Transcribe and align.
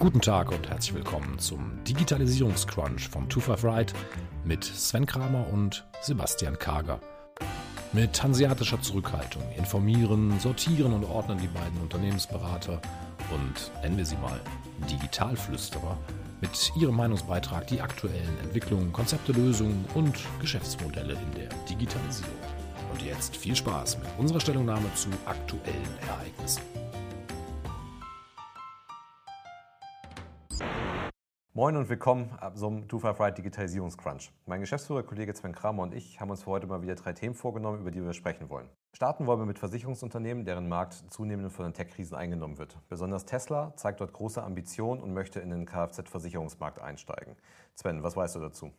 Guten 0.00 0.22
Tag 0.22 0.50
und 0.50 0.66
herzlich 0.66 0.94
willkommen 0.94 1.38
zum 1.38 1.84
Digitalisierungscrunch 1.84 3.10
von 3.10 3.30
25 3.30 3.64
Right 3.64 3.92
mit 4.46 4.64
Sven 4.64 5.04
Kramer 5.04 5.46
und 5.52 5.86
Sebastian 6.00 6.58
Kager. 6.58 7.00
Mit 7.92 8.22
hanseatischer 8.22 8.80
Zurückhaltung 8.80 9.42
informieren, 9.58 10.40
sortieren 10.40 10.94
und 10.94 11.04
ordnen 11.04 11.36
die 11.36 11.48
beiden 11.48 11.78
Unternehmensberater 11.82 12.80
und 13.30 13.70
nennen 13.82 13.98
wir 13.98 14.06
sie 14.06 14.16
mal 14.16 14.40
Digitalflüsterer 14.90 15.98
mit 16.40 16.72
ihrem 16.76 16.96
Meinungsbeitrag 16.96 17.66
die 17.66 17.82
aktuellen 17.82 18.38
Entwicklungen, 18.42 18.94
Konzepte, 18.94 19.32
Lösungen 19.32 19.84
und 19.92 20.16
Geschäftsmodelle 20.40 21.12
in 21.12 21.34
der 21.34 21.50
Digitalisierung. 21.68 22.32
Und 22.90 23.02
jetzt 23.02 23.36
viel 23.36 23.54
Spaß 23.54 23.98
mit 23.98 24.08
unserer 24.16 24.40
Stellungnahme 24.40 24.86
zu 24.94 25.10
aktuellen 25.26 25.98
Ereignissen. 26.08 26.79
Moin 31.52 31.76
und 31.76 31.88
willkommen 31.88 32.30
zum 32.54 32.88
25 32.88 33.18
Right 33.18 33.36
Digitalisierungscrunch. 33.36 34.30
Mein 34.46 34.60
Geschäftsführer, 34.60 35.02
Kollege 35.02 35.34
Sven 35.34 35.52
Kramer 35.52 35.82
und 35.82 35.92
ich 35.92 36.20
haben 36.20 36.30
uns 36.30 36.44
für 36.44 36.50
heute 36.50 36.68
mal 36.68 36.80
wieder 36.80 36.94
drei 36.94 37.12
Themen 37.12 37.34
vorgenommen, 37.34 37.80
über 37.80 37.90
die 37.90 38.00
wir 38.00 38.12
sprechen 38.12 38.48
wollen. 38.48 38.68
Starten 38.92 39.26
wollen 39.26 39.40
wir 39.40 39.46
mit 39.46 39.58
Versicherungsunternehmen, 39.58 40.44
deren 40.44 40.68
Markt 40.68 40.94
zunehmend 41.12 41.50
von 41.50 41.64
den 41.64 41.74
Tech-Krisen 41.74 42.14
eingenommen 42.14 42.58
wird. 42.58 42.78
Besonders 42.88 43.26
Tesla 43.26 43.74
zeigt 43.74 44.00
dort 44.00 44.12
große 44.12 44.40
Ambitionen 44.40 45.00
und 45.00 45.12
möchte 45.12 45.40
in 45.40 45.50
den 45.50 45.66
Kfz-Versicherungsmarkt 45.66 46.80
einsteigen. 46.80 47.34
Sven, 47.74 48.04
was 48.04 48.14
weißt 48.14 48.36
du 48.36 48.38
dazu? 48.38 48.70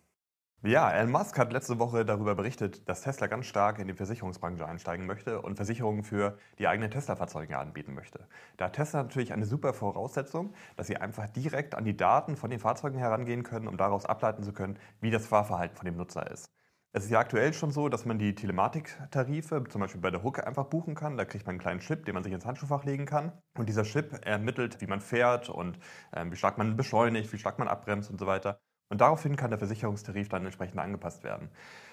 Ja, 0.64 0.92
Elon 0.92 1.12
Musk 1.12 1.38
hat 1.40 1.52
letzte 1.54 1.80
Woche 1.80 2.06
darüber 2.06 2.36
berichtet, 2.36 2.88
dass 2.88 3.02
Tesla 3.02 3.26
ganz 3.28 3.48
stark 3.48 3.80
in 3.80 3.88
die 3.88 3.94
Versicherungsbranche 3.96 4.64
einsteigen 4.68 5.08
möchte 5.08 5.42
und 5.42 5.56
Versicherungen 5.56 6.04
für 6.04 6.38
die 6.60 6.68
eigenen 6.68 6.92
Tesla-Fahrzeuge 6.92 7.58
anbieten 7.58 7.96
möchte. 7.96 8.28
Da 8.58 8.66
hat 8.66 8.74
Tesla 8.74 9.02
natürlich 9.02 9.34
eine 9.34 9.46
super 9.46 9.74
Voraussetzung, 9.74 10.54
dass 10.76 10.86
sie 10.88 10.98
einfach 10.98 11.28
direkt 11.30 11.74
an 11.74 11.84
die 11.84 11.98
Daten 11.98 12.36
von 12.38 12.52
den 12.52 12.60
Fahrzeugen 12.60 12.98
herangehen 13.00 13.42
können, 13.44 13.68
um 13.68 13.76
daraus 13.78 14.06
ableiten 14.06 14.44
zu 14.44 14.54
können, 14.54 14.78
wie 15.00 15.10
das 15.10 15.26
Fahrverhalten 15.26 15.76
von 15.78 15.86
dem 15.86 15.98
Nutzer 15.98 16.30
ist. 16.30 16.52
Es 16.94 17.06
ist 17.06 17.10
ja 17.12 17.20
aktuell 17.20 17.54
schon 17.54 17.72
so, 17.72 17.90
dass 17.90 18.06
man 18.06 18.20
die 18.20 18.36
Telematiktarife, 18.36 19.64
zum 19.68 19.82
Beispiel 19.82 20.02
bei 20.02 20.12
der 20.12 20.22
Hook, 20.24 20.46
einfach 20.46 20.66
buchen 20.66 20.94
kann. 20.94 21.18
Da 21.18 21.26
kriegt 21.26 21.46
man 21.48 21.54
einen 21.54 21.60
kleinen 21.60 21.80
Chip, 21.80 22.06
den 22.06 22.14
man 22.14 22.24
sich 22.24 22.34
ins 22.34 22.46
Handschuhfach 22.46 22.84
legen 22.84 23.06
kann. 23.06 23.32
Und 23.58 23.68
dieser 23.70 23.84
Chip 23.84 24.20
ermittelt, 24.26 24.80
wie 24.82 24.88
man 24.88 25.02
fährt 25.02 25.50
und 25.50 25.80
äh, 26.12 26.26
wie 26.30 26.36
stark 26.36 26.58
man 26.58 26.76
beschleunigt, 26.76 27.32
wie 27.34 27.40
stark 27.40 27.58
man 27.60 27.68
abbremst 27.68 28.12
und 28.12 28.20
so 28.20 28.28
weiter. 28.28 28.60
Und 28.92 29.00
daraufhin 29.00 29.38
kann 29.38 29.50
der 29.52 29.58
Versicherungstarif 29.58 30.28
dann 30.28 30.44
entsprechend 30.44 30.78
angepasst 30.78 31.24
werden. 31.24 31.48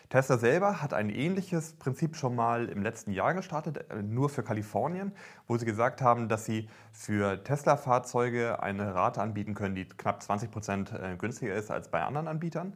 Tesla 0.08 0.36
selber 0.36 0.82
hat 0.82 0.92
ein 0.92 1.10
ähnliches 1.10 1.74
Prinzip 1.74 2.16
schon 2.16 2.34
mal 2.34 2.68
im 2.68 2.82
letzten 2.82 3.12
Jahr 3.12 3.34
gestartet, 3.34 3.88
äh, 3.90 4.02
nur 4.02 4.28
für 4.28 4.42
Kalifornien, 4.42 5.12
wo 5.46 5.56
sie 5.56 5.64
gesagt 5.64 6.02
haben, 6.02 6.28
dass 6.28 6.44
sie 6.44 6.68
für 6.90 7.44
Tesla-Fahrzeuge 7.44 8.60
eine 8.64 8.96
Rate 8.96 9.22
anbieten 9.22 9.54
können, 9.54 9.76
die 9.76 9.84
knapp 9.84 10.24
20 10.24 10.50
Prozent 10.50 10.92
äh, 10.92 11.14
günstiger 11.16 11.54
ist 11.54 11.70
als 11.70 11.88
bei 11.88 12.02
anderen 12.02 12.26
Anbietern. 12.26 12.72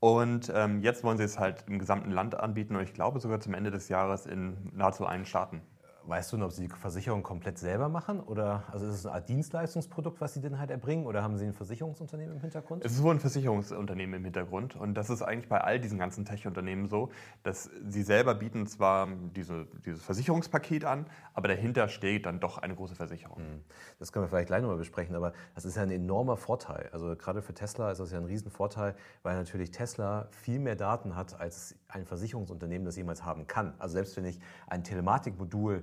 Und 0.00 0.50
ähm, 0.54 0.80
jetzt 0.80 1.04
wollen 1.04 1.18
sie 1.18 1.24
es 1.24 1.38
halt 1.38 1.64
im 1.66 1.78
gesamten 1.78 2.12
Land 2.12 2.34
anbieten 2.34 2.76
und 2.76 2.82
ich 2.82 2.94
glaube 2.94 3.20
sogar 3.20 3.40
zum 3.40 3.52
Ende 3.52 3.70
des 3.70 3.90
Jahres 3.90 4.24
in 4.24 4.56
nahezu 4.72 5.04
allen 5.04 5.26
Staaten. 5.26 5.60
Weißt 6.06 6.32
du, 6.32 6.44
ob 6.44 6.52
Sie 6.52 6.68
die 6.68 6.74
Versicherung 6.74 7.24
komplett 7.24 7.58
selber 7.58 7.88
machen? 7.88 8.20
Oder 8.20 8.62
also 8.70 8.86
ist 8.86 8.94
es 8.94 9.06
eine 9.06 9.16
Art 9.16 9.28
Dienstleistungsprodukt, 9.28 10.20
was 10.20 10.34
Sie 10.34 10.40
denn 10.40 10.58
halt 10.58 10.70
erbringen? 10.70 11.04
Oder 11.04 11.22
haben 11.22 11.36
Sie 11.36 11.44
ein 11.44 11.52
Versicherungsunternehmen 11.52 12.36
im 12.36 12.40
Hintergrund? 12.40 12.84
Es 12.84 12.92
ist 12.92 13.02
wohl 13.02 13.14
ein 13.14 13.18
Versicherungsunternehmen 13.18 14.14
im 14.14 14.24
Hintergrund. 14.24 14.76
Und 14.76 14.94
das 14.94 15.10
ist 15.10 15.22
eigentlich 15.22 15.48
bei 15.48 15.60
all 15.60 15.80
diesen 15.80 15.98
ganzen 15.98 16.24
Tech-Unternehmen 16.24 16.86
so, 16.86 17.10
dass 17.42 17.70
sie 17.88 18.02
selber 18.02 18.36
bieten 18.36 18.66
zwar 18.68 19.08
diese, 19.34 19.66
dieses 19.84 20.02
Versicherungspaket 20.02 20.84
an, 20.84 21.06
aber 21.34 21.48
dahinter 21.48 21.88
steht 21.88 22.26
dann 22.26 22.38
doch 22.38 22.58
eine 22.58 22.76
große 22.76 22.94
Versicherung. 22.94 23.38
Hm. 23.38 23.64
Das 23.98 24.12
können 24.12 24.24
wir 24.24 24.28
vielleicht 24.28 24.48
gleich 24.48 24.62
nochmal 24.62 24.78
besprechen, 24.78 25.16
aber 25.16 25.32
das 25.54 25.64
ist 25.64 25.76
ja 25.76 25.82
ein 25.82 25.90
enormer 25.90 26.36
Vorteil. 26.36 26.88
Also 26.92 27.16
gerade 27.16 27.42
für 27.42 27.54
Tesla 27.54 27.90
ist 27.90 27.98
das 27.98 28.12
ja 28.12 28.18
ein 28.18 28.26
Riesenvorteil, 28.26 28.94
weil 29.24 29.34
natürlich 29.34 29.72
Tesla 29.72 30.28
viel 30.30 30.60
mehr 30.60 30.76
Daten 30.76 31.16
hat, 31.16 31.38
als 31.40 31.74
ein 31.88 32.04
Versicherungsunternehmen 32.04 32.84
das 32.84 32.96
jemals 32.96 33.24
haben 33.24 33.46
kann. 33.46 33.74
Also 33.78 33.94
selbst 33.94 34.16
wenn 34.16 34.24
ich 34.24 34.38
ein 34.68 34.84
Telematikmodul 34.84 35.82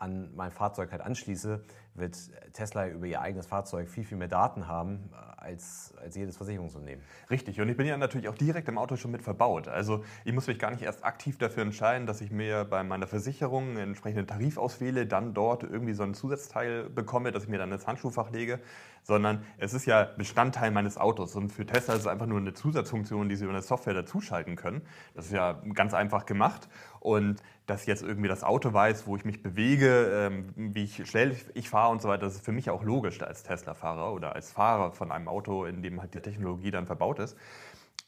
an 0.00 0.34
mein 0.34 0.50
Fahrzeug 0.50 0.90
halt 0.92 1.02
anschließe, 1.02 1.62
wird 1.94 2.16
Tesla 2.54 2.88
über 2.88 3.06
ihr 3.06 3.20
eigenes 3.20 3.46
Fahrzeug 3.46 3.88
viel, 3.88 4.04
viel 4.04 4.16
mehr 4.16 4.28
Daten 4.28 4.66
haben 4.66 5.10
äh, 5.12 5.30
als, 5.40 5.94
als 6.00 6.16
jedes 6.16 6.36
Versicherungsunternehmen. 6.36 7.04
Richtig, 7.30 7.60
und 7.60 7.68
ich 7.68 7.76
bin 7.76 7.86
ja 7.86 7.96
natürlich 7.96 8.28
auch 8.28 8.34
direkt 8.34 8.68
im 8.68 8.78
Auto 8.78 8.96
schon 8.96 9.10
mit 9.10 9.22
verbaut. 9.22 9.68
Also 9.68 10.04
ich 10.24 10.32
muss 10.32 10.46
mich 10.46 10.58
gar 10.58 10.70
nicht 10.70 10.82
erst 10.82 11.04
aktiv 11.04 11.36
dafür 11.38 11.62
entscheiden, 11.62 12.06
dass 12.06 12.20
ich 12.20 12.30
mir 12.30 12.64
bei 12.64 12.82
meiner 12.82 13.06
Versicherung 13.06 13.70
einen 13.70 13.90
entsprechenden 13.90 14.26
Tarif 14.26 14.56
auswähle, 14.56 15.06
dann 15.06 15.34
dort 15.34 15.62
irgendwie 15.62 15.92
so 15.92 16.02
ein 16.02 16.14
Zusatzteil 16.14 16.88
bekomme, 16.88 17.30
dass 17.30 17.44
ich 17.44 17.48
mir 17.48 17.58
dann 17.58 17.70
ins 17.72 17.86
Handschuhfach 17.86 18.30
lege, 18.30 18.60
sondern 19.02 19.44
es 19.58 19.74
ist 19.74 19.86
ja 19.86 20.04
Bestandteil 20.04 20.70
meines 20.70 20.96
Autos. 20.96 21.36
Und 21.36 21.52
für 21.52 21.66
Tesla 21.66 21.94
ist 21.94 22.00
es 22.00 22.06
einfach 22.06 22.26
nur 22.26 22.38
eine 22.38 22.54
Zusatzfunktion, 22.54 23.28
die 23.28 23.36
sie 23.36 23.44
über 23.44 23.52
eine 23.52 23.62
Software 23.62 23.94
dazuschalten 23.94 24.56
können. 24.56 24.82
Das 25.14 25.26
ist 25.26 25.32
ja 25.32 25.60
ganz 25.74 25.94
einfach 25.94 26.26
gemacht. 26.26 26.68
Und 27.00 27.42
dass 27.66 27.86
jetzt 27.86 28.02
irgendwie 28.02 28.28
das 28.28 28.42
Auto 28.42 28.72
weiß, 28.72 29.06
wo 29.06 29.16
ich 29.16 29.24
mich 29.24 29.42
bewege, 29.42 29.89
ähm, 29.90 30.52
wie 30.56 30.84
ich 30.84 31.08
schnell 31.08 31.36
ich 31.54 31.68
fahre 31.68 31.90
und 31.90 32.02
so 32.02 32.08
weiter, 32.08 32.22
das 32.22 32.36
ist 32.36 32.44
für 32.44 32.52
mich 32.52 32.70
auch 32.70 32.82
logisch 32.82 33.20
als 33.22 33.42
Tesla-Fahrer 33.42 34.12
oder 34.12 34.34
als 34.34 34.52
Fahrer 34.52 34.92
von 34.92 35.12
einem 35.12 35.28
Auto, 35.28 35.64
in 35.64 35.82
dem 35.82 36.00
halt 36.00 36.14
die 36.14 36.20
Technologie 36.20 36.70
dann 36.70 36.86
verbaut 36.86 37.18
ist. 37.18 37.36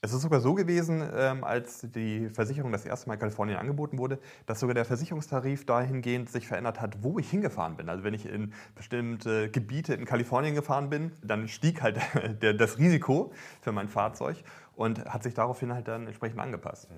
Es 0.04 0.12
ist 0.12 0.22
sogar 0.22 0.40
so 0.40 0.54
gewesen, 0.54 1.08
ähm, 1.14 1.44
als 1.44 1.86
die 1.94 2.28
Versicherung 2.28 2.72
das 2.72 2.84
erste 2.84 3.06
Mal 3.06 3.14
in 3.14 3.20
Kalifornien 3.20 3.56
angeboten 3.56 3.98
wurde, 3.98 4.18
dass 4.46 4.58
sogar 4.58 4.74
der 4.74 4.84
Versicherungstarif 4.84 5.64
dahingehend 5.64 6.28
sich 6.28 6.48
verändert 6.48 6.80
hat, 6.80 7.04
wo 7.04 7.20
ich 7.20 7.30
hingefahren 7.30 7.76
bin. 7.76 7.88
Also 7.88 8.02
wenn 8.02 8.12
ich 8.12 8.26
in 8.26 8.52
bestimmte 8.74 9.48
Gebiete 9.48 9.94
in 9.94 10.04
Kalifornien 10.04 10.56
gefahren 10.56 10.90
bin, 10.90 11.12
dann 11.22 11.46
stieg 11.46 11.82
halt 11.82 12.00
das 12.40 12.78
Risiko 12.78 13.32
für 13.60 13.70
mein 13.70 13.86
Fahrzeug 13.86 14.42
und 14.74 15.04
hat 15.04 15.22
sich 15.22 15.34
daraufhin 15.34 15.72
halt 15.72 15.88
dann 15.88 16.06
entsprechend 16.06 16.40
angepasst. 16.40 16.88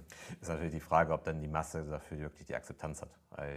Ist 0.40 0.48
natürlich 0.48 0.72
die 0.72 0.80
Frage, 0.80 1.12
ob 1.12 1.24
dann 1.24 1.40
die 1.40 1.48
Masse 1.48 1.84
dafür 1.84 2.18
wirklich 2.18 2.46
die 2.46 2.54
Akzeptanz 2.54 3.02
hat. 3.02 3.10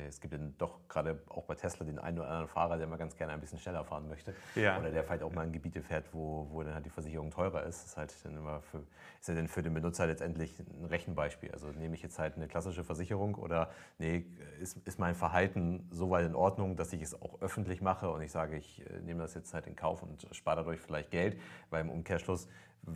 Es 0.08 0.20
gibt 0.20 0.34
dann 0.34 0.56
doch 0.58 0.88
gerade 0.88 1.22
auch 1.30 1.44
bei 1.44 1.54
Tesla 1.54 1.86
den 1.86 2.00
einen 2.00 2.18
oder 2.18 2.28
anderen 2.28 2.48
Fahrer, 2.48 2.78
der 2.78 2.88
mal 2.88 2.98
ganz 2.98 3.16
gerne 3.16 3.34
ein 3.34 3.40
bisschen 3.40 3.60
schneller 3.60 3.84
fahren 3.84 4.08
möchte. 4.08 4.34
Ja. 4.56 4.80
Oder 4.80 4.90
der 4.90 5.04
vielleicht 5.04 5.22
auch 5.22 5.32
mal 5.32 5.46
in 5.46 5.52
Gebiete 5.52 5.84
fährt, 5.84 6.06
wo, 6.14 6.48
wo 6.50 6.64
dann 6.64 6.74
halt 6.74 6.86
die 6.86 6.90
Versicherung 6.90 7.30
teurer 7.30 7.64
ist. 7.64 7.84
Das 7.84 7.92
ist 7.92 7.98
halt 7.98 8.14
dann 8.26 8.36
immer 8.36 8.62
für, 8.62 8.84
ist 9.20 9.30
ja 9.30 9.36
dann 9.36 9.48
für 9.48 9.62
den 9.62 9.76
Benutzer 9.76 10.08
letztendlich 10.08 10.60
ein 10.60 10.86
Rechenbeispiel. 10.86 11.52
Also 11.52 11.68
nehme 11.68 11.94
ich 11.94 12.02
jetzt 12.02 12.18
halt 12.18 12.38
eine 12.38 12.48
klassische 12.48 12.84
Versicherung 12.84 13.36
oder 13.36 13.70
nee, 14.00 14.26
ist, 14.60 14.78
ist 14.88 14.98
mein 14.98 15.14
Verhalten 15.14 15.88
so 15.92 16.10
weit 16.10 16.26
in 16.26 16.34
Ordnung, 16.34 16.76
dass 16.76 16.92
ich 16.94 17.04
es 17.04 17.22
auch 17.22 17.40
öffentlich 17.42 17.82
mache 17.82 18.10
und 18.10 18.22
ich 18.22 18.32
sage, 18.32 18.58
ich 18.58 18.84
äh, 18.90 19.00
nehme 19.02 19.22
das 19.22 19.36
jetzt 19.36 19.54
halt 19.54 19.68
in 19.68 19.76
Kauf 19.76 20.02
und 20.02 20.28
spare 20.32 20.58
dadurch 20.58 20.80
vielleicht 20.80 21.12
Geld, 21.12 21.40
weil 21.70 21.82
im 21.82 21.92
Umkehrschluss 21.92 22.48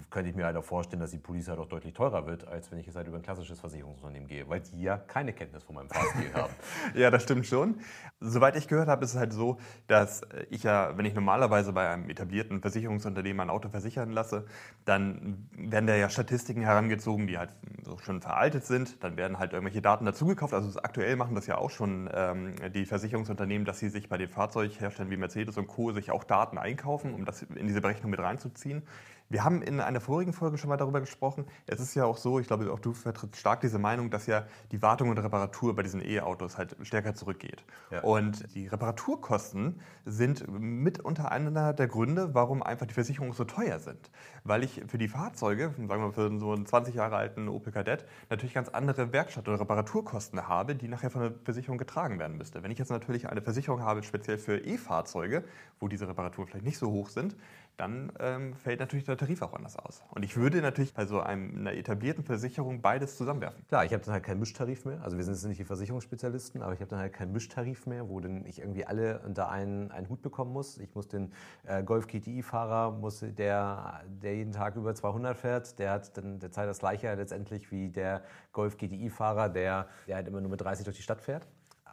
könnte 0.10 0.30
ich 0.30 0.36
mir 0.36 0.46
halt 0.46 0.56
auch 0.56 0.64
vorstellen, 0.64 1.02
dass 1.02 1.12
die 1.12 1.18
Police 1.18 1.50
halt 1.50 1.60
auch 1.60 1.68
deutlich 1.68 1.94
teurer 1.94 2.26
wird, 2.26 2.48
als 2.48 2.72
wenn 2.72 2.80
ich 2.80 2.86
jetzt 2.86 2.96
halt 2.96 3.08
über 3.08 3.18
ein 3.18 3.24
klassisches 3.24 3.60
Versicherungsunternehmen 3.60 4.28
gehe, 4.28 4.48
weil 4.48 4.62
die 4.62 4.82
ja 4.82 4.98
keine 4.98 5.34
Kenntnis 5.34 5.64
von 5.64 5.76
meinem 5.76 5.90
Fahrstil 5.90 6.34
haben. 6.34 6.54
ja, 6.96 7.12
das 7.12 7.24
stimmt 7.24 7.46
schon. 7.46 7.76
Soweit 8.20 8.56
ich 8.56 8.68
gehört 8.68 8.88
habe, 8.88 9.04
ist 9.04 9.12
es 9.12 9.20
halt 9.20 9.34
so, 9.34 9.58
dass 9.88 10.22
ich 10.50 10.64
ja, 10.64 10.98
wenn 10.98 11.06
ich 11.06 11.14
normalerweise 11.14 11.74
bei 11.74 11.90
einem 11.90 12.10
etablierten 12.10 12.62
Versicherungsunternehmen 12.62 13.42
ein 13.42 13.50
Auto 13.50 13.70
versichern 13.70 14.12
lasse, 14.12 14.46
dann 14.86 15.50
werden 15.58 15.88
da 15.88 15.96
ja 15.96 16.10
Statistiken 16.10 16.62
herangezogen, 16.62 17.28
die 17.28 17.38
halt 17.38 17.50
so 17.84 17.98
schon 17.98 18.22
veraltet 18.22 18.66
sind. 18.66 19.04
Dann 19.04 19.18
werden 19.18 19.40
halt 19.40 19.54
irgendwelche 19.54 19.82
Daten 19.82 20.06
dazugekauft. 20.06 20.54
Also 20.54 20.80
aktuell 20.82 21.16
machen 21.16 21.36
das 21.36 21.48
ja 21.48 21.58
auch 21.58 21.70
schon 21.70 22.10
ähm, 22.14 22.56
die 22.74 22.86
Versicherungsunternehmen, 22.86 23.66
dass 23.66 23.80
sie 23.80 23.90
sich 23.90 24.08
bei 24.08 24.18
den 24.18 24.30
Fahrzeugherstellern 24.30 25.12
wie 25.12 25.18
Mercedes 25.18 25.58
und 25.58 25.68
Co. 25.68 25.92
sich 25.92 26.12
auch 26.12 26.24
Daten 26.24 26.58
einkaufen, 26.58 27.14
um 27.14 27.26
das 27.26 27.42
in 27.44 27.68
diese 27.68 27.82
Berechnung 27.82 28.12
mit 28.12 28.20
reinzuziehen. 28.20 28.84
Wir 29.32 29.46
haben 29.46 29.62
in 29.62 29.80
einer 29.80 30.02
vorigen 30.02 30.34
Folge 30.34 30.58
schon 30.58 30.68
mal 30.70 30.76
darüber 30.76 31.00
gesprochen. 31.00 31.46
Es 31.66 31.80
ist 31.80 31.96
ja 31.96 32.04
auch 32.04 32.18
so, 32.18 32.40
ich 32.40 32.48
glaube, 32.48 32.70
auch 32.70 32.80
du 32.80 32.92
vertrittst 32.92 33.40
stark 33.40 33.62
diese 33.62 33.80
Meinung, 33.80 34.10
dass 34.10 34.26
ja 34.26 34.46
die 34.74 34.82
Wartung 34.82 35.08
und 35.10 35.18
Reparatur 35.18 35.74
bei 35.74 35.84
diesen 35.84 36.06
E-Autos 36.06 36.58
halt 36.58 36.76
stärker 36.82 37.16
zurückgeht. 37.16 37.64
Ja. 37.92 38.02
Und 38.02 38.54
die 38.54 38.68
Reparaturkosten 38.68 39.80
sind 40.04 40.46
mitunter 40.50 41.32
einer 41.32 41.72
der 41.72 41.88
Gründe, 41.88 42.34
warum 42.34 42.62
einfach 42.62 42.86
die 42.86 42.94
Versicherungen 42.94 43.34
so 43.34 43.46
teuer 43.46 43.80
sind. 43.80 44.12
Weil 44.44 44.66
ich 44.66 44.84
für 44.88 44.98
die 44.98 45.08
Fahrzeuge, 45.08 45.74
sagen 45.78 45.88
wir 45.88 45.98
mal 45.98 46.12
für 46.12 46.38
so 46.38 46.52
einen 46.52 46.66
20 46.66 46.94
Jahre 46.94 47.16
alten 47.16 47.48
Opel 47.48 47.72
Kadett, 47.72 48.04
natürlich 48.30 48.54
ganz 48.54 48.68
andere 48.68 49.14
Werkstatt- 49.14 49.48
oder 49.48 49.62
Reparaturkosten 49.62 50.50
habe, 50.50 50.76
die 50.76 50.90
nachher 50.90 51.10
von 51.10 51.22
der 51.22 51.34
Versicherung 51.46 51.78
getragen 51.78 52.20
werden 52.20 52.38
müsste. 52.38 52.64
Wenn 52.64 52.72
ich 52.72 52.80
jetzt 52.80 52.92
natürlich 52.92 53.30
eine 53.30 53.42
Versicherung 53.42 53.82
habe, 53.82 54.04
speziell 54.04 54.38
für 54.38 54.58
E-Fahrzeuge, 54.58 55.46
wo 55.80 55.88
diese 55.88 56.10
Reparaturen 56.10 56.50
vielleicht 56.50 56.66
nicht 56.66 56.78
so 56.78 56.92
hoch 56.92 57.08
sind, 57.08 57.38
dann 57.78 58.12
ähm, 58.20 58.54
fällt 58.56 58.80
natürlich 58.80 59.06
der 59.06 59.18
Tarif 59.18 59.42
auch 59.42 59.54
anders 59.54 59.76
aus. 59.78 60.04
Und 60.12 60.24
ich 60.24 60.38
würde 60.38 60.62
natürlich 60.62 60.94
bei 60.94 61.06
so 61.06 61.20
einem, 61.20 61.58
einer 61.58 61.74
etablierten 61.74 62.24
Versicherung 62.24 62.82
beides 62.82 63.18
zusammenwerfen. 63.18 63.66
Klar, 63.68 63.86
ich 63.86 63.94
habe 63.94 64.04
dann 64.04 64.14
halt 64.14 64.24
keinen 64.24 64.40
Mischtarif 64.40 64.86
mehr. 64.86 65.02
Also 65.02 65.18
wir 65.18 65.24
sind 65.24 65.34
jetzt 65.34 65.46
nicht 65.46 65.60
die 65.60 65.66
Versicherungsspezialisten, 65.66 66.62
aber 66.62 66.74
ich 66.74 66.80
habe 66.80 66.90
dann 66.90 67.00
halt 67.00 67.14
keinen 67.14 67.32
Mischtarif 67.32 67.88
mehr, 67.88 68.08
wo 68.08 68.20
dann 68.20 68.46
ich 68.46 68.60
irgendwie 68.60 68.86
alle 68.86 69.20
unter 69.26 69.50
einen, 69.50 69.92
einen 69.92 70.10
Hut 70.10 70.22
bekommen 70.22 70.54
muss. 70.54 70.78
Ich 70.78 70.94
muss 70.94 71.08
den 71.08 71.34
äh, 71.66 71.84
Golf 71.84 72.08
GTI-Fahrer, 72.08 73.00
der, 73.38 74.02
der 74.08 74.36
jeden 74.36 74.52
Tag 74.52 74.76
über 74.76 74.94
200 74.94 75.38
fährt, 75.38 75.80
der 75.80 75.92
hat 75.92 76.18
dann 76.18 76.40
der 76.40 76.52
zahlt 76.52 76.70
das 76.70 76.80
gleiche 76.80 77.14
letztendlich 77.14 77.72
wie 77.72 77.90
der 77.90 78.24
Golf 78.52 78.78
GTI-Fahrer, 78.78 79.50
der, 79.50 79.88
der 80.08 80.16
halt 80.16 80.28
immer 80.28 80.42
nur 80.42 80.52
mit 80.52 80.62
30 80.62 80.86
durch 80.86 80.98
die 80.98 81.04
Stadt 81.04 81.22
fährt 81.22 81.48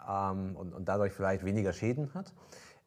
ähm, 0.09 0.57
und, 0.57 0.75
und 0.75 0.89
dadurch 0.89 1.13
vielleicht 1.13 1.45
weniger 1.45 1.73
Schäden 1.73 2.13
hat. 2.15 2.33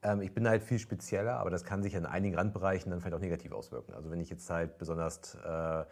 Ähm, 0.03 0.21
ich 0.21 0.33
bin 0.33 0.47
halt 0.47 0.63
viel 0.63 0.79
spezieller, 0.79 1.37
aber 1.39 1.49
das 1.49 1.63
kann 1.63 1.83
sich 1.83 1.93
in 1.95 2.05
einigen 2.05 2.35
Randbereichen 2.35 2.89
dann 2.91 3.01
vielleicht 3.01 3.15
auch 3.15 3.19
negativ 3.19 3.51
auswirken. 3.51 3.93
Also 3.93 4.09
wenn 4.11 4.19
ich 4.19 4.29
jetzt 4.29 4.49
halt 4.49 4.77
besonders, 4.77 5.35
äh, 5.35 5.85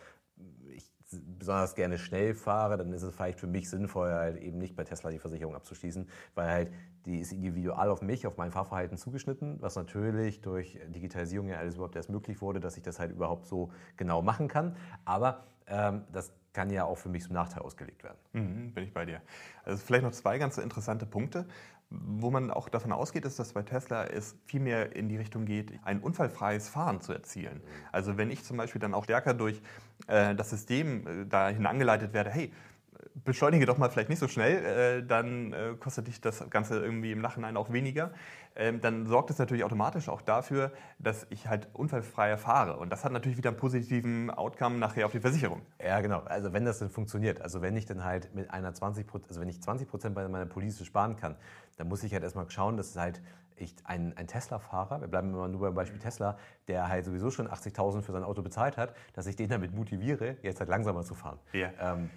ich 0.73 0.91
besonders 1.11 1.75
gerne 1.75 1.97
schnell 1.97 2.35
fahre, 2.35 2.77
dann 2.77 2.93
ist 2.93 3.01
es 3.01 3.13
vielleicht 3.15 3.39
für 3.39 3.47
mich 3.47 3.69
sinnvoll, 3.69 4.11
halt 4.11 4.37
eben 4.37 4.59
nicht 4.59 4.75
bei 4.75 4.83
Tesla 4.83 5.09
die 5.09 5.19
Versicherung 5.19 5.55
abzuschließen, 5.55 6.07
weil 6.35 6.47
halt 6.47 6.73
die 7.05 7.19
ist 7.19 7.31
individual 7.31 7.89
auf 7.89 8.01
mich, 8.01 8.27
auf 8.27 8.37
mein 8.37 8.51
Fahrverhalten 8.51 8.97
zugeschnitten, 8.97 9.61
was 9.61 9.75
natürlich 9.75 10.41
durch 10.41 10.77
Digitalisierung 10.87 11.47
ja 11.47 11.57
alles 11.57 11.75
überhaupt 11.75 11.95
erst 11.95 12.09
möglich 12.09 12.41
wurde, 12.41 12.59
dass 12.59 12.77
ich 12.77 12.83
das 12.83 12.99
halt 12.99 13.11
überhaupt 13.11 13.47
so 13.47 13.71
genau 13.97 14.21
machen 14.21 14.47
kann. 14.47 14.75
Aber 15.05 15.45
ähm, 15.67 16.03
das 16.11 16.31
kann 16.53 16.69
ja 16.69 16.85
auch 16.85 16.97
für 16.97 17.09
mich 17.09 17.23
zum 17.23 17.33
Nachteil 17.33 17.61
ausgelegt 17.63 18.03
werden. 18.03 18.17
Mhm, 18.33 18.73
bin 18.73 18.83
ich 18.83 18.93
bei 18.93 19.05
dir. 19.05 19.21
Also 19.63 19.83
vielleicht 19.85 20.03
noch 20.03 20.11
zwei 20.11 20.37
ganz 20.37 20.57
interessante 20.57 21.05
Punkte. 21.05 21.45
Wo 21.91 22.29
man 22.29 22.51
auch 22.51 22.69
davon 22.69 22.91
ausgeht, 22.91 23.25
ist, 23.25 23.39
dass 23.39 23.53
bei 23.53 23.63
Tesla 23.63 24.05
es 24.05 24.37
viel 24.45 24.59
mehr 24.59 24.95
in 24.95 25.09
die 25.09 25.17
Richtung 25.17 25.45
geht, 25.45 25.73
ein 25.83 26.01
unfallfreies 26.01 26.69
Fahren 26.69 27.01
zu 27.01 27.13
erzielen. 27.13 27.61
Also 27.91 28.15
wenn 28.15 28.29
ich 28.29 28.43
zum 28.43 28.57
Beispiel 28.57 28.79
dann 28.79 28.93
auch 28.93 29.05
stärker 29.05 29.33
durch 29.33 29.59
äh, 30.05 30.35
das 30.35 30.51
System 30.51 31.07
äh, 31.07 31.25
dahin 31.25 31.65
angeleitet 31.65 32.13
werde, 32.13 32.29
hey, 32.29 32.53
beschleunige 33.15 33.65
doch 33.65 33.77
mal 33.77 33.89
vielleicht 33.89 34.09
nicht 34.09 34.19
so 34.19 34.27
schnell, 34.27 34.65
äh, 35.01 35.05
dann 35.05 35.53
äh, 35.53 35.75
kostet 35.79 36.07
dich 36.07 36.21
das 36.21 36.49
Ganze 36.49 36.79
irgendwie 36.79 37.11
im 37.11 37.21
Nachhinein 37.21 37.57
auch 37.57 37.71
weniger. 37.71 38.11
Ähm, 38.55 38.81
dann 38.81 39.05
sorgt 39.05 39.29
es 39.29 39.37
natürlich 39.37 39.63
automatisch 39.63 40.09
auch 40.09 40.21
dafür, 40.21 40.71
dass 40.97 41.27
ich 41.29 41.47
halt 41.47 41.67
unfallfreier 41.73 42.37
fahre. 42.37 42.77
Und 42.77 42.91
das 42.91 43.05
hat 43.05 43.11
natürlich 43.11 43.37
wieder 43.37 43.49
einen 43.49 43.57
positiven 43.57 44.29
Outcome 44.31 44.77
nachher 44.77 45.05
auf 45.05 45.11
die 45.11 45.19
Versicherung. 45.19 45.61
Ja, 45.83 46.01
genau. 46.01 46.21
Also 46.21 46.53
wenn 46.53 46.65
das 46.65 46.79
dann 46.79 46.89
funktioniert, 46.89 47.41
also 47.41 47.61
wenn 47.61 47.75
ich 47.77 47.85
dann 47.85 48.03
halt 48.03 48.33
mit 48.35 48.51
einer 48.51 48.73
20 48.73 49.05
also 49.27 49.41
wenn 49.41 49.49
ich 49.49 49.61
20 49.61 49.87
Prozent 49.87 50.15
bei 50.15 50.27
meiner 50.27 50.45
Police 50.45 50.85
sparen 50.85 51.15
kann, 51.15 51.35
dann 51.77 51.87
muss 51.87 52.03
ich 52.03 52.13
halt 52.13 52.23
erstmal 52.23 52.49
schauen, 52.49 52.77
dass 52.77 52.89
es 52.89 52.97
halt 52.97 53.21
ich, 53.61 53.75
ein, 53.83 54.15
ein 54.17 54.27
Tesla-Fahrer, 54.27 55.01
wir 55.01 55.07
bleiben 55.07 55.29
immer 55.29 55.47
nur 55.47 55.61
beim 55.61 55.75
Beispiel 55.75 55.99
Tesla, 55.99 56.37
der 56.67 56.87
halt 56.87 57.05
sowieso 57.05 57.31
schon 57.31 57.47
80.000 57.47 58.01
für 58.01 58.11
sein 58.11 58.23
Auto 58.23 58.41
bezahlt 58.41 58.77
hat, 58.77 58.93
dass 59.13 59.27
ich 59.27 59.35
den 59.35 59.49
damit 59.49 59.73
motiviere, 59.73 60.37
jetzt 60.41 60.59
halt 60.59 60.69
langsamer 60.69 61.03
zu 61.03 61.13
fahren. 61.13 61.39
Ja. 61.53 61.69
Ähm, 61.79 62.09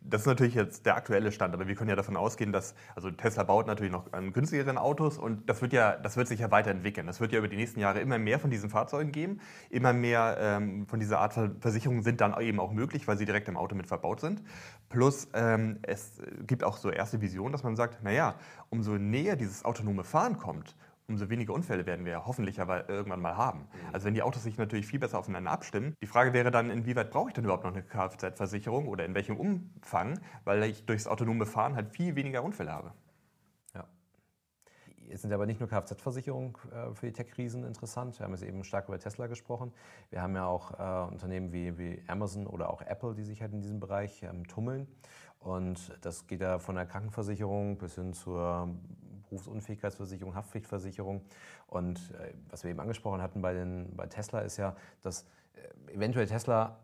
das 0.00 0.22
ist 0.22 0.26
natürlich 0.26 0.54
jetzt 0.54 0.86
der 0.86 0.96
aktuelle 0.96 1.32
Stand, 1.32 1.54
aber 1.54 1.68
wir 1.68 1.74
können 1.74 1.90
ja 1.90 1.96
davon 1.96 2.16
ausgehen, 2.16 2.52
dass, 2.52 2.74
also 2.94 3.10
Tesla 3.10 3.44
baut 3.44 3.66
natürlich 3.66 3.92
noch 3.92 4.12
an 4.12 4.32
günstigeren 4.32 4.78
Autos 4.78 5.18
und 5.18 5.48
das 5.48 5.62
wird 5.62 5.72
ja, 5.72 5.96
das 5.96 6.16
wird 6.16 6.28
sich 6.28 6.40
ja 6.40 6.50
weiterentwickeln. 6.50 7.06
Das 7.06 7.20
wird 7.20 7.32
ja 7.32 7.38
über 7.38 7.48
die 7.48 7.56
nächsten 7.56 7.80
Jahre 7.80 8.00
immer 8.00 8.18
mehr 8.18 8.38
von 8.38 8.50
diesen 8.50 8.70
Fahrzeugen 8.70 9.12
geben. 9.12 9.40
Immer 9.70 9.92
mehr 9.92 10.36
ähm, 10.40 10.86
von 10.86 11.00
dieser 11.00 11.20
Art 11.20 11.34
von 11.34 11.60
Versicherungen 11.60 12.02
sind 12.02 12.20
dann 12.20 12.38
eben 12.40 12.60
auch 12.60 12.72
möglich, 12.72 13.06
weil 13.08 13.16
sie 13.16 13.24
direkt 13.24 13.48
im 13.48 13.56
Auto 13.56 13.74
mit 13.74 13.86
verbaut 13.86 14.20
sind. 14.20 14.42
Plus 14.88 15.28
ähm, 15.34 15.78
es 15.82 16.20
gibt 16.46 16.64
auch 16.64 16.76
so 16.76 16.90
erste 16.90 17.20
Visionen, 17.20 17.52
dass 17.52 17.62
man 17.62 17.76
sagt, 17.76 18.02
naja, 18.02 18.34
umso 18.70 18.98
näher 18.98 19.36
dieses 19.36 19.64
autonome 19.64 20.04
Fahren 20.04 20.38
kommt, 20.38 20.76
umso 21.12 21.28
weniger 21.28 21.52
Unfälle 21.52 21.86
werden 21.86 22.04
wir 22.04 22.26
hoffentlich 22.26 22.60
aber 22.60 22.88
irgendwann 22.88 23.20
mal 23.20 23.36
haben. 23.36 23.60
Mhm. 23.60 23.66
Also 23.92 24.06
wenn 24.06 24.14
die 24.14 24.22
Autos 24.22 24.42
sich 24.42 24.58
natürlich 24.58 24.86
viel 24.86 24.98
besser 24.98 25.18
aufeinander 25.18 25.50
abstimmen. 25.50 25.94
Die 26.02 26.06
Frage 26.06 26.32
wäre 26.32 26.50
dann, 26.50 26.70
inwieweit 26.70 27.10
brauche 27.10 27.28
ich 27.28 27.34
denn 27.34 27.44
überhaupt 27.44 27.64
noch 27.64 27.72
eine 27.72 27.82
Kfz-Versicherung 27.82 28.88
oder 28.88 29.04
in 29.04 29.14
welchem 29.14 29.36
Umfang, 29.36 30.18
weil 30.44 30.62
ich 30.64 30.86
durchs 30.86 31.06
autonome 31.06 31.46
Fahren 31.46 31.76
halt 31.76 31.90
viel 31.90 32.16
weniger 32.16 32.42
Unfälle 32.42 32.72
habe. 32.72 32.92
Ja. 33.74 33.84
Jetzt 35.08 35.22
sind 35.22 35.32
aber 35.32 35.46
nicht 35.46 35.60
nur 35.60 35.68
Kfz-Versicherungen 35.68 36.54
äh, 36.72 36.94
für 36.94 37.06
die 37.06 37.12
Tech-Riesen 37.12 37.64
interessant. 37.64 38.18
Wir 38.18 38.24
haben 38.24 38.32
jetzt 38.32 38.44
eben 38.44 38.64
stark 38.64 38.88
über 38.88 38.98
Tesla 38.98 39.26
gesprochen. 39.26 39.72
Wir 40.10 40.22
haben 40.22 40.34
ja 40.34 40.46
auch 40.46 40.78
äh, 40.78 41.12
Unternehmen 41.12 41.52
wie, 41.52 41.76
wie 41.78 42.02
Amazon 42.06 42.46
oder 42.46 42.70
auch 42.70 42.80
Apple, 42.82 43.14
die 43.14 43.24
sich 43.24 43.42
halt 43.42 43.52
in 43.52 43.60
diesem 43.60 43.80
Bereich 43.80 44.22
ähm, 44.22 44.46
tummeln. 44.48 44.88
Und 45.40 45.98
das 46.02 46.26
geht 46.26 46.40
ja 46.40 46.58
von 46.58 46.76
der 46.76 46.86
Krankenversicherung 46.86 47.76
bis 47.76 47.96
hin 47.96 48.12
zur 48.12 48.68
Berufsunfähigkeitsversicherung, 49.32 50.34
Haftpflichtversicherung. 50.34 51.22
Und 51.66 51.98
äh, 52.12 52.34
was 52.50 52.64
wir 52.64 52.70
eben 52.70 52.80
angesprochen 52.80 53.22
hatten 53.22 53.40
bei, 53.40 53.54
den, 53.54 53.96
bei 53.96 54.06
Tesla 54.06 54.40
ist 54.40 54.58
ja, 54.58 54.76
dass 55.02 55.26
äh, 55.88 55.94
eventuell 55.94 56.26
Tesla 56.26 56.78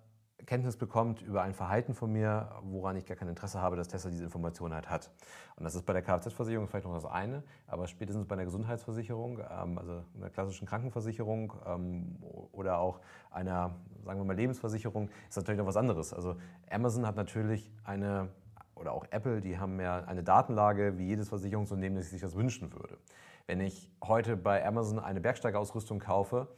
Kenntnis 0.46 0.76
bekommt 0.76 1.20
über 1.20 1.42
ein 1.42 1.52
Verhalten 1.52 1.94
von 1.94 2.12
mir, 2.12 2.48
woran 2.62 2.96
ich 2.96 3.04
gar 3.04 3.16
kein 3.16 3.28
Interesse 3.28 3.60
habe, 3.60 3.76
dass 3.76 3.88
Tesla 3.88 4.10
diese 4.10 4.24
Information 4.24 4.72
halt 4.72 4.88
hat. 4.88 5.10
Und 5.56 5.64
das 5.64 5.74
ist 5.74 5.84
bei 5.84 5.92
der 5.92 6.00
Kfz-Versicherung 6.00 6.68
vielleicht 6.68 6.86
noch 6.86 6.94
das 6.94 7.04
eine, 7.04 7.42
aber 7.66 7.86
spätestens 7.86 8.26
bei 8.26 8.34
einer 8.34 8.44
Gesundheitsversicherung, 8.44 9.40
ähm, 9.40 9.76
also 9.76 10.04
einer 10.16 10.30
klassischen 10.30 10.66
Krankenversicherung 10.66 11.52
ähm, 11.66 12.16
oder 12.52 12.78
auch 12.78 13.00
einer, 13.30 13.74
sagen 14.04 14.20
wir 14.20 14.24
mal, 14.24 14.36
Lebensversicherung, 14.36 15.10
ist 15.28 15.36
natürlich 15.36 15.58
noch 15.58 15.66
was 15.66 15.76
anderes. 15.76 16.14
Also 16.14 16.36
Amazon 16.70 17.06
hat 17.06 17.16
natürlich 17.16 17.70
eine 17.84 18.30
oder 18.78 18.92
auch 18.92 19.06
Apple, 19.10 19.40
die 19.40 19.58
haben 19.58 19.80
ja 19.80 20.04
eine 20.04 20.22
Datenlage 20.22 20.98
wie 20.98 21.06
jedes 21.06 21.28
Versicherungsunternehmen, 21.28 21.96
das 21.98 22.10
sich 22.10 22.20
das 22.20 22.34
wünschen 22.34 22.72
würde. 22.72 22.98
Wenn 23.46 23.60
ich 23.60 23.90
heute 24.02 24.36
bei 24.36 24.64
Amazon 24.66 24.98
eine 24.98 25.20
Bergsteigerausrüstung 25.20 25.98
kaufe, 25.98 26.48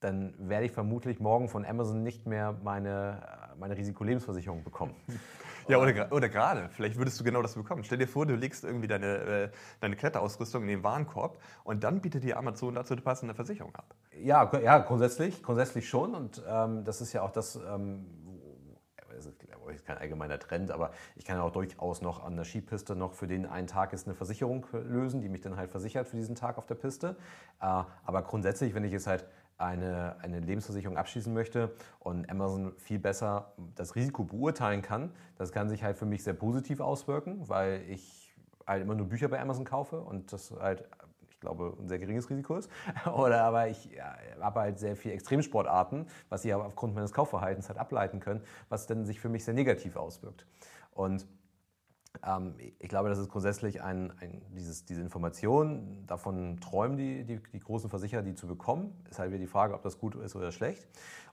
dann 0.00 0.34
werde 0.38 0.66
ich 0.66 0.72
vermutlich 0.72 1.20
morgen 1.20 1.48
von 1.48 1.64
Amazon 1.64 2.02
nicht 2.02 2.26
mehr 2.26 2.54
meine, 2.62 3.22
meine 3.58 3.76
Risikolebensversicherung 3.76 4.62
bekommen. 4.62 4.94
Ja, 5.66 5.78
oder, 5.78 6.12
oder 6.12 6.28
gerade, 6.28 6.68
vielleicht 6.70 6.98
würdest 6.98 7.18
du 7.18 7.24
genau 7.24 7.40
das 7.40 7.54
bekommen. 7.54 7.84
Stell 7.84 7.98
dir 7.98 8.06
vor, 8.06 8.26
du 8.26 8.34
legst 8.34 8.64
irgendwie 8.64 8.86
deine, 8.86 9.06
äh, 9.06 9.48
deine 9.80 9.96
Kletterausrüstung 9.96 10.62
in 10.62 10.68
den 10.68 10.82
Warenkorb 10.82 11.38
und 11.62 11.84
dann 11.84 12.00
bietet 12.02 12.22
dir 12.22 12.36
Amazon 12.36 12.74
dazu 12.74 12.92
eine 12.92 13.00
passende 13.00 13.34
Versicherung 13.34 13.74
ab. 13.74 13.94
Ja, 14.20 14.50
ja 14.62 14.78
grundsätzlich, 14.78 15.42
grundsätzlich 15.42 15.88
schon. 15.88 16.14
Und 16.14 16.42
ähm, 16.46 16.84
das 16.84 17.00
ist 17.00 17.12
ja 17.14 17.22
auch 17.22 17.30
das, 17.30 17.56
ähm, 17.56 18.04
ist 19.84 19.86
kein 19.86 19.98
allgemeiner 19.98 20.38
Trend, 20.38 20.70
aber 20.70 20.90
ich 21.14 21.24
kann 21.24 21.38
auch 21.38 21.50
durchaus 21.50 22.00
noch 22.00 22.24
an 22.24 22.36
der 22.36 22.44
Skipiste 22.44 22.96
noch 22.96 23.12
für 23.12 23.26
den 23.26 23.46
einen 23.46 23.66
Tag 23.66 23.92
ist 23.92 24.06
eine 24.06 24.14
Versicherung 24.14 24.66
lösen, 24.72 25.20
die 25.20 25.28
mich 25.28 25.42
dann 25.42 25.56
halt 25.56 25.70
versichert 25.70 26.08
für 26.08 26.16
diesen 26.16 26.34
Tag 26.34 26.58
auf 26.58 26.66
der 26.66 26.74
Piste. 26.74 27.16
Äh, 27.60 27.64
aber 28.04 28.22
grundsätzlich, 28.22 28.74
wenn 28.74 28.84
ich 28.84 28.92
jetzt 28.92 29.06
halt 29.06 29.26
eine, 29.58 30.16
eine 30.20 30.40
Lebensversicherung 30.40 30.96
abschließen 30.96 31.32
möchte 31.32 31.72
und 32.00 32.28
Amazon 32.30 32.72
viel 32.76 32.98
besser 32.98 33.52
das 33.74 33.94
Risiko 33.94 34.24
beurteilen 34.24 34.82
kann, 34.82 35.12
das 35.36 35.52
kann 35.52 35.68
sich 35.68 35.84
halt 35.84 35.96
für 35.96 36.06
mich 36.06 36.24
sehr 36.24 36.34
positiv 36.34 36.80
auswirken, 36.80 37.48
weil 37.48 37.82
ich 37.88 38.34
halt 38.66 38.82
immer 38.82 38.94
nur 38.94 39.06
Bücher 39.06 39.28
bei 39.28 39.40
Amazon 39.40 39.64
kaufe 39.64 40.00
und 40.00 40.32
das 40.32 40.50
halt 40.50 40.84
glaube, 41.44 41.76
ein 41.78 41.88
sehr 41.88 41.98
geringes 41.98 42.28
Risiko 42.30 42.56
ist. 42.56 42.70
Oder 43.14 43.44
aber 43.44 43.68
ich 43.68 43.90
ja, 43.92 44.16
habe 44.40 44.60
halt 44.60 44.78
sehr 44.78 44.96
viele 44.96 45.14
Extremsportarten, 45.14 46.06
was 46.28 46.42
sie 46.42 46.52
aber 46.52 46.66
aufgrund 46.66 46.94
meines 46.94 47.12
Kaufverhaltens 47.12 47.68
halt 47.68 47.78
ableiten 47.78 48.20
können, 48.20 48.42
was 48.68 48.86
dann 48.86 49.04
sich 49.04 49.20
für 49.20 49.28
mich 49.28 49.44
sehr 49.44 49.54
negativ 49.54 49.96
auswirkt. 49.96 50.46
Und 50.92 51.26
ähm, 52.26 52.54
ich 52.78 52.88
glaube, 52.88 53.08
das 53.08 53.18
ist 53.18 53.28
grundsätzlich 53.28 53.82
ein, 53.82 54.12
ein, 54.20 54.42
dieses, 54.56 54.84
diese 54.84 55.00
Information, 55.00 56.04
davon 56.06 56.60
träumen 56.60 56.96
die, 56.96 57.24
die, 57.24 57.40
die, 57.52 57.60
großen 57.60 57.90
Versicherer, 57.90 58.22
die 58.22 58.34
zu 58.34 58.46
bekommen. 58.46 58.92
Ist 59.10 59.18
halt 59.18 59.30
wieder 59.30 59.40
die 59.40 59.46
Frage, 59.46 59.74
ob 59.74 59.82
das 59.82 59.98
gut 59.98 60.14
ist 60.14 60.36
oder 60.36 60.52
schlecht. 60.52 60.86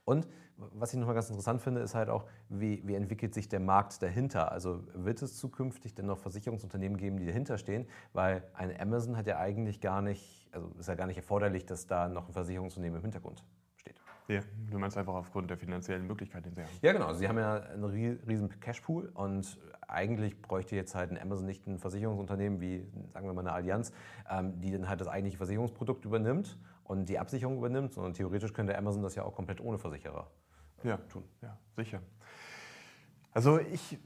Und 0.04 0.28
was 0.56 0.92
ich 0.92 0.98
nochmal 0.98 1.14
ganz 1.14 1.28
interessant 1.28 1.60
finde, 1.60 1.80
ist 1.80 1.94
halt 1.94 2.08
auch, 2.08 2.26
wie, 2.48 2.86
wie, 2.86 2.94
entwickelt 2.94 3.34
sich 3.34 3.48
der 3.48 3.60
Markt 3.60 4.02
dahinter? 4.02 4.52
Also 4.52 4.84
wird 4.94 5.22
es 5.22 5.36
zukünftig 5.36 5.94
denn 5.94 6.06
noch 6.06 6.18
Versicherungsunternehmen 6.18 6.98
geben, 6.98 7.18
die 7.18 7.26
dahinter 7.26 7.58
stehen? 7.58 7.86
Weil 8.12 8.44
eine 8.54 8.78
Amazon 8.80 9.16
hat 9.16 9.26
ja 9.26 9.38
eigentlich 9.38 9.80
gar 9.80 10.02
nicht, 10.02 10.48
also 10.52 10.68
ist 10.78 10.88
ja 10.88 10.94
gar 10.94 11.06
nicht 11.06 11.16
erforderlich, 11.16 11.66
dass 11.66 11.86
da 11.86 12.08
noch 12.08 12.28
ein 12.28 12.32
Versicherungsunternehmen 12.32 12.98
im 12.98 13.02
Hintergrund 13.02 13.44
steht. 13.76 13.96
Ja, 14.28 14.40
du 14.70 14.78
meinst 14.78 14.96
einfach 14.96 15.14
aufgrund 15.14 15.50
der 15.50 15.56
finanziellen 15.56 16.06
Möglichkeiten, 16.06 16.50
die 16.50 16.54
sie 16.54 16.62
haben. 16.62 16.70
Ja, 16.82 16.92
genau. 16.92 17.12
Sie 17.12 17.28
haben 17.28 17.38
ja 17.38 17.54
einen 17.54 17.84
riesen 17.84 18.48
Cashpool 18.60 19.10
und 19.14 19.58
eigentlich 19.88 20.40
bräuchte 20.40 20.76
jetzt 20.76 20.94
halt 20.94 21.10
ein 21.10 21.18
Amazon 21.18 21.46
nicht 21.46 21.66
ein 21.66 21.78
Versicherungsunternehmen 21.78 22.60
wie, 22.60 22.86
sagen 23.12 23.26
wir 23.26 23.32
mal, 23.32 23.40
eine 23.40 23.52
Allianz, 23.52 23.92
ähm, 24.30 24.60
die 24.60 24.70
dann 24.70 24.88
halt 24.88 25.00
das 25.00 25.08
eigentliche 25.08 25.38
Versicherungsprodukt 25.38 26.04
übernimmt 26.04 26.58
und 26.84 27.08
die 27.08 27.18
Absicherung 27.18 27.58
übernimmt, 27.58 27.92
sondern 27.92 28.14
theoretisch 28.14 28.52
könnte 28.52 28.76
Amazon 28.76 29.02
das 29.02 29.14
ja 29.14 29.24
auch 29.24 29.34
komplett 29.34 29.60
ohne 29.60 29.78
Versicherer 29.78 30.30
ja, 30.82 30.96
tun. 30.96 31.24
Ja, 31.40 31.56
sicher. 31.76 32.00
Also 33.34 33.58
ich 33.58 33.98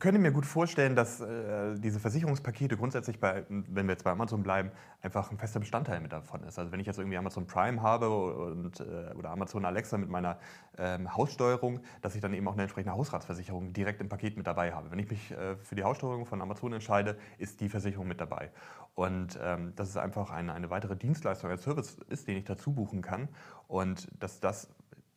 könnte 0.00 0.18
mir 0.18 0.32
gut 0.32 0.44
vorstellen, 0.44 0.96
dass 0.96 1.20
äh, 1.20 1.78
diese 1.78 2.00
Versicherungspakete 2.00 2.76
grundsätzlich, 2.76 3.20
bei, 3.20 3.44
wenn 3.48 3.86
wir 3.86 3.92
jetzt 3.92 4.02
bei 4.02 4.10
Amazon 4.10 4.42
bleiben, 4.42 4.72
einfach 5.00 5.30
ein 5.30 5.38
fester 5.38 5.60
Bestandteil 5.60 6.00
mit 6.00 6.12
davon 6.12 6.42
ist. 6.42 6.58
Also 6.58 6.72
wenn 6.72 6.80
ich 6.80 6.86
jetzt 6.86 6.98
irgendwie 6.98 7.16
Amazon 7.16 7.46
Prime 7.46 7.80
habe 7.82 8.10
und, 8.10 8.80
äh, 8.80 9.14
oder 9.16 9.30
Amazon 9.30 9.64
Alexa 9.64 9.96
mit 9.96 10.08
meiner 10.08 10.38
ähm, 10.76 11.16
Haussteuerung, 11.16 11.80
dass 12.02 12.16
ich 12.16 12.20
dann 12.20 12.34
eben 12.34 12.48
auch 12.48 12.54
eine 12.54 12.62
entsprechende 12.62 12.96
Hausratsversicherung 12.96 13.72
direkt 13.72 14.00
im 14.00 14.08
Paket 14.08 14.36
mit 14.36 14.48
dabei 14.48 14.72
habe. 14.72 14.90
Wenn 14.90 14.98
ich 14.98 15.08
mich 15.08 15.30
äh, 15.30 15.54
für 15.56 15.76
die 15.76 15.84
Haussteuerung 15.84 16.26
von 16.26 16.42
Amazon 16.42 16.72
entscheide, 16.72 17.16
ist 17.38 17.60
die 17.60 17.68
Versicherung 17.68 18.08
mit 18.08 18.20
dabei. 18.20 18.50
Und 18.96 19.38
ähm, 19.40 19.72
dass 19.76 19.88
es 19.88 19.96
einfach 19.96 20.30
eine, 20.30 20.52
eine 20.52 20.70
weitere 20.70 20.96
Dienstleistung, 20.96 21.50
ein 21.50 21.58
Service 21.58 21.96
ist, 22.08 22.26
den 22.26 22.38
ich 22.38 22.44
dazu 22.44 22.72
buchen 22.72 23.02
kann 23.02 23.28
und 23.68 24.08
dass 24.20 24.40
das 24.40 24.68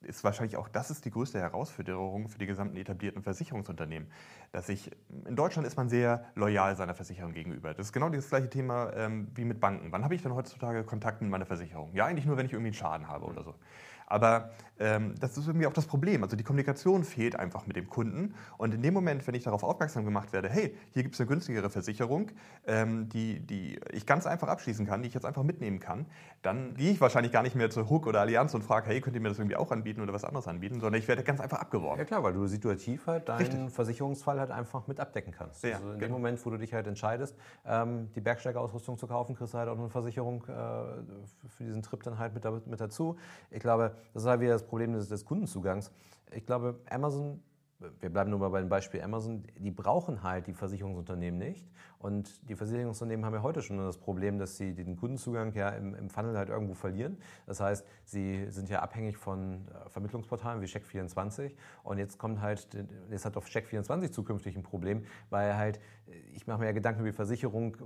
ist 0.08 0.24
wahrscheinlich 0.24 0.58
auch 0.58 0.70
das 0.70 0.90
ist 0.90 1.06
die 1.06 1.12
größte 1.12 1.40
Herausforderung 1.40 2.30
für 2.30 2.40
die 2.40 2.46
gesamten 2.46 2.78
etablierten 2.78 3.22
Versicherungsunternehmen. 3.22 4.10
Dass 4.52 4.70
ich, 4.70 4.92
in 5.26 5.36
Deutschland 5.36 5.68
ist 5.68 5.78
man 5.78 5.90
sehr 5.90 6.26
loyal 6.36 6.76
seiner 6.76 6.96
Versicherung 6.96 7.34
gegenüber. 7.34 7.74
Das 7.74 7.88
ist 7.88 7.94
genau 7.94 8.10
das 8.10 8.30
gleiche 8.30 8.50
Thema 8.50 8.94
ähm, 8.94 9.28
wie 9.36 9.46
mit 9.46 9.60
Banken. 9.60 9.92
Wann 9.92 10.04
habe 10.04 10.16
ich 10.16 10.24
denn 10.24 10.34
heutzutage 10.34 10.84
Kontakt 10.84 11.22
mit 11.22 11.30
meiner 11.30 11.46
Versicherung? 11.46 11.94
Ja, 11.94 12.06
eigentlich 12.06 12.26
nur, 12.26 12.38
wenn 12.38 12.46
ich 12.46 12.54
irgendwie 12.54 12.70
einen 12.70 12.74
Schaden 12.74 13.08
habe 13.08 13.26
oder 13.26 13.44
so. 13.44 13.56
Aber 14.08 14.52
ähm, 14.80 15.16
das 15.20 15.38
ist 15.38 15.48
irgendwie 15.48 15.68
auch 15.68 15.74
das 15.74 15.86
Problem. 15.86 16.24
Also 16.24 16.36
die 16.36 16.44
Kommunikation 16.44 17.04
fehlt 17.04 17.36
einfach 17.36 17.66
mit 17.68 17.76
dem 17.76 17.90
Kunden. 17.90 18.36
Und 18.58 18.74
in 18.74 18.82
dem 18.82 18.94
Moment, 18.94 19.26
wenn 19.28 19.36
ich 19.36 19.44
darauf 19.44 19.64
aufmerksam 19.64 20.06
gemacht 20.06 20.34
werde, 20.34 20.50
hey, 20.50 20.76
hier 20.94 21.04
gibt 21.04 21.16
es 21.16 21.22
eine 21.22 21.28
günstigere 21.28 21.70
Versicherung, 21.70 22.32
ähm, 22.66 23.10
die, 23.10 23.40
die 23.40 23.80
ich 23.92 24.06
ganz 24.06 24.26
einfach 24.26 24.48
abschließen 24.48 24.86
kann, 24.86 25.02
die 25.02 25.08
ich 25.08 25.14
jetzt 25.14 25.26
einfach 25.26 25.44
mitnehmen 25.44 25.80
kann, 25.80 26.06
dann 26.42 26.76
gehe 26.76 26.92
ich 26.92 27.02
wahrscheinlich 27.02 27.32
gar 27.32 27.44
nicht 27.44 27.56
mehr 27.56 27.70
zur 27.70 27.90
Hook 27.90 28.08
oder 28.08 28.22
Allianz 28.22 28.54
und 28.54 28.64
frage, 28.64 28.88
hey, 28.88 29.02
könnt 29.02 29.16
ihr 29.16 29.22
mir 29.22 29.30
das 29.30 29.40
irgendwie 29.40 29.56
auch 29.56 29.72
anbieten 29.72 30.02
oder 30.02 30.14
was 30.14 30.24
anderes 30.24 30.48
anbieten, 30.48 30.80
sondern 30.80 31.00
ich 31.02 31.08
werde 31.08 31.24
ganz 31.24 31.40
einfach 31.42 31.60
abgeworben. 31.60 32.00
Ja 32.00 32.06
klar, 32.06 32.24
weil 32.24 32.34
du 32.34 32.46
situativ 32.48 33.08
halt 33.08 33.28
deinen 33.28 33.40
Richtig. 33.40 33.72
Versicherungsfall 33.72 34.40
halt 34.40 34.52
einfach 34.52 34.88
mit 34.88 35.00
abdecken 35.00 35.34
kannst. 35.34 35.64
Ja, 35.64 35.76
also 35.76 35.92
in 35.92 36.00
genau. 36.00 36.08
dem 36.08 36.12
Moment, 36.12 36.46
wo 36.46 36.52
du 36.52 36.58
dich 36.58 36.74
halt 36.74 36.88
entscheidest, 36.88 37.36
ähm, 37.66 38.10
die 38.16 38.22
Bergsteigerausrüstung 38.22 38.98
zu 38.98 39.08
kaufen, 39.08 39.36
kriegst 39.36 39.54
du 39.54 39.58
halt 39.58 39.70
auch 39.70 39.78
eine 39.78 39.90
Versicherung 39.90 40.44
äh, 40.44 40.54
für 41.50 41.64
diesen 41.64 41.82
Trip 41.82 42.02
dann 42.04 42.20
halt 42.20 42.34
mit, 42.34 42.68
mit 42.68 42.80
dazu. 42.80 43.18
Ich 43.50 43.60
glaube, 43.60 43.97
das 44.14 44.24
ist 44.24 44.30
halt 44.30 44.42
wieder 44.42 44.54
das 44.54 44.66
Problem 44.66 44.94
des, 44.94 45.10
des 45.10 45.26
Kundenzugangs. 45.26 45.92
Ich 46.32 46.46
glaube, 46.46 46.80
Amazon 46.90 47.42
wir 48.00 48.10
bleiben 48.10 48.32
nur 48.32 48.40
mal 48.40 48.50
bei 48.50 48.60
dem 48.60 48.70
Beispiel 48.70 49.02
Amazon, 49.02 49.44
die 49.56 49.70
brauchen 49.70 50.24
halt 50.24 50.48
die 50.48 50.54
Versicherungsunternehmen 50.54 51.38
nicht. 51.38 51.70
Und 52.00 52.50
die 52.50 52.56
Versicherungsunternehmen 52.56 53.26
haben 53.26 53.36
ja 53.36 53.44
heute 53.44 53.62
schon 53.62 53.78
das 53.78 53.98
Problem, 53.98 54.40
dass 54.40 54.58
sie 54.58 54.74
den 54.74 54.96
Kundenzugang 54.96 55.54
ja 55.54 55.70
im, 55.70 55.94
im 55.94 56.10
Funnel 56.10 56.38
halt 56.38 56.50
irgendwo 56.50 56.74
verlieren. 56.74 57.18
Das 57.46 57.60
heißt, 57.60 57.86
sie 58.04 58.50
sind 58.50 58.70
ja 58.70 58.82
abhängig 58.82 59.18
von 59.18 59.68
äh, 59.68 59.90
Vermittlungsportalen 59.90 60.62
wie 60.62 60.66
Check24. 60.66 61.56
Und 61.84 62.00
jetzt 62.00 62.18
kommt 62.18 62.42
halt, 62.42 62.68
jetzt 63.12 63.26
hat 63.26 63.38
auf 63.38 63.46
Check24 63.46 64.12
zukünftig 64.12 64.56
ein 64.56 64.64
Problem, 64.64 65.06
weil 65.30 65.56
halt, 65.56 65.80
ich 66.34 66.48
mache 66.48 66.60
mir 66.60 66.66
ja 66.66 66.72
Gedanken 66.72 67.02
über 67.02 67.10
die 67.10 67.16
Versicherung, 67.16 67.78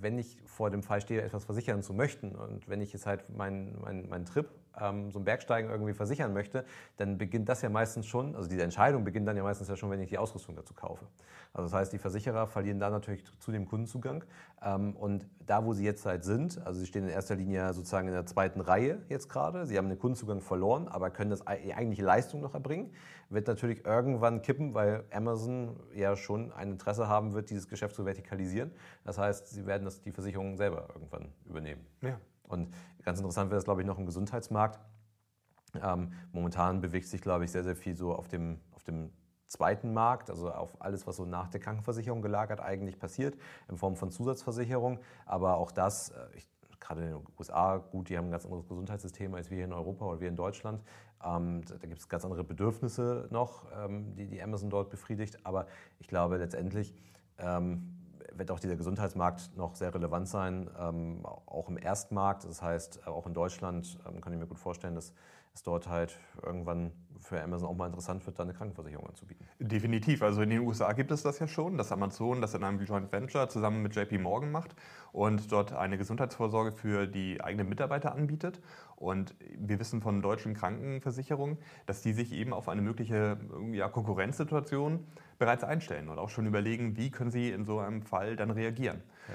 wenn 0.00 0.18
ich 0.18 0.40
vor 0.46 0.70
dem 0.70 0.82
Fall 0.82 1.02
stehe, 1.02 1.20
etwas 1.20 1.44
versichern 1.44 1.82
zu 1.82 1.92
möchten. 1.92 2.34
Und 2.34 2.68
wenn 2.68 2.80
ich 2.80 2.94
jetzt 2.94 3.06
halt 3.06 3.28
meinen 3.28 3.78
mein, 3.82 4.08
mein 4.08 4.24
Trip 4.24 4.48
ähm, 4.80 5.10
so 5.10 5.18
ein 5.18 5.24
Bergsteigen 5.24 5.70
irgendwie 5.70 5.94
versichern 5.94 6.32
möchte, 6.32 6.64
dann 6.96 7.18
beginnt 7.18 7.48
das 7.48 7.62
ja 7.62 7.68
meistens 7.68 8.06
schon, 8.06 8.34
also 8.34 8.48
diese 8.48 8.62
Entscheidung 8.62 9.04
beginnt 9.04 9.26
dann 9.26 9.36
ja 9.36 9.42
meistens 9.42 9.68
ja 9.68 9.76
schon, 9.76 9.90
wenn 9.90 10.00
ich 10.00 10.08
die 10.08 10.18
Ausrüstung 10.18 10.56
dazu 10.56 10.74
kaufe. 10.74 11.06
Also 11.52 11.70
das 11.70 11.72
heißt, 11.72 11.92
die 11.92 11.98
Versicherer 11.98 12.46
verlieren 12.46 12.78
da 12.78 12.90
natürlich 12.90 13.24
zu 13.38 13.52
dem 13.52 13.66
Kundenzugang. 13.66 14.24
Ähm, 14.62 14.94
und 14.96 15.26
da, 15.46 15.64
wo 15.64 15.72
sie 15.72 15.84
jetzt 15.84 16.04
halt 16.04 16.24
sind, 16.24 16.64
also 16.66 16.80
sie 16.80 16.86
stehen 16.86 17.04
in 17.04 17.10
erster 17.10 17.34
Linie 17.34 17.72
sozusagen 17.72 18.08
in 18.08 18.14
der 18.14 18.26
zweiten 18.26 18.60
Reihe 18.60 19.02
jetzt 19.08 19.28
gerade, 19.28 19.66
sie 19.66 19.78
haben 19.78 19.88
den 19.88 19.98
Kundenzugang 19.98 20.40
verloren, 20.40 20.88
aber 20.88 21.10
können 21.10 21.30
das 21.30 21.40
die 21.64 21.74
eigentliche 21.74 22.04
Leistung 22.04 22.40
noch 22.40 22.54
erbringen, 22.54 22.92
wird 23.30 23.46
natürlich 23.46 23.84
irgendwann 23.84 24.42
kippen, 24.42 24.74
weil 24.74 25.04
Amazon 25.10 25.76
ja 25.94 26.16
schon 26.16 26.52
ein 26.52 26.72
Interesse 26.72 27.08
haben 27.08 27.32
wird, 27.34 27.50
dieses 27.50 27.68
Geschäft 27.68 27.94
zu 27.94 28.04
vertikalisieren. 28.04 28.72
Das 29.04 29.18
heißt, 29.18 29.48
sie 29.48 29.66
werden 29.66 29.84
das 29.84 30.00
die 30.00 30.12
Versicherungen 30.12 30.56
selber 30.56 30.88
irgendwann 30.94 31.28
übernehmen. 31.46 31.86
Ja. 32.02 32.18
Und 32.48 32.74
ganz 33.08 33.20
interessant 33.20 33.50
wäre 33.50 33.56
das, 33.56 33.64
glaube 33.64 33.80
ich, 33.80 33.86
noch 33.86 33.96
im 33.96 34.04
Gesundheitsmarkt. 34.04 34.78
Ähm, 35.82 36.12
momentan 36.30 36.82
bewegt 36.82 37.06
sich, 37.06 37.22
glaube 37.22 37.46
ich, 37.46 37.50
sehr, 37.50 37.64
sehr 37.64 37.74
viel 37.74 37.96
so 37.96 38.14
auf 38.14 38.28
dem, 38.28 38.60
auf 38.72 38.84
dem 38.84 39.10
zweiten 39.46 39.94
Markt, 39.94 40.28
also 40.28 40.50
auf 40.50 40.82
alles, 40.82 41.06
was 41.06 41.16
so 41.16 41.24
nach 41.24 41.48
der 41.48 41.58
Krankenversicherung 41.58 42.20
gelagert 42.20 42.60
eigentlich 42.60 42.98
passiert, 42.98 43.38
in 43.70 43.78
Form 43.78 43.96
von 43.96 44.10
Zusatzversicherung. 44.10 44.98
Aber 45.24 45.56
auch 45.56 45.70
das, 45.70 46.10
äh, 46.10 46.16
ich, 46.34 46.46
gerade 46.80 47.00
in 47.00 47.06
den 47.08 47.26
USA, 47.38 47.78
gut, 47.78 48.10
die 48.10 48.18
haben 48.18 48.26
ein 48.26 48.30
ganz 48.30 48.44
anderes 48.44 48.68
Gesundheitssystem 48.68 49.34
als 49.34 49.48
wir 49.48 49.56
hier 49.56 49.64
in 49.64 49.72
Europa 49.72 50.04
oder 50.04 50.20
wir 50.20 50.28
in 50.28 50.36
Deutschland. 50.36 50.82
Ähm, 51.24 51.62
da 51.64 51.86
gibt 51.86 52.00
es 52.00 52.10
ganz 52.10 52.26
andere 52.26 52.44
Bedürfnisse 52.44 53.26
noch, 53.30 53.64
ähm, 53.74 54.14
die, 54.16 54.26
die 54.26 54.42
Amazon 54.42 54.68
dort 54.68 54.90
befriedigt. 54.90 55.46
Aber 55.46 55.66
ich 55.98 56.08
glaube 56.08 56.36
letztendlich, 56.36 56.94
ähm, 57.38 57.97
wird 58.38 58.50
auch 58.50 58.60
dieser 58.60 58.76
Gesundheitsmarkt 58.76 59.56
noch 59.56 59.74
sehr 59.74 59.94
relevant 59.94 60.28
sein, 60.28 60.70
ähm, 60.78 61.24
auch 61.24 61.68
im 61.68 61.76
Erstmarkt. 61.76 62.44
Das 62.44 62.62
heißt, 62.62 63.00
äh, 63.06 63.10
auch 63.10 63.26
in 63.26 63.34
Deutschland 63.34 63.98
ähm, 64.08 64.20
kann 64.20 64.32
ich 64.32 64.38
mir 64.38 64.46
gut 64.46 64.58
vorstellen, 64.58 64.94
dass 64.94 65.12
es 65.54 65.62
dort 65.62 65.88
halt 65.88 66.18
irgendwann 66.42 66.92
für 67.20 67.42
Amazon 67.42 67.68
auch 67.68 67.76
mal 67.76 67.86
interessant 67.86 68.24
wird, 68.26 68.38
da 68.38 68.42
eine 68.42 68.54
Krankenversicherung 68.54 69.08
anzubieten. 69.08 69.46
Definitiv. 69.58 70.22
Also 70.22 70.42
in 70.42 70.50
den 70.50 70.60
USA 70.60 70.92
gibt 70.92 71.10
es 71.10 71.22
das 71.22 71.38
ja 71.38 71.48
schon, 71.48 71.76
dass 71.76 71.92
Amazon 71.92 72.40
das 72.40 72.54
in 72.54 72.64
einem 72.64 72.80
Joint 72.84 73.12
Venture 73.12 73.48
zusammen 73.48 73.82
mit 73.82 73.94
JP 73.94 74.18
Morgan 74.18 74.50
macht 74.50 74.74
und 75.12 75.50
dort 75.52 75.72
eine 75.72 75.98
Gesundheitsvorsorge 75.98 76.72
für 76.72 77.06
die 77.06 77.40
eigenen 77.42 77.68
Mitarbeiter 77.68 78.14
anbietet. 78.14 78.60
Und 78.96 79.34
wir 79.56 79.78
wissen 79.78 80.00
von 80.00 80.22
deutschen 80.22 80.54
Krankenversicherungen, 80.54 81.58
dass 81.86 82.02
die 82.02 82.12
sich 82.12 82.32
eben 82.32 82.52
auf 82.52 82.68
eine 82.68 82.82
mögliche 82.82 83.38
ja, 83.72 83.88
Konkurrenzsituation 83.88 85.06
bereits 85.38 85.64
einstellen 85.64 86.08
und 86.08 86.18
auch 86.18 86.30
schon 86.30 86.46
überlegen, 86.46 86.96
wie 86.96 87.10
können 87.10 87.30
sie 87.30 87.50
in 87.50 87.64
so 87.64 87.78
einem 87.78 88.02
Fall 88.02 88.36
dann 88.36 88.50
reagieren. 88.50 89.02
Ja. 89.28 89.34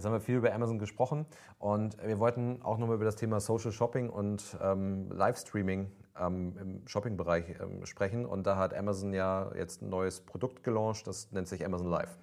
Jetzt 0.00 0.06
haben 0.06 0.14
wir 0.14 0.20
viel 0.22 0.36
über 0.36 0.54
Amazon 0.54 0.78
gesprochen 0.78 1.26
und 1.58 1.94
wir 2.02 2.18
wollten 2.18 2.62
auch 2.62 2.78
nochmal 2.78 2.96
über 2.96 3.04
das 3.04 3.16
Thema 3.16 3.38
Social 3.38 3.70
Shopping 3.70 4.08
und 4.08 4.56
ähm, 4.62 5.10
Livestreaming 5.12 5.92
ähm, 6.18 6.56
im 6.58 6.88
Shopping-Bereich 6.88 7.56
ähm, 7.60 7.84
sprechen. 7.84 8.24
Und 8.24 8.46
da 8.46 8.56
hat 8.56 8.72
Amazon 8.72 9.12
ja 9.12 9.52
jetzt 9.54 9.82
ein 9.82 9.90
neues 9.90 10.22
Produkt 10.22 10.64
gelauncht, 10.64 11.06
das 11.06 11.30
nennt 11.32 11.48
sich 11.48 11.66
Amazon 11.66 11.88
Live. 11.88 12.16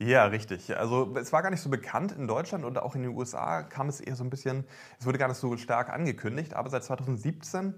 Ja, 0.00 0.24
richtig. 0.24 0.76
Also 0.76 1.14
es 1.16 1.32
war 1.32 1.42
gar 1.42 1.50
nicht 1.50 1.60
so 1.60 1.70
bekannt 1.70 2.10
in 2.10 2.26
Deutschland 2.26 2.64
und 2.64 2.78
auch 2.78 2.96
in 2.96 3.02
den 3.02 3.16
USA 3.16 3.62
kam 3.62 3.88
es 3.88 4.00
eher 4.00 4.16
so 4.16 4.24
ein 4.24 4.30
bisschen, 4.30 4.64
es 4.98 5.06
wurde 5.06 5.18
gar 5.18 5.28
nicht 5.28 5.36
so 5.36 5.56
stark 5.56 5.90
angekündigt, 5.90 6.54
aber 6.54 6.68
seit 6.68 6.82
2017 6.82 7.74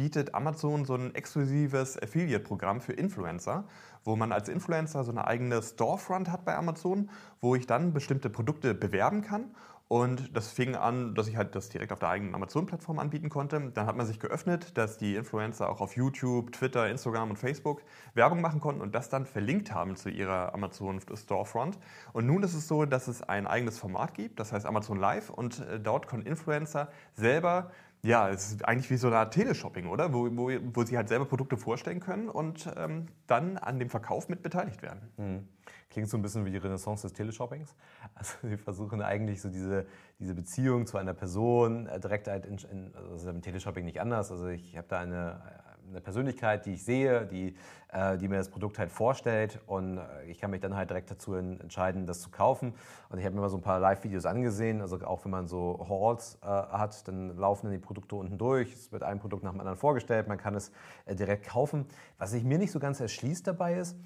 bietet 0.00 0.34
Amazon 0.34 0.86
so 0.86 0.94
ein 0.94 1.14
exklusives 1.14 2.02
Affiliate-Programm 2.02 2.80
für 2.80 2.94
Influencer, 2.94 3.64
wo 4.02 4.16
man 4.16 4.32
als 4.32 4.48
Influencer 4.48 5.04
so 5.04 5.10
eine 5.10 5.26
eigene 5.26 5.62
Storefront 5.62 6.32
hat 6.32 6.46
bei 6.46 6.56
Amazon, 6.56 7.10
wo 7.42 7.54
ich 7.54 7.66
dann 7.66 7.92
bestimmte 7.92 8.30
Produkte 8.30 8.72
bewerben 8.72 9.20
kann 9.20 9.50
und 9.88 10.36
das 10.36 10.52
fing 10.52 10.76
an, 10.76 11.16
dass 11.16 11.26
ich 11.26 11.36
halt 11.36 11.56
das 11.56 11.68
direkt 11.68 11.90
auf 11.92 11.98
der 11.98 12.10
eigenen 12.10 12.32
Amazon-Plattform 12.36 13.00
anbieten 13.00 13.28
konnte. 13.28 13.72
Dann 13.74 13.86
hat 13.86 13.96
man 13.96 14.06
sich 14.06 14.20
geöffnet, 14.20 14.78
dass 14.78 14.98
die 14.98 15.16
Influencer 15.16 15.68
auch 15.68 15.80
auf 15.80 15.96
YouTube, 15.96 16.52
Twitter, 16.52 16.88
Instagram 16.88 17.30
und 17.30 17.36
Facebook 17.36 17.82
Werbung 18.14 18.40
machen 18.40 18.60
konnten 18.60 18.82
und 18.82 18.94
das 18.94 19.08
dann 19.08 19.26
verlinkt 19.26 19.74
haben 19.74 19.96
zu 19.96 20.08
ihrer 20.08 20.54
Amazon 20.54 21.00
Storefront. 21.12 21.76
Und 22.12 22.24
nun 22.24 22.44
ist 22.44 22.54
es 22.54 22.68
so, 22.68 22.84
dass 22.84 23.08
es 23.08 23.22
ein 23.22 23.48
eigenes 23.48 23.80
Format 23.80 24.14
gibt, 24.14 24.38
das 24.38 24.52
heißt 24.52 24.64
Amazon 24.64 24.96
Live 24.96 25.28
und 25.28 25.58
äh, 25.58 25.80
dort 25.80 26.06
können 26.06 26.22
Influencer 26.22 26.88
selber 27.16 27.72
ja, 28.02 28.30
es 28.30 28.52
ist 28.52 28.64
eigentlich 28.64 28.90
wie 28.90 28.96
so 28.96 29.08
eine 29.08 29.18
Art 29.18 29.34
Teleshopping, 29.34 29.86
oder? 29.86 30.12
Wo, 30.12 30.28
wo, 30.30 30.50
wo 30.74 30.82
sie 30.84 30.96
halt 30.96 31.08
selber 31.08 31.26
Produkte 31.26 31.56
vorstellen 31.56 32.00
können 32.00 32.28
und 32.28 32.70
ähm, 32.76 33.06
dann 33.26 33.58
an 33.58 33.78
dem 33.78 33.90
Verkauf 33.90 34.28
mit 34.28 34.42
beteiligt 34.42 34.82
werden. 34.82 35.10
Mhm. 35.18 35.48
Klingt 35.90 36.08
so 36.08 36.16
ein 36.16 36.22
bisschen 36.22 36.44
wie 36.44 36.50
die 36.50 36.56
Renaissance 36.56 37.02
des 37.02 37.12
Teleshoppings. 37.12 37.74
Also 38.14 38.34
sie 38.42 38.56
versuchen 38.56 39.02
eigentlich 39.02 39.42
so 39.42 39.50
diese, 39.50 39.86
diese 40.18 40.34
Beziehung 40.34 40.86
zu 40.86 40.96
einer 40.96 41.14
Person 41.14 41.86
äh, 41.86 42.00
direkt 42.00 42.28
halt 42.28 42.46
in, 42.46 42.58
in 42.70 42.94
also 42.94 43.28
im 43.28 43.42
Teleshopping 43.42 43.84
nicht 43.84 44.00
anders. 44.00 44.30
Also 44.30 44.46
ich 44.46 44.76
habe 44.76 44.88
da 44.88 45.00
eine, 45.00 45.42
eine 45.90 46.00
Persönlichkeit, 46.00 46.66
die 46.66 46.74
ich 46.74 46.84
sehe, 46.84 47.26
die, 47.26 47.54
äh, 47.92 48.16
die 48.18 48.28
mir 48.28 48.36
das 48.36 48.48
Produkt 48.48 48.78
halt 48.78 48.90
vorstellt 48.90 49.60
und 49.66 49.98
äh, 49.98 50.24
ich 50.26 50.38
kann 50.38 50.50
mich 50.50 50.60
dann 50.60 50.76
halt 50.76 50.90
direkt 50.90 51.10
dazu 51.10 51.34
entscheiden, 51.34 52.06
das 52.06 52.20
zu 52.20 52.30
kaufen. 52.30 52.74
Und 53.08 53.18
ich 53.18 53.24
habe 53.24 53.34
mir 53.34 53.40
mal 53.40 53.48
so 53.48 53.56
ein 53.56 53.62
paar 53.62 53.80
Live-Videos 53.80 54.26
angesehen, 54.26 54.80
also 54.80 54.96
auch 55.04 55.24
wenn 55.24 55.32
man 55.32 55.48
so 55.48 55.86
Halls 55.88 56.38
äh, 56.42 56.46
hat, 56.46 57.06
dann 57.08 57.36
laufen 57.36 57.66
dann 57.66 57.72
die 57.72 57.78
Produkte 57.78 58.16
unten 58.16 58.38
durch, 58.38 58.72
es 58.72 58.92
wird 58.92 59.02
ein 59.02 59.18
Produkt 59.18 59.42
nach 59.42 59.52
dem 59.52 59.60
anderen 59.60 59.78
vorgestellt, 59.78 60.28
man 60.28 60.38
kann 60.38 60.54
es 60.54 60.72
äh, 61.06 61.14
direkt 61.14 61.46
kaufen. 61.48 61.86
Was 62.18 62.30
sich 62.30 62.44
mir 62.44 62.58
nicht 62.58 62.72
so 62.72 62.78
ganz 62.78 63.00
erschließt 63.00 63.46
dabei 63.46 63.74
ist, 63.74 63.96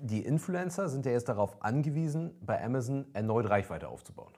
die 0.00 0.24
Influencer 0.24 0.88
sind 0.88 1.06
ja 1.06 1.12
jetzt 1.12 1.28
darauf 1.28 1.62
angewiesen, 1.62 2.36
bei 2.40 2.62
Amazon 2.62 3.06
erneut 3.14 3.50
Reichweite 3.50 3.88
aufzubauen. 3.88 4.32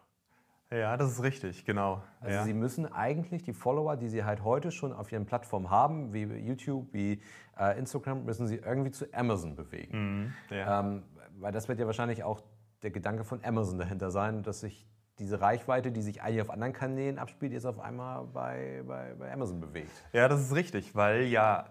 Ja, 0.73 0.97
das 0.97 1.11
ist 1.11 1.23
richtig, 1.23 1.65
genau. 1.65 2.03
Also 2.21 2.37
ja. 2.37 2.45
sie 2.45 2.55
müssen 2.55 2.87
eigentlich 2.87 3.43
die 3.43 3.53
Follower, 3.53 3.97
die 3.97 4.09
sie 4.09 4.23
halt 4.25 4.45
heute 4.45 4.71
schon 4.71 4.93
auf 4.93 5.11
ihren 5.11 5.27
Plattformen 5.27 5.69
haben, 5.69 6.13
wie 6.13 6.23
YouTube, 6.23 6.93
wie 6.93 7.21
äh, 7.59 7.77
Instagram, 7.77 8.25
müssen 8.25 8.47
sie 8.47 8.57
irgendwie 8.57 8.93
zu 8.93 9.13
Amazon 9.13 9.57
bewegen. 9.57 10.33
Mhm, 10.49 10.57
ja. 10.57 10.81
ähm, 10.81 11.03
weil 11.39 11.51
das 11.51 11.69
wird 11.69 11.81
ja 11.81 11.87
wahrscheinlich 11.87 12.23
auch 12.23 12.41
der 12.83 12.91
Gedanke 12.93 13.25
von 13.25 13.45
Amazon 13.45 13.79
dahinter 13.79 14.11
sein, 14.11 14.45
dass 14.45 14.61
sich 14.61 14.87
diese 15.19 15.41
Reichweite, 15.41 15.91
die 15.91 16.03
sich 16.03 16.23
eigentlich 16.23 16.41
auf 16.41 16.51
anderen 16.51 16.73
Kanälen 16.73 17.19
abspielt, 17.19 17.53
jetzt 17.53 17.67
auf 17.67 17.79
einmal 17.81 18.25
bei, 18.27 18.83
bei, 18.87 19.15
bei 19.19 19.33
Amazon 19.33 19.61
bewegt. 19.61 19.91
Ja, 20.13 20.29
das 20.29 20.41
ist 20.41 20.55
richtig, 20.55 20.95
weil 20.95 21.25
ja 21.25 21.67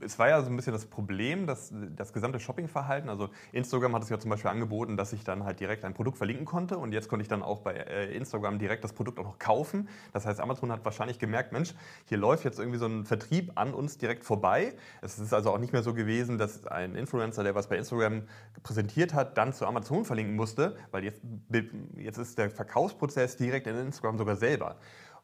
es 0.00 0.18
war 0.18 0.28
ja 0.28 0.42
so 0.42 0.50
ein 0.50 0.56
bisschen 0.56 0.72
das 0.72 0.86
Problem, 0.86 1.46
dass 1.46 1.72
das 1.96 2.12
gesamte 2.12 2.40
Shoppingverhalten, 2.40 3.08
also 3.10 3.28
Instagram 3.52 3.94
hat 3.94 4.02
es 4.02 4.08
ja 4.08 4.18
zum 4.18 4.30
Beispiel 4.30 4.50
angeboten, 4.50 4.96
dass 4.96 5.12
ich 5.12 5.24
dann 5.24 5.44
halt 5.44 5.60
direkt 5.60 5.84
ein 5.84 5.94
Produkt 5.94 6.16
verlinken 6.18 6.46
konnte 6.46 6.78
und 6.78 6.92
jetzt 6.92 7.08
konnte 7.08 7.22
ich 7.22 7.28
dann 7.28 7.42
auch 7.42 7.60
bei 7.60 7.74
äh, 7.74 8.14
Instagram 8.16 8.58
direkt 8.58 8.84
das 8.84 8.92
Produkt 8.92 9.18
auch 9.18 9.24
noch 9.24 9.38
kaufen. 9.38 9.88
Das 10.12 10.26
heißt, 10.26 10.40
Amazon 10.40 10.72
hat 10.72 10.84
wahrscheinlich 10.84 11.18
gemerkt, 11.18 11.52
Mensch, 11.52 11.74
hier 12.06 12.18
läuft 12.18 12.44
jetzt 12.44 12.58
irgendwie 12.58 12.78
so 12.78 12.86
ein 12.86 13.04
Vertrieb 13.04 13.52
an 13.56 13.74
uns 13.74 13.98
direkt 13.98 14.24
vorbei. 14.24 14.74
Es 15.02 15.18
ist 15.18 15.32
also 15.32 15.50
auch 15.52 15.58
nicht 15.58 15.72
mehr 15.72 15.82
so 15.82 15.94
gewesen, 15.94 16.38
dass 16.38 16.66
ein 16.66 16.94
Influencer, 16.94 17.44
der 17.44 17.54
was 17.54 17.68
bei 17.68 17.76
Instagram 17.76 18.22
präsentiert 18.62 19.14
hat, 19.14 19.36
dann 19.36 19.52
zu 19.52 19.66
Amazon 19.66 20.04
verlinken 20.04 20.36
musste, 20.36 20.76
weil 20.90 21.04
jetzt, 21.04 21.22
jetzt 21.96 22.18
ist 22.18 22.38
der 22.38 22.50
Verkaufsprozess 22.50 23.36
direkt 23.36 23.66
in 23.66 23.76
Instagram 23.76 24.18
sogar 24.18 24.36
selber. 24.36 24.76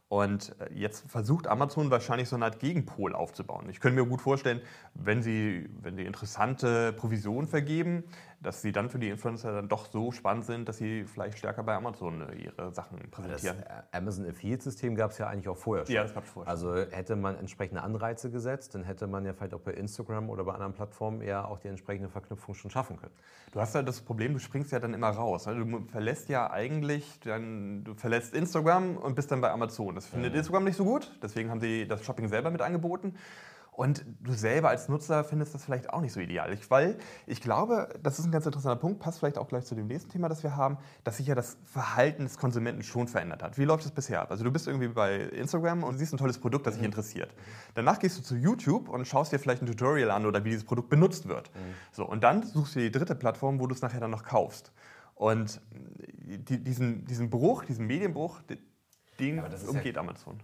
Und 0.09 0.55
äh, 0.61 0.73
jetzt 0.73 1.11
versucht 1.11 1.49
Amazon 1.49 1.91
wahrscheinlich 1.91 2.29
so 2.29 2.37
eine 2.37 2.45
Art 2.45 2.61
Gegenpol 2.61 3.15
aufzubauen. 3.15 3.69
Ich 3.69 3.81
könnte 3.81 4.01
mir 4.01 4.09
gut 4.09 4.21
vorstellen, 4.21 4.61
wenn 4.95 5.23
sie, 5.23 5.69
wenn 5.83 5.97
sie 5.97 6.05
interessante 6.05 6.93
Provisionen 6.93 7.49
vergeben, 7.49 8.05
dass 8.47 8.63
sie 8.63 8.71
dann 8.71 8.89
für 8.89 9.01
die 9.01 9.09
Influencer 9.09 9.53
dann 9.53 9.69
doch 9.69 9.87
so 9.91 10.13
spannend 10.13 10.45
sind, 10.45 10.69
dass 10.69 10.79
sie 10.79 11.05
vielleicht 11.05 11.39
stärker 11.39 11.65
bei 11.65 11.75
Amazon 11.75 12.21
äh, 12.21 12.37
ihre 12.37 12.73
Sachen 12.73 12.99
präsentieren. 13.11 13.57
Das 13.67 13.85
Amazon 13.93 14.25
Affiliate-System 14.25 14.95
gab 14.95 15.11
es 15.11 15.19
ja 15.19 15.27
eigentlich 15.27 15.49
auch 15.49 15.57
vorher 15.57 15.85
schon. 15.85 15.97
Ja, 15.97 16.05
das 16.05 16.15
gab 16.15 16.25
es 16.25 16.31
vorher 16.31 16.49
Also 16.49 16.77
hätte 16.77 17.17
man 17.17 17.37
entsprechende 17.37 17.83
Anreize 17.83 18.31
gesetzt, 18.31 18.77
dann 18.77 18.85
hätte 18.85 19.09
man 19.09 19.25
ja 19.25 19.33
vielleicht 19.33 19.53
auch 19.53 19.61
bei 19.61 19.73
Instagram 19.73 20.31
oder 20.31 20.45
bei 20.45 20.53
anderen 20.53 20.75
Plattformen 20.75 21.23
eher 21.23 21.49
auch 21.49 21.59
die 21.59 21.67
entsprechende 21.67 22.09
Verknüpfung 22.09 22.55
schon 22.55 22.71
schaffen 22.71 22.97
können. 22.99 23.15
Du 23.51 23.61
hast 23.61 23.75
ja 23.75 23.83
das 23.83 24.01
Problem, 24.01 24.33
du 24.33 24.39
springst 24.39 24.71
ja 24.71 24.79
dann 24.79 24.95
immer 24.95 25.11
raus. 25.11 25.47
Ne? 25.47 25.57
Du 25.57 25.85
verlässt 25.89 26.29
ja 26.29 26.49
eigentlich, 26.49 27.19
dann, 27.25 27.83
du 27.83 27.95
verlässt 27.95 28.33
Instagram 28.33 28.97
und 28.97 29.17
bist 29.17 29.33
dann 29.33 29.41
bei 29.41 29.51
Amazon. 29.51 29.97
Das 29.97 30.07
findet 30.07 30.35
mhm. 30.35 30.39
Instagram 30.39 30.63
nicht 30.63 30.77
so 30.77 30.85
gut, 30.85 31.19
deswegen 31.21 31.51
haben 31.51 31.61
sie 31.61 31.89
das 31.89 32.05
Shopping 32.05 32.29
selber 32.29 32.53
mit 32.53 32.63
angeboten. 32.63 33.17
Und 33.77 34.07
du 34.21 34.33
selber 34.33 34.71
als 34.71 34.89
Nutzer 34.89 35.23
findest 35.23 35.55
das 35.55 35.63
vielleicht 35.63 35.91
auch 35.91 36.01
nicht 36.01 36.15
so 36.15 36.19
ideal. 36.19 36.51
Ich, 36.51 36.71
weil 36.71 36.97
ich 37.27 37.43
glaube, 37.43 37.91
das 38.03 38.19
ist 38.19 38.25
ein 38.25 38.33
ganz 38.33 38.47
interessanter 38.47 38.81
Punkt, 38.81 39.01
passt 39.01 39.19
vielleicht 39.19 39.37
auch 39.37 39.49
gleich 39.49 39.67
zu 39.67 39.75
dem 39.75 39.87
nächsten 39.87 40.11
Thema, 40.11 40.31
das 40.31 40.43
wir 40.43 40.57
haben, 40.57 40.79
dass 41.05 41.19
sich 41.19 41.27
ja 41.27 41.35
das 41.35 41.59
Verhalten 41.67 42.23
des 42.23 42.39
Konsumenten 42.39 42.83
schon 42.83 43.07
verändert 43.07 43.43
hat. 43.43 43.59
Wie 43.59 43.67
läuft 43.67 43.85
es 43.85 43.91
bisher 43.91 44.23
ab? 44.23 44.31
Also 44.31 44.45
du 44.45 44.51
bist 44.51 44.67
irgendwie 44.67 44.89
bei 44.89 45.17
Instagram 45.17 45.85
und 45.85 45.99
siehst 45.99 46.15
ein 46.15 46.17
tolles 46.17 46.39
Produkt, 46.39 46.67
das 46.67 46.77
dich 46.77 46.81
mhm. 46.81 46.87
interessiert. 46.87 47.35
Danach 47.75 47.99
gehst 47.99 48.17
du 48.17 48.23
zu 48.23 48.35
YouTube 48.35 48.89
und 48.89 49.07
schaust 49.07 49.33
dir 49.33 49.39
vielleicht 49.39 49.61
ein 49.61 49.67
Tutorial 49.67 50.11
an 50.11 50.25
oder 50.25 50.43
wie 50.43 50.49
dieses 50.49 50.65
Produkt 50.65 50.89
benutzt 50.89 51.29
wird. 51.29 51.55
Mhm. 51.55 51.75
So, 51.93 52.09
und 52.09 52.25
dann 52.25 52.45
suchst 52.45 52.77
du 52.77 52.81
die 52.81 52.91
dritte 52.91 53.15
Plattform, 53.15 53.61
wo 53.61 53.67
du 53.67 53.75
es 53.75 53.83
nachher 53.83 54.01
dann 54.01 54.11
noch 54.11 54.25
kaufst. 54.25 54.73
Und 55.15 55.61
die, 56.25 56.65
diesen, 56.65 57.05
diesen 57.05 57.29
Bruch, 57.29 57.65
diesen 57.67 57.87
Medienbruch, 57.87 58.41
den 59.21 59.39
umgeht 59.69 59.97
ja 59.97 60.01
Amazon. 60.01 60.43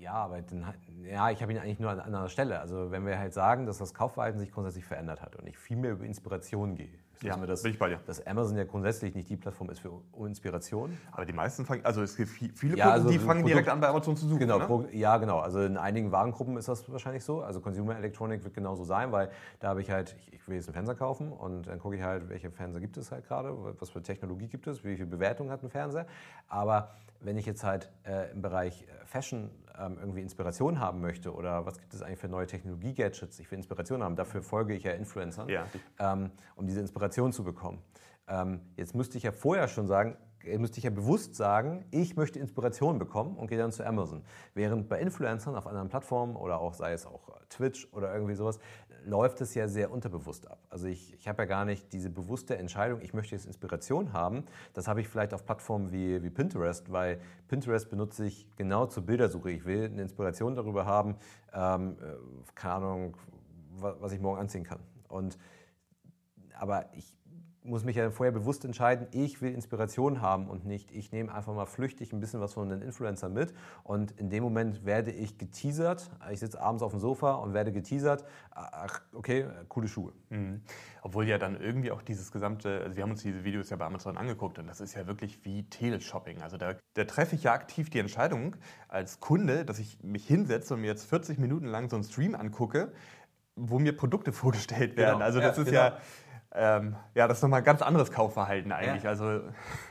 Ja, 0.00 0.14
aber 0.14 0.40
den, 0.40 0.64
ja, 1.04 1.30
ich 1.30 1.42
habe 1.42 1.52
ihn 1.52 1.58
eigentlich 1.58 1.78
nur 1.78 1.90
an 1.90 2.00
einer 2.00 2.28
Stelle. 2.30 2.58
Also 2.58 2.90
wenn 2.90 3.04
wir 3.04 3.18
halt 3.18 3.34
sagen, 3.34 3.66
dass 3.66 3.76
das 3.76 3.92
Kaufverhalten 3.92 4.40
sich 4.40 4.50
grundsätzlich 4.50 4.86
verändert 4.86 5.20
hat 5.20 5.36
und 5.36 5.46
ich 5.46 5.58
viel 5.58 5.76
mehr 5.76 5.92
über 5.92 6.04
Inspiration 6.04 6.74
gehe. 6.74 6.88
Ja, 7.22 7.38
wir 7.38 7.46
das, 7.46 7.62
bin 7.62 7.72
ich 7.72 7.78
bei 7.78 7.90
dir. 7.90 8.00
Dass 8.06 8.26
Amazon 8.26 8.56
ja 8.56 8.64
grundsätzlich 8.64 9.14
nicht 9.14 9.28
die 9.28 9.36
Plattform 9.36 9.68
ist 9.68 9.80
für 9.80 10.00
Inspiration. 10.24 10.96
Aber 11.12 11.26
die 11.26 11.34
meisten 11.34 11.66
fangen, 11.66 11.84
also 11.84 12.00
es 12.00 12.16
gibt 12.16 12.30
viele 12.30 12.78
ja, 12.78 12.86
Kunden, 12.86 12.98
also 12.98 13.10
die 13.10 13.18
fangen 13.18 13.42
Produkt, 13.42 13.48
direkt 13.50 13.68
an 13.68 13.78
bei 13.78 13.88
Amazon 13.88 14.16
zu 14.16 14.26
suchen. 14.26 14.38
Genau, 14.38 14.58
ne? 14.58 14.64
pro, 14.64 14.86
ja 14.90 15.18
genau. 15.18 15.40
Also 15.40 15.60
in 15.60 15.76
einigen 15.76 16.10
Warengruppen 16.12 16.56
ist 16.56 16.68
das 16.68 16.90
wahrscheinlich 16.90 17.22
so. 17.22 17.42
Also 17.42 17.60
Consumer 17.60 17.94
Electronic 17.98 18.42
wird 18.42 18.54
genauso 18.54 18.84
sein, 18.84 19.12
weil 19.12 19.30
da 19.58 19.68
habe 19.68 19.82
ich 19.82 19.90
halt, 19.90 20.16
ich, 20.18 20.32
ich 20.32 20.48
will 20.48 20.56
jetzt 20.56 20.68
einen 20.68 20.72
Fernseher 20.72 20.94
kaufen 20.94 21.30
und 21.30 21.66
dann 21.66 21.78
gucke 21.78 21.96
ich 21.96 22.02
halt, 22.02 22.30
welche 22.30 22.50
Fernseher 22.50 22.80
gibt 22.80 22.96
es 22.96 23.12
halt 23.12 23.28
gerade, 23.28 23.54
was 23.78 23.90
für 23.90 24.02
Technologie 24.02 24.46
gibt 24.46 24.66
es, 24.66 24.82
wie 24.82 24.96
viel 24.96 25.04
Bewertung 25.04 25.50
hat 25.50 25.62
ein 25.62 25.68
Fernseher. 25.68 26.06
Aber 26.48 26.88
wenn 27.20 27.36
ich 27.36 27.46
jetzt 27.46 27.64
halt 27.64 27.90
äh, 28.04 28.30
im 28.32 28.42
Bereich 28.42 28.82
äh, 28.82 29.04
Fashion 29.04 29.50
ähm, 29.78 29.96
irgendwie 29.98 30.20
Inspiration 30.20 30.78
haben 30.78 31.00
möchte 31.00 31.34
oder 31.34 31.66
was 31.66 31.78
gibt 31.78 31.94
es 31.94 32.02
eigentlich 32.02 32.18
für 32.18 32.28
neue 32.28 32.46
Technologie-Gadgets, 32.46 33.38
ich 33.38 33.50
will 33.50 33.58
Inspiration 33.58 34.02
haben, 34.02 34.16
dafür 34.16 34.42
folge 34.42 34.74
ich 34.74 34.84
ja 34.84 34.92
Influencern, 34.92 35.48
ja. 35.48 35.66
Ähm, 35.98 36.30
um 36.56 36.66
diese 36.66 36.80
Inspiration 36.80 37.32
zu 37.32 37.44
bekommen. 37.44 37.82
Ähm, 38.28 38.60
jetzt 38.76 38.94
müsste 38.94 39.18
ich 39.18 39.24
ja 39.24 39.32
vorher 39.32 39.68
schon 39.68 39.86
sagen, 39.86 40.16
äh, 40.44 40.58
müsste 40.58 40.78
ich 40.78 40.84
ja 40.84 40.90
bewusst 40.90 41.34
sagen, 41.34 41.84
ich 41.90 42.16
möchte 42.16 42.38
Inspiration 42.38 42.98
bekommen 42.98 43.36
und 43.36 43.48
gehe 43.48 43.58
dann 43.58 43.72
zu 43.72 43.84
Amazon. 43.84 44.22
Während 44.54 44.88
bei 44.88 45.00
Influencern 45.00 45.56
auf 45.56 45.66
anderen 45.66 45.88
Plattformen 45.88 46.36
oder 46.36 46.60
auch 46.60 46.74
sei 46.74 46.92
es 46.92 47.06
auch 47.06 47.28
Twitch 47.48 47.88
oder 47.92 48.12
irgendwie 48.14 48.34
sowas, 48.34 48.58
läuft 49.04 49.40
es 49.40 49.54
ja 49.54 49.68
sehr 49.68 49.90
unterbewusst 49.90 50.50
ab. 50.50 50.58
Also 50.68 50.86
ich, 50.86 51.14
ich 51.14 51.28
habe 51.28 51.42
ja 51.42 51.46
gar 51.46 51.64
nicht 51.64 51.92
diese 51.92 52.10
bewusste 52.10 52.56
Entscheidung, 52.56 53.00
ich 53.00 53.14
möchte 53.14 53.34
jetzt 53.34 53.46
Inspiration 53.46 54.12
haben. 54.12 54.44
Das 54.74 54.88
habe 54.88 55.00
ich 55.00 55.08
vielleicht 55.08 55.34
auf 55.34 55.44
Plattformen 55.44 55.92
wie, 55.92 56.22
wie 56.22 56.30
Pinterest, 56.30 56.90
weil 56.92 57.20
Pinterest 57.48 57.90
benutze 57.90 58.26
ich 58.26 58.46
genau 58.56 58.86
zur 58.86 59.04
Bildersuche. 59.04 59.50
Ich 59.50 59.64
will 59.64 59.84
eine 59.84 60.02
Inspiration 60.02 60.54
darüber 60.54 60.86
haben, 60.86 61.16
ähm, 61.52 61.96
äh, 62.00 62.14
keine 62.54 62.74
Ahnung, 62.74 63.16
was 63.78 64.12
ich 64.12 64.20
morgen 64.20 64.38
anziehen 64.40 64.64
kann. 64.64 64.80
Und, 65.08 65.38
aber 66.58 66.86
ich 66.94 67.14
muss 67.62 67.84
mich 67.84 67.96
ja 67.96 68.10
vorher 68.10 68.32
bewusst 68.32 68.64
entscheiden, 68.64 69.06
ich 69.12 69.42
will 69.42 69.52
Inspiration 69.52 70.20
haben 70.20 70.48
und 70.48 70.64
nicht, 70.64 70.90
ich 70.92 71.12
nehme 71.12 71.32
einfach 71.32 71.54
mal 71.54 71.66
flüchtig 71.66 72.12
ein 72.12 72.20
bisschen 72.20 72.40
was 72.40 72.54
von 72.54 72.68
den 72.68 72.80
Influencern 72.80 73.32
mit 73.32 73.52
und 73.82 74.12
in 74.12 74.30
dem 74.30 74.42
Moment 74.42 74.84
werde 74.84 75.10
ich 75.10 75.36
geteasert, 75.36 76.10
ich 76.30 76.40
sitze 76.40 76.60
abends 76.60 76.82
auf 76.82 76.92
dem 76.92 77.00
Sofa 77.00 77.34
und 77.34 77.52
werde 77.52 77.72
geteasert, 77.72 78.24
ach, 78.50 79.02
okay, 79.12 79.46
coole 79.68 79.88
Schuhe. 79.88 80.12
Mhm. 80.30 80.62
Obwohl 81.02 81.26
ja 81.28 81.38
dann 81.38 81.60
irgendwie 81.60 81.90
auch 81.90 82.02
dieses 82.02 82.32
gesamte, 82.32 82.80
also 82.82 82.96
wir 82.96 83.02
haben 83.02 83.10
uns 83.10 83.22
diese 83.22 83.44
Videos 83.44 83.70
ja 83.70 83.76
bei 83.76 83.86
Amazon 83.86 84.16
angeguckt 84.16 84.58
und 84.58 84.66
das 84.66 84.80
ist 84.80 84.94
ja 84.94 85.06
wirklich 85.06 85.44
wie 85.44 85.64
Teleshopping. 85.64 86.40
Also 86.42 86.56
da, 86.56 86.74
da 86.94 87.04
treffe 87.04 87.36
ich 87.36 87.44
ja 87.44 87.52
aktiv 87.52 87.90
die 87.90 87.98
Entscheidung 87.98 88.56
als 88.88 89.20
Kunde, 89.20 89.64
dass 89.64 89.78
ich 89.78 90.02
mich 90.02 90.26
hinsetze 90.26 90.74
und 90.74 90.80
mir 90.80 90.88
jetzt 90.88 91.04
40 91.04 91.38
Minuten 91.38 91.66
lang 91.66 91.90
so 91.90 91.96
einen 91.96 92.04
Stream 92.04 92.34
angucke, 92.34 92.92
wo 93.54 93.78
mir 93.78 93.94
Produkte 93.94 94.32
vorgestellt 94.32 94.96
werden. 94.96 95.14
Genau. 95.14 95.24
Also 95.24 95.40
das 95.40 95.56
ja, 95.56 95.62
ist 95.62 95.68
genau. 95.68 95.80
ja 95.80 95.98
ähm, 96.52 96.96
ja, 97.14 97.28
das 97.28 97.38
ist 97.38 97.42
nochmal 97.42 97.60
ein 97.60 97.64
ganz 97.64 97.80
anderes 97.80 98.10
Kaufverhalten 98.10 98.72
eigentlich. 98.72 99.04
Ja. 99.04 99.10
Also 99.10 99.40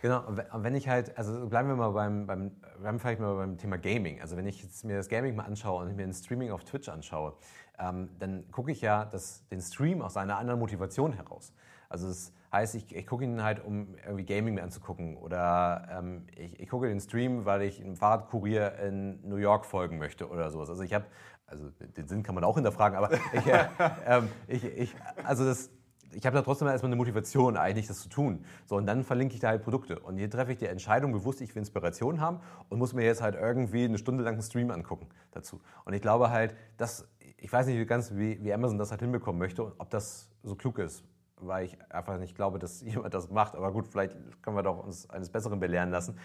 genau, 0.02 0.26
und 0.28 0.64
wenn 0.64 0.76
ich 0.76 0.90
halt, 0.90 1.18
also 1.18 1.48
bleiben 1.48 1.70
wir 1.70 1.76
mal 1.76 1.92
beim, 1.92 2.28
beim, 2.28 2.52
bleiben 2.80 3.00
vielleicht 3.00 3.22
mal 3.22 3.36
beim 3.36 3.58
Thema 3.58 3.78
Gaming. 3.78 4.20
Also 4.22 4.36
wenn 4.36 4.46
ich 4.46 4.66
mir 4.84 4.98
das 4.98 5.08
Gaming 5.08 5.36
mal 5.36 5.46
anschaue 5.46 5.84
und 5.84 5.96
mir 5.96 6.04
ein 6.04 6.14
Streaming 6.14 6.52
auf 6.52 6.66
Twitch 6.66 6.90
anschaue, 6.90 7.34
ähm, 7.80 8.10
dann 8.20 8.52
gucke 8.52 8.72
ich 8.72 8.82
ja 8.82 9.06
das, 9.06 9.48
den 9.48 9.62
Stream 9.62 10.02
aus 10.02 10.18
einer 10.18 10.38
anderen 10.38 10.60
Motivation 10.60 11.14
heraus. 11.14 11.54
Also 11.88 12.10
das 12.10 12.34
heißt, 12.52 12.76
ich, 12.76 12.94
ich 12.94 13.08
gucke 13.08 13.24
ihn 13.24 13.42
halt, 13.42 13.64
um 13.64 13.96
irgendwie 14.06 14.26
Gaming 14.26 14.56
mir 14.56 14.64
anzugucken. 14.64 15.16
Oder 15.16 15.88
ähm, 15.98 16.28
ich, 16.36 16.60
ich 16.60 16.70
gucke 16.70 16.90
den 16.90 17.00
Stream, 17.00 17.46
weil 17.46 17.62
ich 17.62 17.80
einem 17.80 17.96
Fahrradkurier 17.96 18.80
in 18.80 19.28
New 19.28 19.38
York 19.38 19.66
folgen 19.66 19.98
möchte 19.98 20.28
oder 20.30 20.50
sowas. 20.52 20.70
Also 20.70 20.84
ich 20.84 20.94
habe, 20.94 21.06
also 21.48 21.70
den 21.70 22.08
Sinn 22.08 22.22
kann 22.22 22.36
man 22.36 22.44
auch 22.44 22.56
hinterfragen, 22.56 22.98
aber 22.98 23.12
ich, 23.14 23.48
äh, 23.48 23.68
ähm, 24.06 24.28
ich, 24.48 24.66
ich, 24.66 24.96
also 25.24 25.46
das 25.46 25.70
ich 26.14 26.26
habe 26.26 26.36
da 26.36 26.42
trotzdem 26.42 26.68
erstmal 26.68 26.90
eine 26.90 26.96
Motivation, 26.96 27.58
eigentlich 27.58 27.88
das 27.88 28.02
zu 28.02 28.10
tun. 28.10 28.46
So, 28.66 28.76
und 28.76 28.86
dann 28.86 29.04
verlinke 29.04 29.36
ich 29.36 29.40
da 29.40 29.50
halt 29.50 29.64
Produkte. 29.64 30.00
Und 30.00 30.18
hier 30.18 30.30
treffe 30.30 30.52
ich 30.52 30.58
die 30.58 30.66
Entscheidung 30.66 31.12
bewusst, 31.12 31.42
ich 31.42 31.54
will 31.56 31.60
Inspiration 31.60 32.22
haben 32.22 32.40
und 32.70 32.80
muss 32.80 32.94
mir 32.94 33.06
jetzt 33.06 33.22
halt 33.22 33.36
irgendwie 33.36 33.86
eine 33.86 33.98
Stunde 33.98 34.24
lang 34.24 34.34
einen 34.34 34.42
Stream 34.42 34.72
angucken 34.72 35.08
dazu. 35.32 35.60
Und 35.86 35.94
ich 35.94 36.02
glaube 36.02 36.30
halt, 36.30 36.56
dass, 36.78 37.08
ich 37.38 37.52
weiß 37.52 37.68
nicht 37.68 37.88
ganz, 37.88 38.16
wie, 38.16 38.44
wie 38.44 38.54
Amazon 38.54 38.78
das 38.78 38.92
halt 38.92 39.02
hinbekommen 39.02 39.40
möchte 39.40 39.64
und 39.64 39.74
ob 39.78 39.90
das 39.90 40.30
so 40.44 40.56
klug 40.56 40.80
ist, 40.80 41.04
weil 41.38 41.66
ich 41.66 41.78
einfach 41.92 42.18
nicht 42.18 42.36
glaube, 42.36 42.60
dass 42.60 42.82
jemand 42.84 43.14
das 43.14 43.30
macht. 43.30 43.56
Aber 43.56 43.72
gut, 43.72 43.88
vielleicht 43.88 44.16
können 44.42 44.56
wir 44.56 44.64
doch 44.64 44.84
uns 44.84 45.10
eines 45.10 45.30
Besseren 45.30 45.60
belehren 45.60 45.92
lassen. 45.92 46.18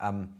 Ähm, 0.00 0.34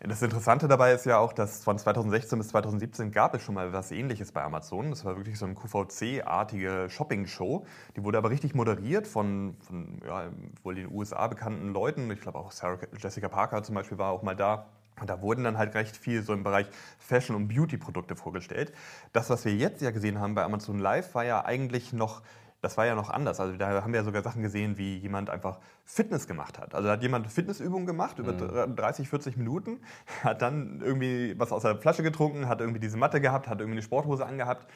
das 0.00 0.22
Interessante 0.22 0.68
dabei 0.68 0.92
ist 0.92 1.06
ja 1.06 1.18
auch, 1.18 1.32
dass 1.32 1.64
von 1.64 1.76
2016 1.76 2.38
bis 2.38 2.48
2017 2.48 3.10
gab 3.10 3.34
es 3.34 3.42
schon 3.42 3.56
mal 3.56 3.72
was 3.72 3.90
ähnliches 3.90 4.30
bei 4.30 4.44
Amazon. 4.44 4.90
Das 4.90 5.04
war 5.04 5.16
wirklich 5.16 5.36
so 5.36 5.44
eine 5.44 5.56
QVC-artige 5.56 6.86
Shopping-Show. 6.88 7.66
Die 7.96 8.04
wurde 8.04 8.18
aber 8.18 8.30
richtig 8.30 8.54
moderiert 8.54 9.08
von, 9.08 9.56
von 9.66 10.00
ja, 10.06 10.30
wohl 10.62 10.76
den 10.76 10.92
USA 10.92 11.26
bekannten 11.26 11.72
Leuten. 11.72 12.08
Ich 12.12 12.20
glaube 12.20 12.38
auch 12.38 12.52
Sarah 12.52 12.78
Jessica 12.96 13.28
Parker 13.28 13.64
zum 13.64 13.74
Beispiel 13.74 13.98
war 13.98 14.12
auch 14.12 14.22
mal 14.22 14.36
da. 14.36 14.66
Und 15.00 15.10
da 15.10 15.20
wurden 15.20 15.42
dann 15.44 15.58
halt 15.58 15.74
recht 15.74 15.96
viel 15.96 16.22
so 16.22 16.32
im 16.32 16.44
Bereich 16.44 16.68
Fashion- 16.98 17.34
und 17.34 17.48
Beauty-Produkte 17.48 18.14
vorgestellt. 18.14 18.72
Das, 19.12 19.30
was 19.30 19.44
wir 19.44 19.54
jetzt 19.54 19.82
ja 19.82 19.90
gesehen 19.90 20.20
haben 20.20 20.36
bei 20.36 20.44
Amazon 20.44 20.78
Live, 20.78 21.14
war 21.16 21.24
ja 21.24 21.44
eigentlich 21.44 21.92
noch 21.92 22.22
das 22.60 22.76
war 22.76 22.86
ja 22.86 22.94
noch 22.94 23.10
anders. 23.10 23.38
Also 23.40 23.56
da 23.56 23.82
haben 23.82 23.92
wir 23.92 24.00
ja 24.00 24.04
sogar 24.04 24.22
Sachen 24.22 24.42
gesehen, 24.42 24.78
wie 24.78 24.96
jemand 24.96 25.30
einfach 25.30 25.58
Fitness 25.84 26.26
gemacht 26.26 26.58
hat. 26.58 26.74
Also 26.74 26.86
da 26.86 26.94
hat 26.94 27.02
jemand 27.02 27.26
Fitnessübungen 27.28 27.86
gemacht 27.86 28.18
über 28.18 28.66
mhm. 28.66 28.74
30, 28.74 29.08
40 29.08 29.36
Minuten, 29.36 29.80
hat 30.24 30.42
dann 30.42 30.80
irgendwie 30.82 31.38
was 31.38 31.52
aus 31.52 31.62
der 31.62 31.76
Flasche 31.76 32.02
getrunken, 32.02 32.48
hat 32.48 32.60
irgendwie 32.60 32.80
diese 32.80 32.96
Matte 32.96 33.20
gehabt, 33.20 33.48
hat 33.48 33.60
irgendwie 33.60 33.78
eine 33.78 33.82
Sporthose 33.82 34.26
angehabt. 34.26 34.66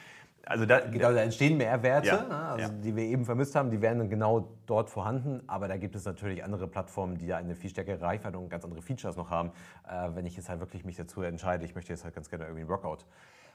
Also 0.45 0.65
da, 0.65 0.81
genau, 0.81 1.13
da 1.13 1.21
entstehen 1.21 1.57
Mehrwerte, 1.57 2.07
ja, 2.07 2.23
ne, 2.23 2.35
also 2.35 2.61
ja. 2.63 2.69
die 2.69 2.93
wir 2.93 3.03
eben 3.03 3.23
vermisst 3.23 3.55
haben, 3.55 3.71
die 3.71 3.81
wären 3.81 3.99
dann 3.99 4.09
genau 4.09 4.49
dort 4.65 4.89
vorhanden. 4.89 5.41
Aber 5.47 5.69
da 5.69 5.77
gibt 5.77 5.95
es 5.95 6.03
natürlich 6.03 6.43
andere 6.43 6.67
Plattformen, 6.67 7.17
die 7.17 7.27
da 7.27 7.37
eine 7.37 7.55
viel 7.55 7.69
stärkere 7.69 8.01
Reichweite 8.01 8.37
und 8.37 8.49
ganz 8.49 8.65
andere 8.65 8.81
Features 8.81 9.15
noch 9.15 9.29
haben. 9.29 9.51
Äh, 9.87 10.09
wenn 10.15 10.25
ich 10.25 10.35
jetzt 10.35 10.49
halt 10.49 10.59
wirklich 10.59 10.83
mich 10.83 10.97
dazu 10.97 11.21
entscheide, 11.21 11.63
ich 11.63 11.75
möchte 11.75 11.93
jetzt 11.93 12.03
halt 12.03 12.13
ganz 12.13 12.29
gerne 12.29 12.43
irgendwie 12.43 12.61
einen 12.61 12.69
Workout 12.69 13.05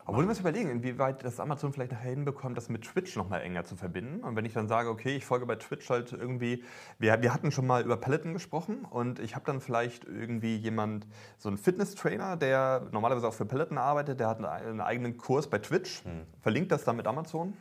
obwohl 0.08 0.24
wir 0.24 0.30
uns 0.30 0.40
überlegen, 0.40 0.70
inwieweit 0.70 1.22
das 1.22 1.38
Amazon 1.38 1.74
vielleicht 1.74 1.92
nachher 1.92 2.08
hinbekommt, 2.08 2.56
das 2.56 2.70
mit 2.70 2.82
Twitch 2.82 3.14
noch 3.14 3.28
mal 3.28 3.40
enger 3.40 3.64
zu 3.64 3.76
verbinden. 3.76 4.24
Und 4.24 4.36
wenn 4.36 4.46
ich 4.46 4.54
dann 4.54 4.66
sage, 4.66 4.88
okay, 4.88 5.14
ich 5.14 5.26
folge 5.26 5.44
bei 5.44 5.56
Twitch 5.56 5.90
halt 5.90 6.14
irgendwie, 6.14 6.64
wir, 6.98 7.20
wir 7.20 7.34
hatten 7.34 7.52
schon 7.52 7.66
mal 7.66 7.84
über 7.84 7.98
Peloton 7.98 8.32
gesprochen 8.32 8.86
und 8.86 9.18
ich 9.18 9.34
habe 9.34 9.44
dann 9.44 9.60
vielleicht 9.60 10.04
irgendwie 10.04 10.56
jemand, 10.56 11.06
so 11.36 11.50
einen 11.50 11.58
Fitness-Trainer, 11.58 12.38
der 12.38 12.88
normalerweise 12.90 13.28
auch 13.28 13.34
für 13.34 13.44
Peloton 13.44 13.76
arbeitet, 13.76 14.18
der 14.18 14.28
hat 14.28 14.42
einen 14.42 14.80
eigenen 14.80 15.18
Kurs 15.18 15.46
bei 15.50 15.58
Twitch, 15.58 16.02
hm. 16.02 16.22
verlinkt 16.40 16.72
das 16.72 16.84
dann 16.84 16.96
mit 16.96 17.06
Amazon. 17.06 17.52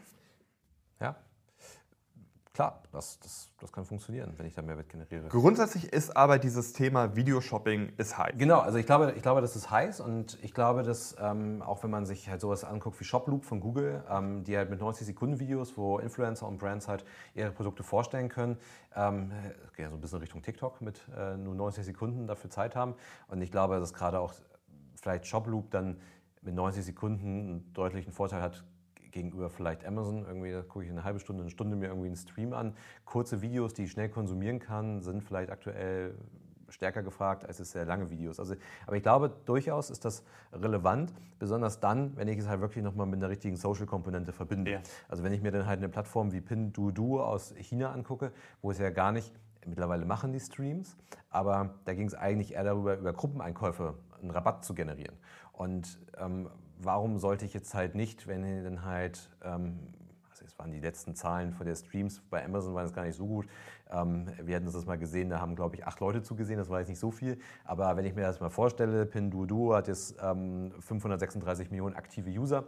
Ja, 1.01 1.17
klar, 2.57 2.81
das, 2.91 3.19
das, 3.19 3.51
das 3.59 3.71
kann 3.71 3.85
funktionieren, 3.85 4.33
wenn 4.35 4.47
ich 4.47 4.55
da 4.55 4.63
Mehrwert 4.63 4.89
generiere. 4.89 5.27
Grundsätzlich 5.27 5.93
ist 5.93 6.17
aber 6.17 6.39
dieses 6.39 6.73
Thema 6.73 7.15
Videoshopping 7.15 7.93
ist 7.97 8.17
heiß. 8.17 8.33
Genau, 8.35 8.61
also 8.61 8.79
ich 8.79 8.87
glaube, 8.87 9.13
ich 9.15 9.21
glaube, 9.21 9.41
das 9.41 9.55
ist 9.55 9.69
heiß 9.69 9.99
und 9.99 10.39
ich 10.41 10.55
glaube, 10.55 10.81
dass 10.81 11.15
ähm, 11.21 11.61
auch 11.61 11.83
wenn 11.83 11.91
man 11.91 12.07
sich 12.07 12.29
halt 12.29 12.41
sowas 12.41 12.63
anguckt 12.63 12.99
wie 12.99 13.03
Shoploop 13.03 13.45
von 13.45 13.59
Google, 13.59 14.03
ähm, 14.09 14.43
die 14.43 14.57
halt 14.57 14.71
mit 14.71 14.79
90 14.79 15.05
Sekunden 15.05 15.39
Videos, 15.39 15.77
wo 15.77 15.99
Influencer 15.99 16.47
und 16.47 16.57
Brands 16.57 16.87
halt 16.87 17.05
ihre 17.35 17.51
Produkte 17.51 17.83
vorstellen 17.83 18.27
können, 18.27 18.57
ähm, 18.95 19.31
geht 19.75 19.83
ja 19.83 19.91
so 19.91 19.95
ein 19.95 20.01
bisschen 20.01 20.17
Richtung 20.17 20.41
TikTok 20.41 20.81
mit 20.81 20.99
äh, 21.15 21.37
nur 21.37 21.53
90 21.53 21.85
Sekunden 21.85 22.25
dafür 22.25 22.49
Zeit 22.49 22.75
haben 22.75 22.95
und 23.27 23.39
ich 23.39 23.51
glaube, 23.51 23.79
dass 23.79 23.93
gerade 23.93 24.19
auch 24.19 24.33
vielleicht 24.95 25.27
Shoploop 25.27 25.69
dann 25.69 26.01
mit 26.41 26.55
90 26.55 26.83
Sekunden 26.83 27.23
einen 27.23 27.73
deutlichen 27.73 28.11
Vorteil 28.11 28.41
hat 28.41 28.63
gegenüber 29.11 29.49
vielleicht 29.49 29.85
Amazon, 29.85 30.25
irgendwie 30.25 30.51
da 30.51 30.61
gucke 30.61 30.85
ich 30.85 30.91
eine 30.91 31.03
halbe 31.03 31.19
Stunde, 31.19 31.43
eine 31.43 31.49
Stunde 31.49 31.75
mir 31.75 31.87
irgendwie 31.87 32.07
einen 32.07 32.15
Stream 32.15 32.53
an. 32.53 32.73
Kurze 33.05 33.41
Videos, 33.41 33.73
die 33.73 33.83
ich 33.83 33.91
schnell 33.91 34.09
konsumieren 34.09 34.59
kann, 34.59 35.01
sind 35.01 35.23
vielleicht 35.23 35.51
aktuell 35.51 36.15
stärker 36.69 37.03
gefragt 37.03 37.45
als 37.45 37.59
es 37.59 37.71
sehr 37.71 37.85
lange 37.85 38.09
Videos. 38.09 38.39
Also, 38.39 38.55
aber 38.85 38.97
ich 38.97 39.03
glaube, 39.03 39.31
durchaus 39.45 39.89
ist 39.89 40.05
das 40.05 40.23
relevant, 40.51 41.13
besonders 41.39 41.79
dann, 41.79 42.15
wenn 42.17 42.27
ich 42.27 42.37
es 42.37 42.47
halt 42.47 42.61
wirklich 42.61 42.83
nochmal 42.83 43.07
mit 43.07 43.19
einer 43.19 43.29
richtigen 43.29 43.55
Social-Komponente 43.55 44.33
verbinde. 44.33 44.71
Ja. 44.71 44.81
Also 45.07 45.23
wenn 45.23 45.33
ich 45.33 45.41
mir 45.41 45.51
dann 45.51 45.65
halt 45.65 45.79
eine 45.79 45.89
Plattform 45.89 46.31
wie 46.31 46.41
Pinduoduo 46.41 47.23
aus 47.23 47.53
China 47.57 47.91
angucke, 47.91 48.31
wo 48.61 48.71
es 48.71 48.79
ja 48.79 48.89
gar 48.89 49.11
nicht, 49.11 49.33
mittlerweile 49.65 50.05
machen 50.05 50.31
die 50.31 50.39
Streams, 50.39 50.95
aber 51.29 51.75
da 51.85 51.93
ging 51.93 52.07
es 52.07 52.15
eigentlich 52.15 52.53
eher 52.53 52.63
darüber, 52.63 52.97
über 52.97 53.13
Gruppeneinkäufe 53.13 53.95
einen 54.21 54.31
Rabatt 54.31 54.65
zu 54.65 54.73
generieren. 54.73 55.15
Und 55.53 55.99
ähm, 56.17 56.49
warum 56.79 57.17
sollte 57.17 57.45
ich 57.45 57.53
jetzt 57.53 57.73
halt 57.73 57.95
nicht, 57.95 58.27
wenn 58.27 58.43
ich 58.43 58.63
dann 58.63 58.85
halt, 58.85 59.29
ähm, 59.43 59.79
also 60.29 60.45
es 60.45 60.57
waren 60.59 60.71
die 60.71 60.79
letzten 60.79 61.15
Zahlen 61.15 61.53
von 61.53 61.65
der 61.65 61.75
Streams, 61.75 62.21
bei 62.29 62.43
Amazon 62.43 62.73
waren 62.73 62.85
es 62.85 62.93
gar 62.93 63.05
nicht 63.05 63.15
so 63.15 63.25
gut. 63.25 63.47
Ähm, 63.91 64.27
wir 64.43 64.55
hatten 64.55 64.65
das 64.65 64.85
mal 64.85 64.97
gesehen, 64.97 65.29
da 65.29 65.39
haben, 65.39 65.55
glaube 65.55 65.75
ich, 65.75 65.85
acht 65.85 65.99
Leute 65.99 66.21
zugesehen, 66.21 66.57
das 66.57 66.69
war 66.69 66.79
jetzt 66.79 66.89
nicht 66.89 66.99
so 66.99 67.11
viel. 67.11 67.39
Aber 67.63 67.95
wenn 67.95 68.05
ich 68.05 68.15
mir 68.15 68.21
das 68.21 68.39
mal 68.39 68.49
vorstelle, 68.49 69.05
Pinduoduo 69.05 69.75
hat 69.75 69.87
jetzt 69.87 70.15
ähm, 70.21 70.71
536 70.79 71.71
Millionen 71.71 71.95
aktive 71.95 72.29
User. 72.29 72.65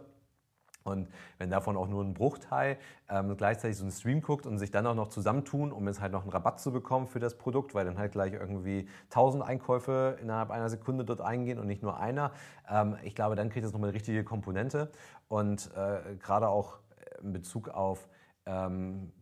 Und 0.90 1.08
wenn 1.38 1.50
davon 1.50 1.76
auch 1.76 1.88
nur 1.88 2.04
ein 2.04 2.14
Bruchteil 2.14 2.76
ähm, 3.08 3.36
gleichzeitig 3.36 3.76
so 3.76 3.84
einen 3.84 3.92
Stream 3.92 4.20
guckt 4.20 4.46
und 4.46 4.58
sich 4.58 4.70
dann 4.70 4.86
auch 4.86 4.94
noch 4.94 5.08
zusammentun, 5.08 5.72
um 5.72 5.86
jetzt 5.86 6.00
halt 6.00 6.12
noch 6.12 6.22
einen 6.22 6.30
Rabatt 6.30 6.60
zu 6.60 6.72
bekommen 6.72 7.06
für 7.06 7.20
das 7.20 7.38
Produkt, 7.38 7.74
weil 7.74 7.84
dann 7.84 7.98
halt 7.98 8.12
gleich 8.12 8.32
irgendwie 8.32 8.88
1000 9.06 9.42
Einkäufe 9.44 10.18
innerhalb 10.20 10.50
einer 10.50 10.68
Sekunde 10.68 11.04
dort 11.04 11.20
eingehen 11.20 11.58
und 11.58 11.66
nicht 11.66 11.82
nur 11.82 11.98
einer, 11.98 12.32
ähm, 12.68 12.96
ich 13.02 13.14
glaube, 13.14 13.36
dann 13.36 13.50
kriegt 13.50 13.64
das 13.64 13.72
nochmal 13.72 13.88
eine 13.88 13.94
richtige 13.94 14.24
Komponente. 14.24 14.90
Und 15.28 15.70
äh, 15.76 16.16
gerade 16.16 16.48
auch 16.48 16.78
in 17.22 17.32
Bezug 17.32 17.68
auf 17.68 18.08
ähm, 18.46 19.12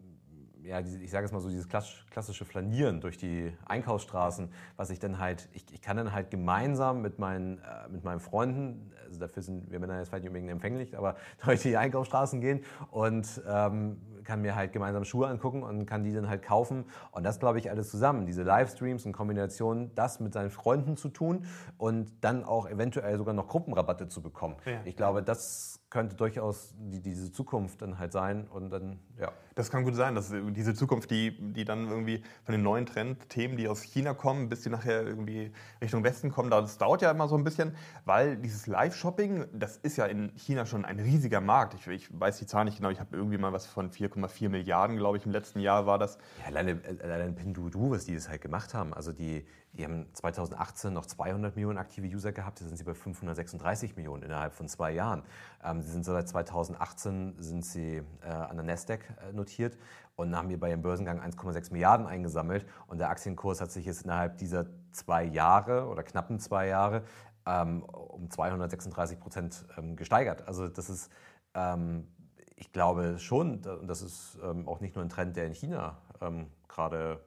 ja, 0.69 0.81
ich 0.81 1.11
sage 1.11 1.25
es 1.25 1.33
mal 1.33 1.41
so, 1.41 1.49
dieses 1.49 1.67
klassische 1.69 2.45
Flanieren 2.45 3.01
durch 3.01 3.17
die 3.17 3.53
Einkaufsstraßen, 3.65 4.51
was 4.77 4.91
ich 4.91 4.99
dann 4.99 5.19
halt, 5.19 5.49
ich, 5.53 5.65
ich 5.73 5.81
kann 5.81 5.97
dann 5.97 6.13
halt 6.13 6.31
gemeinsam 6.31 7.01
mit 7.01 7.19
meinen, 7.19 7.59
äh, 7.59 7.89
mit 7.89 8.05
meinen 8.05 8.21
Freunden, 8.21 8.93
also 9.07 9.19
dafür 9.19 9.43
sind 9.43 9.71
wir 9.71 9.81
Männer 9.81 9.99
jetzt 9.99 10.09
vielleicht 10.09 10.25
nicht 10.25 10.31
unbedingt 10.31 10.51
empfänglich, 10.51 10.97
aber 10.97 11.17
durch 11.45 11.63
die 11.63 11.77
Einkaufsstraßen 11.77 12.41
gehen 12.41 12.65
und 12.91 13.41
ähm, 13.49 13.97
kann 14.29 14.43
mir 14.43 14.55
halt 14.55 14.73
gemeinsam 14.73 15.05
Schuhe 15.05 15.27
angucken 15.27 15.63
und 15.63 15.87
kann 15.87 16.05
die 16.05 16.13
dann 16.13 16.29
halt 16.29 16.43
kaufen. 16.43 16.85
Und 17.13 17.25
das 17.25 17.41
glaube 17.41 17.59
ich 17.59 17.71
alles 17.71 17.91
zusammen, 17.91 18.27
diese 18.27 18.43
Livestreams 18.43 19.07
in 19.07 19.15
Kombination, 19.15 19.91
das 19.95 20.21
mit 20.21 20.35
seinen 20.35 20.51
Freunden 20.51 20.99
zu 20.99 21.09
tun 21.09 21.47
und 21.79 22.13
dann 22.21 22.45
auch 22.45 22.69
eventuell 22.69 23.17
sogar 23.17 23.33
noch 23.33 23.49
Gruppenrabatte 23.49 24.09
zu 24.09 24.21
bekommen. 24.21 24.57
Ja. 24.67 24.81
Ich 24.85 24.97
glaube, 24.97 25.23
das 25.23 25.81
könnte 25.91 26.17
durchaus 26.17 26.75
die, 26.77 27.01
diese 27.01 27.33
Zukunft 27.33 27.81
dann 27.81 27.99
halt 27.99 28.13
sein 28.13 28.47
und 28.49 28.71
dann, 28.71 28.99
ja. 29.19 29.33
Das 29.55 29.71
kann 29.71 29.83
gut 29.83 29.97
sein, 29.97 30.15
dass 30.15 30.33
diese 30.51 30.75
Zukunft, 30.75 31.11
die, 31.11 31.37
die 31.53 31.65
dann 31.65 31.89
irgendwie 31.89 32.23
von 32.45 32.53
den 32.53 32.63
neuen 32.63 32.87
Trendthemen, 32.87 33.57
die 33.57 33.67
aus 33.67 33.83
China 33.83 34.15
kommen, 34.15 34.49
bis 34.49 34.63
die 34.63 34.71
nachher 34.71 35.05
irgendwie 35.05 35.51
Richtung 35.81 36.05
Westen 36.05 36.31
kommen, 36.31 36.51
das 36.51 36.79
dauert 36.79 37.03
ja 37.03 37.11
immer 37.11 37.27
so 37.27 37.37
ein 37.37 37.43
bisschen, 37.43 37.75
weil 38.05 38.37
dieses 38.37 38.67
Live-Shopping, 38.67 39.47
das 39.53 39.79
ist 39.79 39.97
ja 39.97 40.05
in 40.07 40.31
China 40.37 40.65
schon 40.65 40.85
ein 40.85 41.01
riesiger 41.01 41.41
Markt. 41.41 41.75
Ich, 41.75 41.89
ich 41.89 42.21
weiß 42.21 42.39
die 42.39 42.47
Zahl 42.47 42.67
nicht 42.67 42.77
genau, 42.77 42.91
ich 42.91 43.01
habe 43.01 43.17
irgendwie 43.17 43.39
mal 43.39 43.53
was 43.53 43.67
von 43.67 43.91
4,4 44.27 44.49
Milliarden, 44.49 44.97
glaube 44.97 45.17
ich, 45.17 45.27
im 45.27 45.33
letzten 45.33 45.61
Jahr 45.61 45.87
war 45.87 45.99
das. 45.99 46.19
Ja, 46.41 46.47
alleine, 46.47 46.81
alleine 47.03 47.33
Pinduoduo, 47.33 47.91
was 47.91 48.05
die 48.05 48.15
das 48.15 48.29
halt 48.29 48.41
gemacht 48.41 48.75
haben, 48.75 48.95
also 48.95 49.13
die, 49.13 49.47
die 49.73 49.85
haben 49.85 50.07
2018 50.13 50.93
noch 50.93 51.07
200 51.07 51.57
Millionen 51.57 51.79
aktive 51.79 52.07
User 52.07 52.33
gehabt, 52.33 52.61
jetzt 52.61 52.69
sind 52.69 52.77
sie 52.77 52.85
bei 52.85 52.95
536 52.95 53.97
Millionen 53.97 54.23
innerhalb 54.23 54.55
von 54.55 54.69
zwei 54.69 54.93
Jahren. 54.93 55.23
Ähm, 55.65 55.81
sie 55.81 55.91
sind 55.91 56.05
seit 56.05 56.29
2018 56.29 57.37
sind 57.39 57.65
sie 57.65 58.03
äh, 58.23 58.29
an 58.29 58.57
der 58.57 58.65
Nasdaq 58.65 59.01
äh, 59.29 59.33
notiert 59.33 59.77
und 60.17 60.35
haben 60.37 60.49
hier 60.49 60.59
bei 60.59 60.69
dem 60.69 60.83
Börsengang 60.83 61.21
1,6 61.21 61.73
Milliarden 61.73 62.07
eingesammelt 62.07 62.67
und 62.89 62.99
der 62.99 63.11
Aktienkurs 63.11 63.61
hat 63.61 63.71
sich 63.71 63.87
jetzt 63.87 64.03
innerhalb 64.03 64.39
dieser 64.39 64.67
zwei 64.91 65.25
Jahre 65.25 65.87
oder 65.87 66.03
knappen 66.03 66.41
zwei 66.41 66.67
Jahre 66.67 67.05
ähm, 67.47 67.83
um 67.83 68.31
236 68.31 69.21
Prozent 69.21 69.65
ähm, 69.77 69.97
gesteigert. 69.97 70.47
Also 70.47 70.69
das 70.69 70.91
ist 70.91 71.11
ähm, 71.55 72.09
ich 72.59 72.73
glaube 72.73 73.19
schon, 73.19 73.65
und 73.65 73.89
das 73.89 74.03
ist 74.03 74.39
ähm, 74.43 74.69
auch 74.69 74.81
nicht 74.81 74.97
nur 74.97 75.05
ein 75.05 75.09
Trend, 75.09 75.37
der 75.37 75.47
in 75.47 75.55
China 75.55 75.97
ähm, 76.21 76.47
gerade 76.69 77.21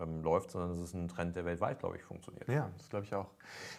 ähm, 0.00 0.22
läuft, 0.22 0.52
sondern 0.52 0.70
es 0.72 0.80
ist 0.80 0.94
ein 0.94 1.08
Trend, 1.08 1.36
der 1.36 1.44
weltweit, 1.44 1.80
glaube 1.80 1.96
ich, 1.96 2.02
funktioniert. 2.02 2.48
Ja, 2.48 2.70
das 2.78 2.88
glaube 2.88 3.04
ich 3.04 3.14
auch. 3.14 3.26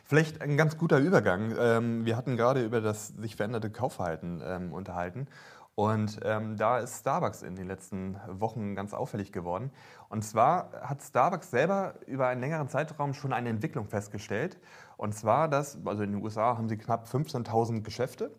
Vielleicht 0.04 0.42
ein 0.42 0.58
ganz 0.58 0.78
guter 0.78 1.00
Übergang. 1.00 2.06
Wir 2.06 2.18
hatten 2.18 2.38
gerade 2.38 2.64
über 2.64 2.82
das 2.82 3.10
sich 3.10 3.36
veränderte 3.36 3.70
Kaufverhalten 3.70 4.72
unterhalten. 4.72 5.28
Und 5.76 6.20
da 6.24 6.80
ist 6.80 7.02
Starbucks 7.02 7.44
in 7.44 7.56
den 7.56 7.68
letzten 7.68 8.20
Wochen 8.28 8.74
ganz 8.74 8.94
auffällig 8.96 9.32
geworden. 9.32 9.70
Und 10.10 10.24
zwar 10.24 10.72
hat 10.82 11.04
Starbucks 11.04 11.52
selber 11.52 11.96
über 12.08 12.28
einen 12.28 12.42
längeren 12.42 12.68
Zeitraum 12.68 13.14
schon 13.14 13.32
eine 13.32 13.50
Entwicklung 13.50 13.86
festgestellt. 13.88 14.58
Und 14.96 15.14
zwar, 15.14 15.48
dass, 15.48 15.78
also 15.86 16.02
in 16.02 16.14
den 16.14 16.24
USA 16.24 16.58
haben 16.58 16.68
sie 16.68 16.78
knapp 16.78 17.06
15.000 17.06 17.82
Geschäfte 17.82 18.32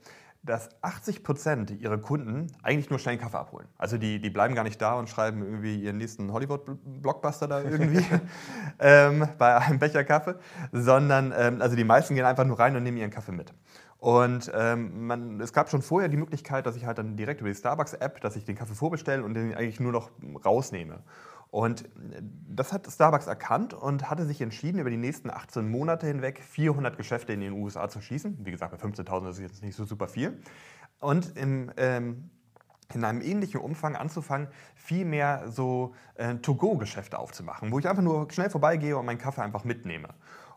dass 0.42 0.68
80 0.82 1.24
Prozent 1.24 1.70
ihrer 1.70 1.98
Kunden 1.98 2.46
eigentlich 2.62 2.90
nur 2.90 2.98
schnell 2.98 3.14
einen 3.14 3.20
Kaffee 3.20 3.38
abholen. 3.38 3.68
Also 3.76 3.98
die, 3.98 4.20
die 4.20 4.30
bleiben 4.30 4.54
gar 4.54 4.64
nicht 4.64 4.80
da 4.80 4.94
und 4.94 5.08
schreiben 5.08 5.42
irgendwie 5.42 5.82
ihren 5.82 5.98
nächsten 5.98 6.32
Hollywood-Blockbuster 6.32 7.48
da 7.48 7.60
irgendwie 7.60 8.04
ähm, 8.78 9.28
bei 9.36 9.56
einem 9.56 9.78
Becher 9.78 10.04
Kaffee, 10.04 10.36
sondern 10.72 11.34
ähm, 11.36 11.60
also 11.60 11.76
die 11.76 11.84
meisten 11.84 12.14
gehen 12.14 12.24
einfach 12.24 12.44
nur 12.44 12.58
rein 12.58 12.76
und 12.76 12.82
nehmen 12.82 12.96
ihren 12.96 13.10
Kaffee 13.10 13.32
mit. 13.32 13.52
Und 13.98 14.50
ähm, 14.54 15.06
man, 15.06 15.40
es 15.40 15.52
gab 15.52 15.68
schon 15.68 15.82
vorher 15.82 16.08
die 16.08 16.16
Möglichkeit, 16.16 16.66
dass 16.66 16.76
ich 16.76 16.86
halt 16.86 16.98
dann 16.98 17.16
direkt 17.16 17.40
über 17.40 17.50
die 17.50 17.56
Starbucks-App, 17.56 18.20
dass 18.20 18.36
ich 18.36 18.44
den 18.44 18.54
Kaffee 18.54 18.74
vorbestelle 18.74 19.24
und 19.24 19.34
den 19.34 19.54
eigentlich 19.54 19.80
nur 19.80 19.90
noch 19.90 20.10
rausnehme. 20.44 21.00
Und 21.50 21.88
das 22.48 22.72
hat 22.72 22.86
Starbucks 22.90 23.26
erkannt 23.26 23.72
und 23.72 24.10
hatte 24.10 24.26
sich 24.26 24.40
entschieden, 24.40 24.78
über 24.78 24.90
die 24.90 24.98
nächsten 24.98 25.30
18 25.30 25.70
Monate 25.70 26.06
hinweg 26.06 26.42
400 26.42 26.96
Geschäfte 26.96 27.32
in 27.32 27.40
den 27.40 27.52
USA 27.52 27.88
zu 27.88 28.00
schließen. 28.00 28.36
Wie 28.44 28.50
gesagt, 28.50 28.76
bei 28.76 28.86
15.000 28.86 29.30
ist 29.30 29.38
jetzt 29.40 29.62
nicht 29.62 29.76
so 29.76 29.84
super 29.84 30.08
viel. 30.08 30.42
Und 31.00 31.36
im, 31.36 31.70
ähm, 31.78 32.30
in 32.94 33.04
einem 33.04 33.22
ähnlichen 33.22 33.60
Umfang 33.60 33.96
anzufangen, 33.96 34.48
viel 34.74 35.04
mehr 35.04 35.44
so 35.50 35.94
äh, 36.16 36.34
To-Go-Geschäfte 36.36 37.18
aufzumachen, 37.18 37.70
wo 37.70 37.78
ich 37.78 37.88
einfach 37.88 38.02
nur 38.02 38.30
schnell 38.30 38.50
vorbeigehe 38.50 38.96
und 38.96 39.06
meinen 39.06 39.18
Kaffee 39.18 39.42
einfach 39.42 39.64
mitnehme. 39.64 40.08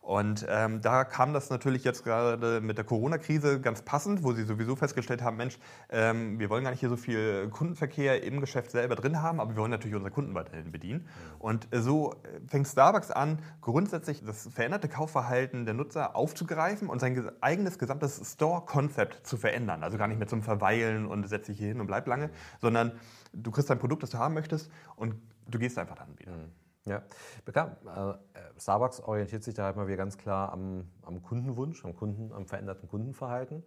Und 0.01 0.47
ähm, 0.49 0.81
da 0.81 1.03
kam 1.03 1.31
das 1.31 1.51
natürlich 1.51 1.83
jetzt 1.83 2.03
gerade 2.03 2.59
mit 2.59 2.77
der 2.77 2.85
Corona-Krise 2.85 3.61
ganz 3.61 3.83
passend, 3.83 4.23
wo 4.23 4.33
sie 4.33 4.43
sowieso 4.43 4.75
festgestellt 4.75 5.21
haben, 5.21 5.37
Mensch, 5.37 5.59
ähm, 5.89 6.39
wir 6.39 6.49
wollen 6.49 6.63
gar 6.63 6.71
nicht 6.71 6.79
hier 6.79 6.89
so 6.89 6.97
viel 6.97 7.49
Kundenverkehr 7.49 8.23
im 8.23 8.41
Geschäft 8.41 8.71
selber 8.71 8.95
drin 8.95 9.21
haben, 9.21 9.39
aber 9.39 9.51
wir 9.51 9.57
wollen 9.57 9.69
natürlich 9.69 9.95
unsere 9.95 10.11
Kunden 10.11 10.33
weiterhin 10.33 10.71
bedienen. 10.71 11.07
Und 11.37 11.71
äh, 11.71 11.81
so 11.81 12.15
fängt 12.47 12.67
Starbucks 12.67 13.11
an, 13.11 13.39
grundsätzlich 13.61 14.25
das 14.25 14.49
veränderte 14.51 14.89
Kaufverhalten 14.89 15.65
der 15.65 15.75
Nutzer 15.75 16.15
aufzugreifen 16.15 16.89
und 16.89 16.99
sein 16.99 17.31
eigenes 17.39 17.77
gesamtes 17.77 18.33
Store-Konzept 18.33 19.27
zu 19.27 19.37
verändern. 19.37 19.83
Also 19.83 19.99
gar 19.99 20.07
nicht 20.07 20.17
mehr 20.17 20.27
zum 20.27 20.41
Verweilen 20.41 21.05
und 21.05 21.29
setz 21.29 21.45
dich 21.45 21.59
hier 21.59 21.67
hin 21.67 21.79
und 21.79 21.85
bleib 21.85 22.07
lange, 22.07 22.31
sondern 22.59 22.93
du 23.33 23.51
kriegst 23.51 23.69
ein 23.69 23.77
Produkt, 23.77 24.01
das 24.01 24.09
du 24.09 24.17
haben 24.17 24.33
möchtest 24.33 24.71
und 24.95 25.13
du 25.47 25.59
gehst 25.59 25.77
einfach 25.77 25.95
dann 25.95 26.17
wieder. 26.17 26.31
Mhm. 26.31 26.60
Ja, 26.85 27.03
bekannt. 27.45 27.77
Äh, 27.85 28.13
Starbucks 28.59 29.01
orientiert 29.01 29.43
sich 29.43 29.53
da 29.53 29.65
halt 29.65 29.75
mal 29.75 29.87
wieder 29.87 29.97
ganz 29.97 30.17
klar 30.17 30.51
am, 30.51 30.89
am 31.03 31.21
Kundenwunsch, 31.21 31.85
am, 31.85 31.95
Kunden, 31.95 32.33
am 32.33 32.47
veränderten 32.47 32.87
Kundenverhalten. 32.89 33.63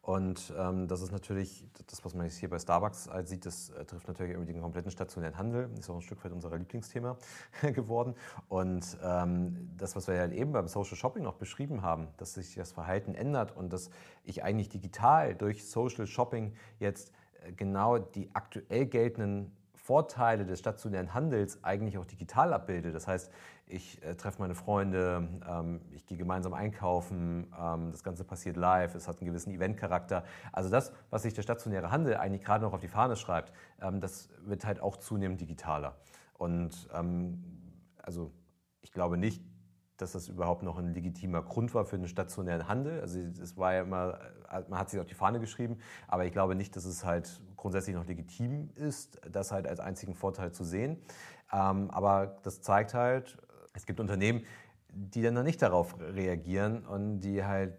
Und 0.00 0.52
ähm, 0.58 0.86
das 0.86 1.00
ist 1.00 1.12
natürlich, 1.12 1.66
das, 1.86 2.04
was 2.04 2.14
man 2.14 2.26
jetzt 2.26 2.36
hier 2.36 2.50
bei 2.50 2.58
Starbucks 2.58 3.08
halt 3.08 3.26
sieht, 3.26 3.46
das 3.46 3.70
äh, 3.70 3.86
trifft 3.86 4.06
natürlich 4.06 4.32
irgendwie 4.32 4.52
den 4.52 4.60
kompletten 4.60 4.90
stationären 4.90 5.38
Handel. 5.38 5.70
Ist 5.78 5.88
auch 5.88 5.94
ein 5.94 6.02
Stück 6.02 6.22
weit 6.24 6.32
unser 6.32 6.54
Lieblingsthema 6.56 7.16
geworden. 7.62 8.14
Und 8.48 8.98
ähm, 9.02 9.70
das, 9.78 9.96
was 9.96 10.06
wir 10.06 10.18
halt 10.18 10.32
eben 10.32 10.52
beim 10.52 10.68
Social 10.68 10.96
Shopping 10.96 11.22
noch 11.22 11.36
beschrieben 11.36 11.80
haben, 11.80 12.08
dass 12.18 12.34
sich 12.34 12.54
das 12.54 12.72
Verhalten 12.72 13.14
ändert 13.14 13.56
und 13.56 13.72
dass 13.72 13.88
ich 14.24 14.44
eigentlich 14.44 14.68
digital 14.68 15.34
durch 15.34 15.66
Social 15.66 16.06
Shopping 16.06 16.54
jetzt 16.78 17.10
äh, 17.42 17.52
genau 17.52 17.98
die 17.98 18.28
aktuell 18.34 18.84
geltenden 18.84 19.56
Vorteile 19.84 20.46
des 20.46 20.60
stationären 20.60 21.12
Handels 21.12 21.62
eigentlich 21.62 21.98
auch 21.98 22.06
digital 22.06 22.54
abbilde. 22.54 22.90
Das 22.90 23.06
heißt, 23.06 23.30
ich 23.66 24.02
äh, 24.02 24.14
treffe 24.14 24.40
meine 24.40 24.54
Freunde, 24.54 25.28
ähm, 25.46 25.82
ich 25.92 26.06
gehe 26.06 26.16
gemeinsam 26.16 26.54
einkaufen, 26.54 27.52
ähm, 27.60 27.92
das 27.92 28.02
Ganze 28.02 28.24
passiert 28.24 28.56
live, 28.56 28.94
es 28.94 29.06
hat 29.06 29.20
einen 29.20 29.28
gewissen 29.28 29.52
Eventcharakter. 29.52 30.24
Also 30.52 30.70
das, 30.70 30.90
was 31.10 31.22
sich 31.22 31.34
der 31.34 31.42
stationäre 31.42 31.90
Handel 31.90 32.16
eigentlich 32.16 32.42
gerade 32.42 32.64
noch 32.64 32.72
auf 32.72 32.80
die 32.80 32.88
Fahne 32.88 33.14
schreibt, 33.14 33.52
ähm, 33.82 34.00
das 34.00 34.30
wird 34.46 34.64
halt 34.64 34.80
auch 34.80 34.96
zunehmend 34.96 35.42
digitaler. 35.42 35.96
Und 36.38 36.88
ähm, 36.94 37.44
also 37.98 38.32
ich 38.80 38.90
glaube 38.90 39.18
nicht, 39.18 39.42
dass 39.96 40.12
das 40.12 40.28
überhaupt 40.28 40.62
noch 40.62 40.78
ein 40.78 40.92
legitimer 40.92 41.42
Grund 41.42 41.74
war 41.74 41.84
für 41.84 41.96
den 41.96 42.08
stationären 42.08 42.68
Handel. 42.68 43.00
Also 43.00 43.20
es 43.20 43.56
war 43.56 43.74
ja 43.74 43.82
immer, 43.82 44.18
äh, 44.50 44.62
man 44.68 44.78
hat 44.78 44.90
sich 44.90 45.00
auf 45.00 45.06
die 45.06 45.14
Fahne 45.14 45.40
geschrieben, 45.40 45.78
aber 46.08 46.24
ich 46.24 46.32
glaube 46.32 46.54
nicht, 46.54 46.74
dass 46.76 46.84
es 46.84 47.04
halt 47.04 47.40
grundsätzlich 47.56 47.94
noch 47.94 48.06
legitim 48.06 48.70
ist, 48.74 49.20
das 49.30 49.52
halt 49.52 49.66
als 49.66 49.80
einzigen 49.80 50.14
Vorteil 50.14 50.52
zu 50.52 50.64
sehen. 50.64 50.98
Ähm, 51.52 51.90
aber 51.90 52.38
das 52.42 52.60
zeigt 52.60 52.94
halt, 52.94 53.38
es 53.72 53.86
gibt 53.86 54.00
Unternehmen, 54.00 54.44
die 54.88 55.22
dann 55.22 55.42
nicht 55.44 55.62
darauf 55.62 55.96
reagieren 56.00 56.84
und 56.86 57.20
die 57.20 57.44
halt 57.44 57.74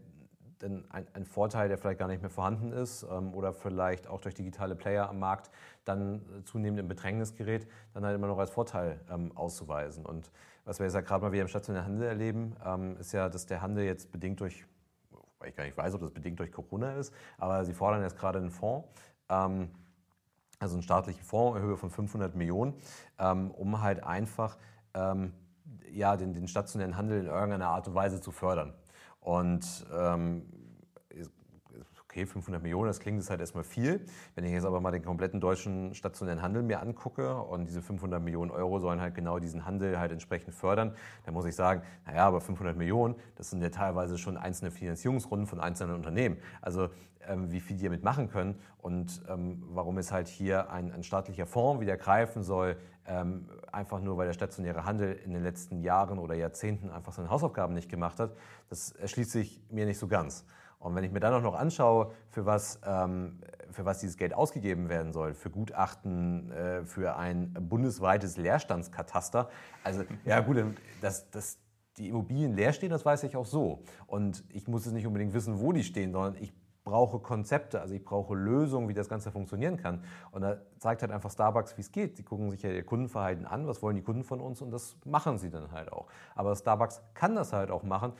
ein, 0.64 0.86
ein, 0.90 1.26
Vorteil, 1.26 1.68
der 1.68 1.78
vielleicht 1.78 2.00
gar 2.00 2.08
nicht 2.08 2.22
mehr 2.22 2.30
vorhanden 2.30 2.72
ist 2.72 3.06
ähm, 3.10 3.34
oder 3.34 3.54
vielleicht 3.54 4.08
auch 4.08 4.22
durch 4.22 4.34
digitale 4.34 4.76
Player 4.76 5.10
am 5.10 5.20
Markt 5.20 5.52
dann 5.84 6.22
zunehmend 6.46 6.80
in 6.80 6.88
Bedrängnis 6.88 7.36
gerät, 7.36 7.68
dann 7.94 8.04
halt 8.06 8.16
immer 8.16 8.28
noch 8.28 8.40
als 8.40 8.50
Vorteil 8.50 9.00
ähm, 9.12 9.32
auszuweisen. 9.36 10.06
Und 10.06 10.32
was 10.66 10.80
wir 10.80 10.86
jetzt 10.86 10.96
ja 10.96 11.02
gerade 11.02 11.24
mal 11.24 11.32
wieder 11.32 11.44
im 11.44 11.48
stationären 11.48 11.88
Handel 11.88 12.08
erleben, 12.08 12.56
ähm, 12.66 12.98
ist 12.98 13.14
ja, 13.14 13.30
dass 13.30 13.46
der 13.46 13.62
Handel 13.62 13.86
jetzt 13.86 14.12
bedingt 14.12 14.40
durch, 14.40 14.66
weil 15.40 15.50
ich 15.50 15.56
gar 15.56 15.64
nicht 15.64 15.78
weiß, 15.78 15.94
ob 15.94 16.02
das 16.02 16.12
bedingt 16.12 16.40
durch 16.40 16.52
Corona 16.52 16.94
ist, 16.94 17.14
aber 17.38 17.64
sie 17.64 17.74
fordern 17.74 18.02
jetzt 18.02 18.18
gerade 18.18 18.40
einen 18.40 18.52
Fonds, 18.52 18.88
ähm, 19.30 19.70
also 20.60 20.76
einen 20.76 20.84
staatlichen 20.84 21.24
Fonds 21.24 21.60
in 21.60 21.64
Höhe 21.64 21.78
von 21.78 21.90
500 21.90 22.36
Millionen, 22.36 22.74
ähm, 23.20 23.52
um 23.52 23.82
halt 23.82 24.04
einfach 24.04 24.58
ähm, 24.94 25.34
ja, 25.92 26.18
den, 26.18 26.34
den 26.34 26.48
stationären 26.48 26.98
Handel 26.98 27.20
in 27.22 27.28
irgendeiner 27.28 27.70
Art 27.70 27.88
und 27.88 27.96
Weise 27.96 28.20
zu 28.20 28.32
fördern. 28.32 28.74
Und 29.20 29.86
ähm, 29.94 30.46
okay, 32.16 32.26
500 32.26 32.64
Millionen, 32.64 32.88
das 32.88 33.02
klingt 33.02 33.18
jetzt 33.18 33.30
halt 33.30 33.42
erstmal 33.42 33.66
viel. 33.66 34.00
Wenn 34.36 34.46
ich 34.46 34.52
jetzt 34.52 34.66
aber 34.66 34.80
mal 34.80 34.92
den 34.92 35.04
kompletten 35.04 35.42
deutschen 35.42 35.94
stationären 35.96 36.42
Handel 36.42 36.64
mir 36.64 36.82
angucke 36.82 37.36
und 37.36 37.66
diese 37.66 37.82
500 37.82 38.24
Millionen 38.24 38.52
Euro 38.52 38.80
sollen 38.80 39.02
halt 39.02 39.16
genau 39.16 39.40
diesen 39.40 39.66
Handel 39.66 40.00
halt 40.00 40.14
entsprechend 40.14 40.54
fördern, 40.54 40.96
dann 41.26 41.34
muss 41.34 41.46
ich 41.46 41.56
sagen, 41.56 41.82
naja, 42.06 42.26
aber 42.26 42.40
500 42.40 42.78
Millionen, 42.78 43.16
das 43.36 43.50
sind 43.50 43.62
ja 43.62 43.70
teilweise 43.70 44.18
schon 44.18 44.38
einzelne 44.38 44.72
Finanzierungsrunden 44.72 45.46
von 45.46 45.60
einzelnen 45.60 45.94
Unternehmen. 45.94 46.38
Also 46.62 46.90
ähm, 47.28 47.52
wie 47.52 47.60
viel 47.60 47.76
die 47.76 47.84
damit 47.84 48.04
machen 48.04 48.30
können 48.30 48.56
und 48.78 49.22
ähm, 49.28 49.64
warum 49.72 49.98
es 49.98 50.14
halt 50.14 50.30
hier 50.30 50.72
ein, 50.72 50.94
ein, 50.94 51.04
staatlicher 51.04 51.46
Fonds 51.46 51.82
wieder 51.82 51.98
greifen 51.98 52.44
soll, 52.44 52.78
ähm, 53.08 53.50
einfach 53.72 54.00
nur 54.00 54.16
weil 54.18 54.28
der 54.28 54.34
stationäre 54.34 54.86
Handel 54.86 55.20
in 55.26 55.34
den 55.34 55.44
letzten 55.44 55.82
Jahren 55.82 56.20
oder 56.20 56.36
Jahrzehnten 56.36 56.90
einfach 56.92 57.12
seine 57.12 57.30
Hausaufgaben 57.30 57.74
nicht 57.74 57.90
gemacht 57.90 58.20
hat, 58.20 58.32
das 58.70 58.92
erschließt 58.92 59.32
sich 59.32 59.60
mir 59.70 59.86
nicht 59.86 59.98
so 59.98 60.08
ganz. 60.08 60.46
Und 60.86 60.94
wenn 60.94 61.04
ich 61.04 61.12
mir 61.12 61.20
dann 61.20 61.34
auch 61.34 61.42
noch 61.42 61.56
anschaue, 61.56 62.12
für 62.30 62.46
was, 62.46 62.80
ähm, 62.86 63.40
für 63.72 63.86
was 63.86 64.02
dieses 64.02 64.18
Geld 64.18 64.36
ausgegeben 64.36 64.88
werden 64.88 65.14
soll, 65.14 65.34
für 65.34 65.50
Gutachten, 65.50 66.52
äh, 66.52 66.86
für 66.86 67.16
ein 67.16 67.54
bundesweites 67.54 68.38
Leerstandskataster, 68.38 69.50
also 69.84 70.04
ja 70.26 70.42
gut, 70.42 70.58
das, 71.02 71.28
das, 71.32 71.58
die 71.98 72.10
Immobilien 72.10 72.54
leer 72.54 72.72
stehen, 72.72 72.92
das 72.92 73.04
weiß 73.04 73.24
ich 73.24 73.36
auch 73.36 73.48
so. 73.48 73.82
Und 74.06 74.44
ich 74.54 74.68
muss 74.68 74.86
es 74.86 74.94
nicht 74.94 75.08
unbedingt 75.08 75.34
wissen, 75.34 75.60
wo 75.60 75.72
die 75.72 75.84
stehen, 75.84 76.12
sondern 76.12 76.36
ich 76.36 76.54
brauche 76.84 77.18
Konzepte, 77.18 77.82
also 77.82 77.96
ich 77.96 78.06
brauche 78.06 78.36
Lösungen, 78.36 78.88
wie 78.88 78.94
das 78.94 79.10
Ganze 79.10 79.32
funktionieren 79.32 79.78
kann. 79.78 80.04
Und 80.30 80.44
da 80.44 80.58
zeigt 80.78 81.02
halt 81.02 81.12
einfach 81.12 81.32
Starbucks, 81.32 81.78
wie 81.78 81.82
es 81.82 81.92
geht. 81.92 82.20
Die 82.20 82.24
gucken 82.24 82.52
sich 82.52 82.62
ja 82.62 82.70
ihr 82.70 82.86
Kundenverhalten 82.86 83.48
an, 83.48 83.66
was 83.66 83.82
wollen 83.82 83.96
die 83.96 84.04
Kunden 84.04 84.24
von 84.24 84.40
uns 84.40 84.62
und 84.62 84.70
das 84.70 84.96
machen 85.04 85.40
sie 85.40 85.50
dann 85.50 85.72
halt 85.72 85.92
auch. 85.92 86.06
Aber 86.36 86.56
Starbucks 86.56 87.02
kann 87.16 87.34
das 87.34 87.54
halt 87.54 87.72
auch 87.72 87.82
machen, 87.82 88.14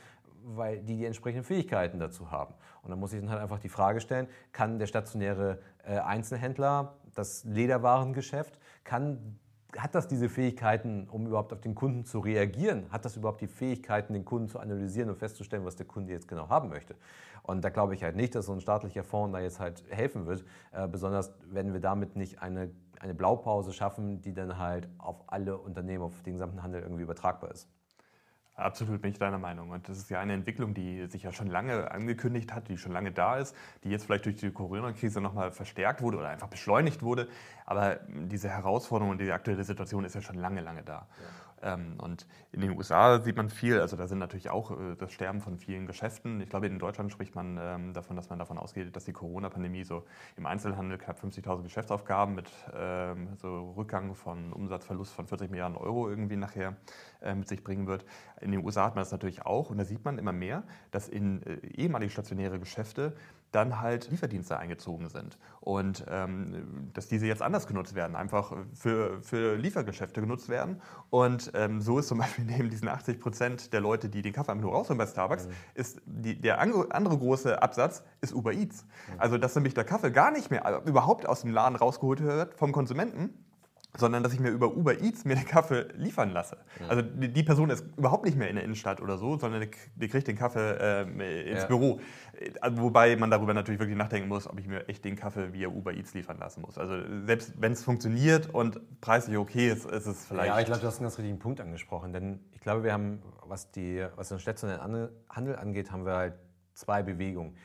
weil 0.46 0.80
die 0.82 0.96
die 0.96 1.04
entsprechenden 1.04 1.44
Fähigkeiten 1.44 1.98
dazu 1.98 2.30
haben. 2.30 2.54
Und 2.82 2.90
dann 2.90 3.00
muss 3.00 3.12
ich 3.12 3.20
dann 3.20 3.30
halt 3.30 3.40
einfach 3.40 3.58
die 3.58 3.68
Frage 3.68 4.00
stellen, 4.00 4.28
kann 4.52 4.78
der 4.78 4.86
stationäre 4.86 5.58
äh, 5.84 5.98
Einzelhändler, 5.98 6.94
das 7.14 7.44
Lederwarengeschäft, 7.44 8.58
kann 8.84 9.38
hat 9.76 9.94
das 9.94 10.08
diese 10.08 10.28
Fähigkeiten, 10.28 11.08
um 11.10 11.26
überhaupt 11.26 11.52
auf 11.52 11.60
den 11.60 11.74
Kunden 11.74 12.04
zu 12.04 12.20
reagieren? 12.20 12.86
Hat 12.90 13.04
das 13.04 13.16
überhaupt 13.16 13.40
die 13.40 13.46
Fähigkeiten, 13.46 14.14
den 14.14 14.24
Kunden 14.24 14.48
zu 14.48 14.58
analysieren 14.58 15.10
und 15.10 15.16
festzustellen, 15.16 15.64
was 15.64 15.76
der 15.76 15.86
Kunde 15.86 16.12
jetzt 16.12 16.28
genau 16.28 16.48
haben 16.48 16.68
möchte? 16.68 16.94
Und 17.42 17.62
da 17.62 17.68
glaube 17.68 17.94
ich 17.94 18.02
halt 18.02 18.16
nicht, 18.16 18.34
dass 18.34 18.46
so 18.46 18.52
ein 18.52 18.60
staatlicher 18.60 19.04
Fonds 19.04 19.32
da 19.32 19.40
jetzt 19.40 19.60
halt 19.60 19.84
helfen 19.90 20.26
wird, 20.26 20.44
äh, 20.72 20.88
besonders 20.88 21.32
wenn 21.50 21.72
wir 21.72 21.80
damit 21.80 22.16
nicht 22.16 22.42
eine, 22.42 22.70
eine 23.00 23.14
Blaupause 23.14 23.72
schaffen, 23.72 24.20
die 24.20 24.32
dann 24.32 24.58
halt 24.58 24.88
auf 24.98 25.24
alle 25.26 25.58
Unternehmen, 25.58 26.04
auf 26.04 26.22
den 26.22 26.34
gesamten 26.34 26.62
Handel 26.62 26.82
irgendwie 26.82 27.02
übertragbar 27.02 27.50
ist. 27.50 27.68
Absolut 28.56 29.02
bin 29.02 29.10
ich 29.10 29.18
deiner 29.18 29.38
Meinung. 29.38 29.70
Und 29.70 29.86
das 29.86 29.98
ist 29.98 30.08
ja 30.08 30.18
eine 30.18 30.32
Entwicklung, 30.32 30.72
die 30.72 31.06
sich 31.06 31.22
ja 31.22 31.32
schon 31.32 31.48
lange 31.48 31.90
angekündigt 31.90 32.54
hat, 32.54 32.68
die 32.68 32.78
schon 32.78 32.90
lange 32.90 33.12
da 33.12 33.36
ist, 33.36 33.54
die 33.84 33.90
jetzt 33.90 34.06
vielleicht 34.06 34.24
durch 34.24 34.36
die 34.36 34.50
Corona-Krise 34.50 35.20
nochmal 35.20 35.52
verstärkt 35.52 36.00
wurde 36.00 36.16
oder 36.16 36.28
einfach 36.28 36.48
beschleunigt 36.48 37.02
wurde. 37.02 37.28
Aber 37.66 38.00
diese 38.08 38.48
Herausforderung 38.48 39.10
und 39.10 39.20
die 39.20 39.30
aktuelle 39.30 39.62
Situation 39.62 40.04
ist 40.06 40.14
ja 40.14 40.22
schon 40.22 40.36
lange, 40.36 40.62
lange 40.62 40.82
da. 40.82 41.06
Ja. 41.20 41.26
Ähm, 41.62 41.94
und 41.98 42.26
in 42.52 42.60
den 42.60 42.76
USA 42.76 43.20
sieht 43.20 43.36
man 43.36 43.48
viel, 43.48 43.80
also 43.80 43.96
da 43.96 44.06
sind 44.06 44.18
natürlich 44.18 44.50
auch 44.50 44.70
äh, 44.72 44.94
das 44.98 45.12
Sterben 45.12 45.40
von 45.40 45.58
vielen 45.58 45.86
Geschäften. 45.86 46.40
Ich 46.40 46.50
glaube, 46.50 46.66
in 46.66 46.78
Deutschland 46.78 47.10
spricht 47.12 47.34
man 47.34 47.58
ähm, 47.60 47.92
davon, 47.92 48.16
dass 48.16 48.28
man 48.28 48.38
davon 48.38 48.58
ausgeht, 48.58 48.94
dass 48.94 49.04
die 49.04 49.12
Corona-Pandemie 49.12 49.84
so 49.84 50.04
im 50.36 50.46
Einzelhandel 50.46 50.98
knapp 50.98 51.18
50.000 51.18 51.62
Geschäftsaufgaben 51.62 52.34
mit 52.34 52.50
ähm, 52.74 53.36
so 53.36 53.72
Rückgang 53.76 54.14
von 54.14 54.52
Umsatzverlust 54.52 55.12
von 55.12 55.26
40 55.26 55.50
Milliarden 55.50 55.76
Euro 55.76 56.08
irgendwie 56.08 56.36
nachher 56.36 56.76
mit 57.34 57.48
sich 57.48 57.64
bringen 57.64 57.86
wird. 57.86 58.04
In 58.40 58.52
den 58.52 58.64
USA 58.64 58.84
hat 58.84 58.94
man 58.94 59.02
das 59.02 59.12
natürlich 59.12 59.42
auch 59.42 59.70
und 59.70 59.78
da 59.78 59.84
sieht 59.84 60.04
man 60.04 60.18
immer 60.18 60.32
mehr, 60.32 60.62
dass 60.90 61.08
in 61.08 61.42
äh, 61.42 61.66
ehemalige 61.66 62.10
stationäre 62.10 62.58
Geschäfte 62.58 63.14
dann 63.52 63.80
halt 63.80 64.10
Lieferdienste 64.10 64.58
eingezogen 64.58 65.08
sind. 65.08 65.38
Und 65.60 66.04
ähm, 66.08 66.90
dass 66.92 67.08
diese 67.08 67.26
jetzt 67.26 67.42
anders 67.42 67.66
genutzt 67.66 67.94
werden, 67.94 68.14
einfach 68.14 68.52
für, 68.74 69.22
für 69.22 69.56
Liefergeschäfte 69.56 70.20
genutzt 70.20 70.48
werden. 70.48 70.82
Und 71.10 71.52
ähm, 71.54 71.80
so 71.80 71.98
ist 71.98 72.08
zum 72.08 72.18
Beispiel 72.18 72.44
neben 72.44 72.70
diesen 72.70 72.88
80 72.88 73.20
Prozent 73.20 73.72
der 73.72 73.80
Leute, 73.80 74.08
die 74.08 74.22
den 74.22 74.32
Kaffee 74.32 74.52
einfach 74.52 74.62
nur 74.62 74.72
rausholen 74.72 74.98
bei 74.98 75.06
Starbucks, 75.06 75.46
mhm. 75.46 75.52
ist 75.74 76.02
die, 76.04 76.40
der 76.40 76.60
andere 76.60 77.18
große 77.18 77.62
Absatz 77.62 78.02
ist 78.20 78.34
Uber 78.34 78.52
Eats. 78.52 78.84
Mhm. 78.84 79.20
Also 79.20 79.38
dass 79.38 79.54
nämlich 79.54 79.74
der 79.74 79.84
Kaffee 79.84 80.10
gar 80.10 80.30
nicht 80.30 80.50
mehr 80.50 80.64
äh, 80.66 80.88
überhaupt 80.88 81.26
aus 81.26 81.40
dem 81.40 81.50
Laden 81.50 81.76
rausgeholt 81.76 82.22
wird 82.22 82.54
vom 82.54 82.72
Konsumenten, 82.72 83.45
sondern 83.98 84.22
dass 84.22 84.32
ich 84.32 84.40
mir 84.40 84.50
über 84.50 84.74
Uber 84.74 85.00
Eats 85.00 85.24
mir 85.24 85.34
den 85.36 85.46
Kaffee 85.46 85.88
liefern 85.94 86.30
lasse. 86.30 86.58
Ja. 86.80 86.88
Also 86.88 87.02
die, 87.02 87.32
die, 87.32 87.42
Person 87.42 87.70
ist 87.70 87.84
überhaupt 87.96 88.24
nicht 88.24 88.36
mehr 88.36 88.48
in 88.48 88.56
der 88.56 88.64
Innenstadt 88.64 89.00
oder 89.00 89.18
so, 89.18 89.38
sondern 89.38 89.60
die, 89.60 89.70
die 89.94 90.08
kriegt 90.08 90.26
den 90.26 90.36
Kaffee 90.36 90.76
äh, 90.78 91.50
ins 91.50 91.62
ja. 91.62 91.66
Büro. 91.66 92.00
Also, 92.60 92.82
wobei 92.82 93.16
man 93.16 93.30
darüber 93.30 93.54
natürlich 93.54 93.80
wirklich 93.80 93.96
nachdenken 93.96 94.28
muss, 94.28 94.48
ob 94.48 94.58
ich 94.58 94.66
mir 94.66 94.88
echt 94.88 95.04
den 95.04 95.16
Kaffee 95.16 95.52
via 95.52 95.68
Uber 95.68 95.94
Eats 95.94 96.14
liefern 96.14 96.38
lassen 96.38 96.62
muss. 96.62 96.76
Also 96.78 96.96
selbst 97.24 97.54
wenn 97.58 97.72
es 97.72 97.82
funktioniert 97.82 98.52
und 98.52 99.00
preislich 99.00 99.36
okay 99.38 99.70
ist, 99.70 99.86
ist 99.86 100.06
es 100.06 100.26
vielleicht... 100.26 100.48
Ja, 100.48 100.58
ich 100.58 100.66
glaube, 100.66 100.80
du 100.80 100.86
hast 100.86 100.96
einen 100.96 101.04
ganz 101.04 101.18
richtigen 101.18 101.38
Punkt 101.38 101.60
angesprochen, 101.60 102.12
denn 102.12 102.40
ich 102.52 102.60
glaube, 102.60 102.84
wir 102.84 102.92
haben, 102.92 103.22
was, 103.44 103.70
die, 103.70 104.04
was 104.16 104.28
den 104.28 104.38
stationären 104.38 105.08
Handel 105.28 105.56
angeht, 105.56 105.90
haben 105.90 106.04
wir 106.04 106.14
halt 106.14 106.34
zwei 106.74 107.02
Bewegungen. 107.02 107.56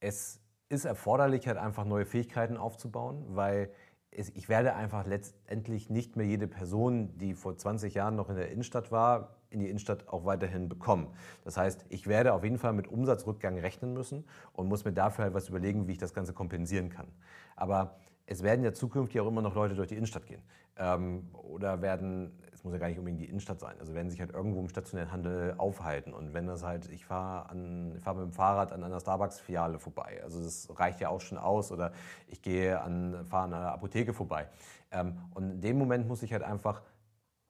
Es 0.00 0.40
ist 0.68 0.84
erforderlich, 0.84 1.46
halt 1.46 1.58
einfach 1.58 1.84
neue 1.84 2.06
Fähigkeiten 2.06 2.56
aufzubauen, 2.56 3.24
weil 3.28 3.70
ich 4.12 4.48
werde 4.48 4.74
einfach 4.74 5.06
letztendlich 5.06 5.88
nicht 5.88 6.16
mehr 6.16 6.26
jede 6.26 6.48
Person, 6.48 7.16
die 7.18 7.34
vor 7.34 7.56
20 7.56 7.94
Jahren 7.94 8.16
noch 8.16 8.28
in 8.28 8.36
der 8.36 8.50
Innenstadt 8.50 8.90
war, 8.90 9.36
in 9.50 9.60
die 9.60 9.68
Innenstadt 9.68 10.08
auch 10.08 10.24
weiterhin 10.24 10.68
bekommen. 10.68 11.08
Das 11.44 11.56
heißt, 11.56 11.86
ich 11.88 12.06
werde 12.06 12.32
auf 12.32 12.42
jeden 12.42 12.58
Fall 12.58 12.72
mit 12.72 12.88
Umsatzrückgang 12.88 13.58
rechnen 13.58 13.92
müssen 13.92 14.24
und 14.52 14.68
muss 14.68 14.84
mir 14.84 14.92
dafür 14.92 15.24
halt 15.24 15.34
was 15.34 15.48
überlegen, 15.48 15.86
wie 15.86 15.92
ich 15.92 15.98
das 15.98 16.14
Ganze 16.14 16.32
kompensieren 16.32 16.88
kann. 16.88 17.06
Aber 17.56 17.96
es 18.30 18.44
werden 18.44 18.64
ja 18.64 18.72
zukünftig 18.72 19.20
auch 19.20 19.26
immer 19.26 19.42
noch 19.42 19.56
Leute 19.56 19.74
durch 19.74 19.88
die 19.88 19.96
Innenstadt 19.96 20.24
gehen. 20.24 20.40
Ähm, 20.76 21.28
oder 21.32 21.82
werden, 21.82 22.38
es 22.52 22.62
muss 22.62 22.72
ja 22.72 22.78
gar 22.78 22.86
nicht 22.86 22.98
unbedingt 22.98 23.20
die 23.20 23.28
Innenstadt 23.28 23.58
sein, 23.58 23.74
also 23.80 23.92
werden 23.92 24.08
sich 24.08 24.20
halt 24.20 24.32
irgendwo 24.32 24.60
im 24.60 24.68
stationären 24.68 25.10
Handel 25.10 25.54
aufhalten. 25.58 26.14
Und 26.14 26.32
wenn 26.32 26.46
das 26.46 26.62
halt, 26.62 26.88
ich 26.90 27.04
fahre 27.04 27.48
fahr 28.00 28.14
mit 28.14 28.24
dem 28.24 28.32
Fahrrad 28.32 28.72
an 28.72 28.84
einer 28.84 29.00
Starbucks-Filiale 29.00 29.80
vorbei, 29.80 30.20
also 30.22 30.40
das 30.42 30.68
reicht 30.78 31.00
ja 31.00 31.08
auch 31.08 31.20
schon 31.20 31.38
aus, 31.38 31.72
oder 31.72 31.92
ich 32.28 32.40
gehe 32.40 32.80
an, 32.80 33.26
fahre 33.26 33.44
an 33.44 33.54
einer 33.54 33.72
Apotheke 33.72 34.14
vorbei. 34.14 34.46
Ähm, 34.92 35.18
und 35.34 35.50
in 35.50 35.60
dem 35.60 35.76
Moment 35.76 36.06
muss 36.06 36.22
ich 36.22 36.32
halt 36.32 36.44
einfach 36.44 36.82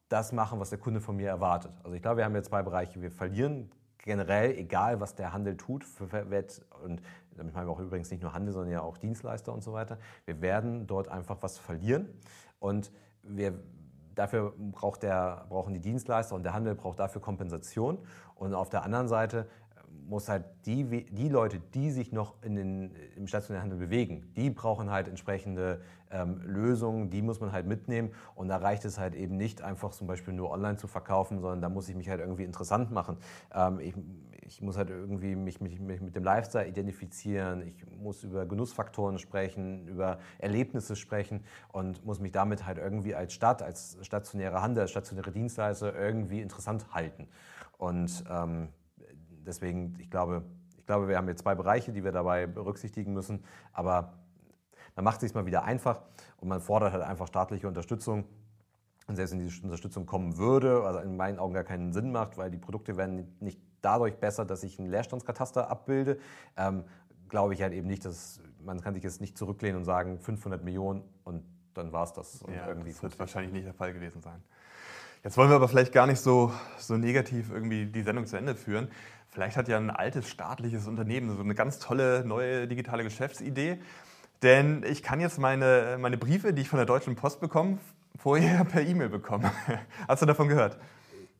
das 0.08 0.32
machen, 0.32 0.58
was 0.60 0.70
der 0.70 0.78
Kunde 0.78 1.00
von 1.00 1.14
mir 1.14 1.28
erwartet. 1.28 1.72
Also 1.84 1.94
ich 1.94 2.02
glaube, 2.02 2.16
wir 2.16 2.24
haben 2.24 2.34
jetzt 2.34 2.48
zwei 2.48 2.62
Bereiche. 2.62 3.02
Wir 3.02 3.10
verlieren 3.10 3.70
generell, 3.98 4.56
egal 4.56 4.98
was 4.98 5.14
der 5.14 5.32
Handel 5.34 5.56
tut, 5.58 5.84
wird, 6.10 6.64
und 6.82 7.02
damit 7.40 7.54
meinen 7.54 7.66
wir 7.66 7.72
auch 7.72 7.80
übrigens 7.80 8.10
nicht 8.10 8.22
nur 8.22 8.34
Handel, 8.34 8.52
sondern 8.52 8.70
ja 8.70 8.82
auch 8.82 8.98
Dienstleister 8.98 9.52
und 9.52 9.62
so 9.62 9.72
weiter, 9.72 9.98
wir 10.26 10.40
werden 10.42 10.86
dort 10.86 11.08
einfach 11.08 11.38
was 11.40 11.58
verlieren. 11.58 12.06
Und 12.58 12.92
wir, 13.22 13.54
dafür 14.14 14.52
braucht 14.58 15.02
der, 15.02 15.46
brauchen 15.48 15.72
die 15.72 15.80
Dienstleister 15.80 16.34
und 16.34 16.42
der 16.42 16.52
Handel 16.52 16.74
braucht 16.74 16.98
dafür 16.98 17.22
Kompensation. 17.22 17.98
Und 18.34 18.54
auf 18.54 18.68
der 18.68 18.84
anderen 18.84 19.08
Seite 19.08 19.46
muss 20.06 20.28
halt 20.28 20.44
die, 20.66 21.06
die 21.06 21.28
Leute, 21.28 21.60
die 21.72 21.90
sich 21.90 22.12
noch 22.12 22.42
in 22.42 22.56
den, 22.56 22.94
im 23.16 23.26
stationären 23.26 23.70
Handel 23.70 23.78
bewegen, 23.78 24.32
die 24.36 24.50
brauchen 24.50 24.90
halt 24.90 25.08
entsprechende 25.08 25.80
ähm, 26.10 26.40
Lösungen, 26.44 27.10
die 27.10 27.22
muss 27.22 27.40
man 27.40 27.52
halt 27.52 27.66
mitnehmen. 27.66 28.10
Und 28.34 28.48
da 28.48 28.56
reicht 28.58 28.84
es 28.84 28.98
halt 28.98 29.14
eben 29.14 29.36
nicht, 29.36 29.62
einfach 29.62 29.92
zum 29.92 30.06
Beispiel 30.06 30.34
nur 30.34 30.50
online 30.50 30.76
zu 30.76 30.88
verkaufen, 30.88 31.40
sondern 31.40 31.62
da 31.62 31.68
muss 31.68 31.88
ich 31.88 31.96
mich 31.96 32.08
halt 32.08 32.20
irgendwie 32.20 32.44
interessant 32.44 32.90
machen. 32.90 33.16
Ähm, 33.54 33.80
ich, 33.80 33.94
ich 34.50 34.60
muss 34.60 34.76
halt 34.76 34.90
irgendwie 34.90 35.36
mich, 35.36 35.60
mich, 35.60 35.78
mich, 35.78 36.00
mit 36.00 36.16
dem 36.16 36.24
Lifestyle 36.24 36.66
identifizieren, 36.66 37.62
ich 37.62 37.86
muss 37.86 38.24
über 38.24 38.46
Genussfaktoren 38.46 39.18
sprechen, 39.18 39.86
über 39.86 40.18
Erlebnisse 40.38 40.96
sprechen 40.96 41.44
und 41.72 42.04
muss 42.04 42.18
mich 42.18 42.32
damit 42.32 42.66
halt 42.66 42.78
irgendwie 42.78 43.14
als 43.14 43.32
Stadt, 43.32 43.62
als 43.62 43.96
stationäre 44.02 44.60
Handel, 44.60 44.82
als 44.82 44.90
stationäre 44.90 45.30
Dienstleister 45.30 45.94
irgendwie 45.94 46.40
interessant 46.40 46.92
halten. 46.92 47.28
Und 47.78 48.24
ähm, 48.28 48.70
deswegen, 49.46 49.96
ich 50.00 50.10
glaube, 50.10 50.42
ich 50.76 50.84
glaube, 50.84 51.06
wir 51.06 51.16
haben 51.16 51.28
jetzt 51.28 51.42
zwei 51.42 51.54
Bereiche, 51.54 51.92
die 51.92 52.02
wir 52.02 52.12
dabei 52.12 52.48
berücksichtigen 52.48 53.12
müssen, 53.12 53.44
aber 53.72 54.14
man 54.96 55.04
macht 55.04 55.16
es 55.16 55.20
sich 55.20 55.34
mal 55.34 55.46
wieder 55.46 55.62
einfach 55.62 56.02
und 56.38 56.48
man 56.48 56.60
fordert 56.60 56.92
halt 56.92 57.04
einfach 57.04 57.28
staatliche 57.28 57.68
Unterstützung. 57.68 58.24
Und 59.06 59.14
selbst 59.14 59.32
wenn 59.32 59.38
diese 59.38 59.62
Unterstützung 59.62 60.06
kommen 60.06 60.36
würde, 60.38 60.82
also 60.82 60.98
in 61.00 61.16
meinen 61.16 61.38
Augen 61.38 61.54
gar 61.54 61.64
keinen 61.64 61.92
Sinn 61.92 62.10
macht, 62.10 62.36
weil 62.36 62.50
die 62.50 62.58
Produkte 62.58 62.96
werden 62.96 63.36
nicht 63.38 63.60
dadurch 63.82 64.16
besser, 64.16 64.44
dass 64.44 64.62
ich 64.62 64.78
einen 64.78 64.90
Leerstandskataster 64.90 65.70
abbilde. 65.70 66.18
Ähm, 66.56 66.84
glaube 67.28 67.54
ich 67.54 67.62
halt 67.62 67.72
eben 67.72 67.86
nicht, 67.86 68.04
dass 68.04 68.40
man 68.64 68.80
kann 68.80 68.94
sich 68.94 69.02
jetzt 69.02 69.20
nicht 69.20 69.38
zurücklehnen 69.38 69.78
und 69.78 69.84
sagen 69.84 70.18
500 70.18 70.62
Millionen 70.62 71.02
und 71.24 71.42
dann 71.74 71.92
war 71.92 72.04
es 72.04 72.12
das. 72.12 72.42
Und 72.42 72.54
ja, 72.54 72.66
irgendwie 72.66 72.90
das 72.90 73.02
wird 73.02 73.18
wahrscheinlich 73.18 73.52
nicht 73.52 73.66
der 73.66 73.74
Fall 73.74 73.92
gewesen 73.92 74.20
sein. 74.20 74.42
Jetzt 75.22 75.36
wollen 75.36 75.50
wir 75.50 75.56
aber 75.56 75.68
vielleicht 75.68 75.92
gar 75.92 76.06
nicht 76.06 76.20
so, 76.20 76.52
so 76.78 76.96
negativ 76.96 77.50
irgendwie 77.50 77.86
die 77.86 78.02
Sendung 78.02 78.26
zu 78.26 78.36
Ende 78.36 78.54
führen. 78.54 78.88
Vielleicht 79.28 79.56
hat 79.56 79.68
ja 79.68 79.76
ein 79.76 79.90
altes 79.90 80.28
staatliches 80.28 80.88
Unternehmen 80.88 81.34
so 81.34 81.42
eine 81.42 81.54
ganz 81.54 81.78
tolle 81.78 82.24
neue 82.24 82.66
digitale 82.66 83.04
Geschäftsidee. 83.04 83.78
Denn 84.42 84.82
ich 84.82 85.02
kann 85.02 85.20
jetzt 85.20 85.38
meine, 85.38 85.98
meine 86.00 86.16
Briefe, 86.16 86.52
die 86.54 86.62
ich 86.62 86.68
von 86.68 86.78
der 86.78 86.86
Deutschen 86.86 87.16
Post 87.16 87.40
bekomme, 87.40 87.78
vorher 88.18 88.64
per 88.70 88.82
E-Mail 88.82 89.10
bekommen. 89.10 89.50
Hast 90.08 90.22
du 90.22 90.26
davon 90.26 90.48
gehört? 90.48 90.78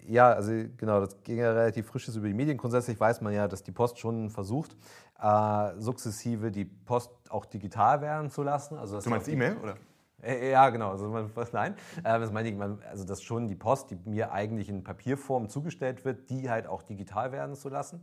Ja, 0.06 0.32
also 0.32 0.52
genau, 0.76 1.00
das 1.00 1.22
ging 1.22 1.38
ja 1.38 1.52
relativ 1.52 1.86
frisches 1.86 2.16
über 2.16 2.26
die 2.26 2.34
Medien. 2.34 2.56
Grundsätzlich 2.56 2.98
weiß 2.98 3.20
man 3.20 3.32
ja, 3.32 3.48
dass 3.48 3.62
die 3.62 3.72
Post 3.72 3.98
schon 3.98 4.30
versucht, 4.30 4.76
äh, 5.20 5.72
sukzessive 5.78 6.50
die 6.50 6.64
Post 6.64 7.10
auch 7.30 7.44
digital 7.44 8.00
werden 8.00 8.30
zu 8.30 8.42
lassen. 8.42 8.76
Also 8.76 9.00
du 9.00 9.10
meinst 9.10 9.28
E-Mail, 9.28 9.56
oder? 9.56 9.76
Äh, 10.22 10.50
ja, 10.50 10.68
genau. 10.70 10.90
Also, 10.90 11.12
was, 11.34 11.52
nein, 11.52 11.74
äh, 11.98 12.18
das 12.18 12.32
meine 12.32 12.50
ich, 12.50 12.60
also 12.88 13.04
dass 13.04 13.22
schon 13.22 13.48
die 13.48 13.54
Post, 13.54 13.90
die 13.90 13.98
mir 14.04 14.32
eigentlich 14.32 14.68
in 14.68 14.84
Papierform 14.84 15.48
zugestellt 15.48 16.04
wird, 16.04 16.30
die 16.30 16.50
halt 16.50 16.66
auch 16.66 16.82
digital 16.82 17.32
werden 17.32 17.54
zu 17.54 17.68
lassen. 17.68 18.02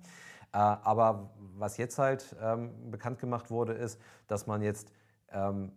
Äh, 0.54 0.58
aber 0.58 1.32
was 1.56 1.78
jetzt 1.78 2.00
halt 2.00 2.36
ähm, 2.42 2.92
bekannt 2.92 3.20
gemacht 3.20 3.52
wurde, 3.52 3.74
ist, 3.74 4.00
dass 4.28 4.48
man 4.48 4.62
jetzt, 4.62 4.92
ähm, 5.32 5.72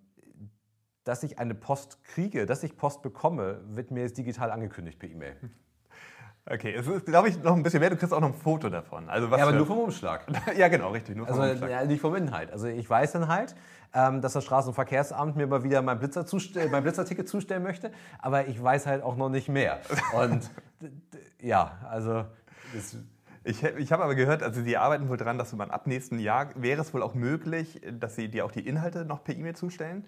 dass 1.04 1.22
ich 1.22 1.38
eine 1.38 1.54
Post 1.54 2.02
kriege, 2.04 2.46
dass 2.46 2.62
ich 2.62 2.76
Post 2.76 3.02
bekomme, 3.02 3.61
wird 3.66 3.90
mir 3.90 4.02
jetzt 4.02 4.16
digital 4.16 4.50
angekündigt 4.50 4.98
per 4.98 5.11
E-Mail. 5.11 5.37
Okay, 6.52 6.74
es 6.74 6.86
ist, 6.88 7.06
glaube 7.06 7.28
ich, 7.28 7.40
noch 7.42 7.54
ein 7.54 7.62
bisschen 7.62 7.78
mehr. 7.78 7.90
Du 7.90 7.96
kriegst 7.96 8.12
auch 8.12 8.20
noch 8.20 8.28
ein 8.28 8.34
Foto 8.34 8.68
davon. 8.68 9.08
Also 9.08 9.30
was 9.30 9.38
ja, 9.38 9.46
aber 9.46 9.56
nur 9.56 9.66
vom 9.66 9.78
Umschlag. 9.78 10.26
ja, 10.56 10.66
genau, 10.66 10.90
richtig. 10.90 11.16
Nur 11.16 11.26
vom 11.26 11.38
also, 11.38 11.52
Umschlag. 11.52 11.70
Ja, 11.70 11.84
nicht 11.84 12.00
vom 12.00 12.16
Inhalt. 12.16 12.50
Also 12.52 12.66
ich 12.66 12.90
weiß 12.90 13.12
dann 13.12 13.28
halt, 13.28 13.54
ähm, 13.94 14.20
dass 14.20 14.32
das 14.32 14.44
Straßenverkehrsamt 14.44 15.36
mir 15.36 15.46
mal 15.46 15.62
wieder 15.62 15.80
mein, 15.82 16.00
Blitzer 16.00 16.24
mein 16.72 16.82
Blitzerticket 16.82 17.28
zustellen 17.28 17.62
möchte, 17.62 17.92
aber 18.18 18.48
ich 18.48 18.60
weiß 18.60 18.86
halt 18.86 19.04
auch 19.04 19.16
noch 19.16 19.28
nicht 19.28 19.48
mehr. 19.48 19.78
Und 20.12 20.50
ja, 21.40 21.78
also... 21.88 22.24
Ich, 23.42 23.64
ich 23.64 23.90
habe 23.90 24.04
aber 24.04 24.14
gehört, 24.14 24.42
also 24.42 24.60
Sie 24.60 24.76
arbeiten 24.76 25.08
wohl 25.08 25.16
daran, 25.16 25.38
dass 25.38 25.54
man 25.54 25.70
ab 25.70 25.86
nächsten 25.86 26.18
Jahr 26.18 26.50
wäre 26.56 26.82
es 26.82 26.92
wohl 26.92 27.02
auch 27.02 27.14
möglich, 27.14 27.80
dass 27.98 28.14
Sie 28.14 28.28
dir 28.28 28.44
auch 28.44 28.52
die 28.52 28.66
Inhalte 28.66 29.06
noch 29.06 29.24
per 29.24 29.34
E-Mail 29.34 29.56
zustellen. 29.56 30.04